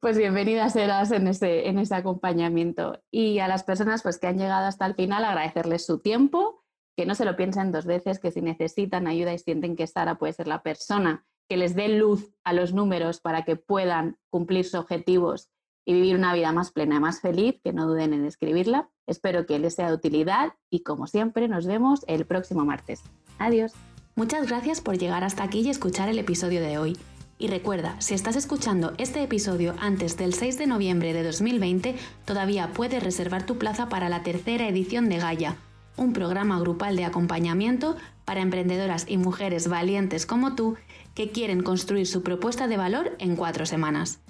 pues 0.00 0.16
bienvenida 0.16 0.68
serás 0.68 1.10
en 1.12 1.28
ese, 1.28 1.68
en 1.68 1.78
ese 1.78 1.94
acompañamiento. 1.94 3.00
Y 3.10 3.38
a 3.38 3.48
las 3.48 3.64
personas 3.64 4.02
pues, 4.02 4.18
que 4.18 4.26
han 4.26 4.38
llegado 4.38 4.66
hasta 4.66 4.86
el 4.86 4.94
final, 4.94 5.24
agradecerles 5.24 5.84
su 5.84 6.00
tiempo, 6.00 6.64
que 6.96 7.06
no 7.06 7.14
se 7.14 7.24
lo 7.24 7.36
piensen 7.36 7.72
dos 7.72 7.86
veces, 7.86 8.18
que 8.18 8.30
si 8.30 8.42
necesitan 8.42 9.06
ayuda 9.06 9.32
y 9.32 9.38
sienten 9.38 9.76
que 9.76 9.86
Sara 9.86 10.16
puede 10.16 10.32
ser 10.32 10.48
la 10.48 10.62
persona 10.62 11.24
que 11.48 11.56
les 11.56 11.74
dé 11.74 11.88
luz 11.88 12.32
a 12.44 12.52
los 12.52 12.72
números 12.72 13.20
para 13.20 13.44
que 13.44 13.56
puedan 13.56 14.18
cumplir 14.30 14.64
sus 14.64 14.74
objetivos 14.74 15.50
y 15.90 15.92
vivir 15.92 16.14
una 16.14 16.32
vida 16.32 16.52
más 16.52 16.70
plena 16.70 16.94
y 16.94 17.00
más 17.00 17.20
feliz, 17.20 17.56
que 17.64 17.72
no 17.72 17.88
duden 17.88 18.12
en 18.12 18.24
escribirla. 18.24 18.88
Espero 19.08 19.44
que 19.44 19.58
les 19.58 19.74
sea 19.74 19.88
de 19.88 19.94
utilidad 19.94 20.52
y 20.70 20.84
como 20.84 21.08
siempre 21.08 21.48
nos 21.48 21.66
vemos 21.66 22.04
el 22.06 22.26
próximo 22.26 22.64
martes. 22.64 23.02
Adiós. 23.40 23.72
Muchas 24.14 24.46
gracias 24.46 24.80
por 24.80 24.98
llegar 24.98 25.24
hasta 25.24 25.42
aquí 25.42 25.62
y 25.62 25.68
escuchar 25.68 26.08
el 26.08 26.20
episodio 26.20 26.60
de 26.60 26.78
hoy. 26.78 26.96
Y 27.38 27.48
recuerda, 27.48 28.00
si 28.00 28.14
estás 28.14 28.36
escuchando 28.36 28.92
este 28.98 29.20
episodio 29.20 29.74
antes 29.80 30.16
del 30.16 30.32
6 30.32 30.58
de 30.58 30.68
noviembre 30.68 31.12
de 31.12 31.24
2020, 31.24 31.96
todavía 32.24 32.70
puedes 32.72 33.02
reservar 33.02 33.44
tu 33.44 33.58
plaza 33.58 33.88
para 33.88 34.08
la 34.08 34.22
tercera 34.22 34.68
edición 34.68 35.08
de 35.08 35.18
Gaia, 35.18 35.56
un 35.96 36.12
programa 36.12 36.60
grupal 36.60 36.94
de 36.94 37.04
acompañamiento 37.04 37.96
para 38.24 38.42
emprendedoras 38.42 39.06
y 39.08 39.16
mujeres 39.16 39.66
valientes 39.66 40.24
como 40.24 40.54
tú 40.54 40.76
que 41.16 41.32
quieren 41.32 41.64
construir 41.64 42.06
su 42.06 42.22
propuesta 42.22 42.68
de 42.68 42.76
valor 42.76 43.16
en 43.18 43.34
cuatro 43.34 43.66
semanas. 43.66 44.20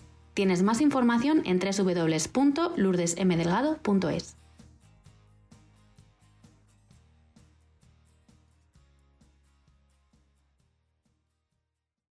Tienes 0.40 0.62
más 0.62 0.80
información 0.80 1.42
en 1.44 1.58
www.lourdesmdelgado.es. 1.58 4.39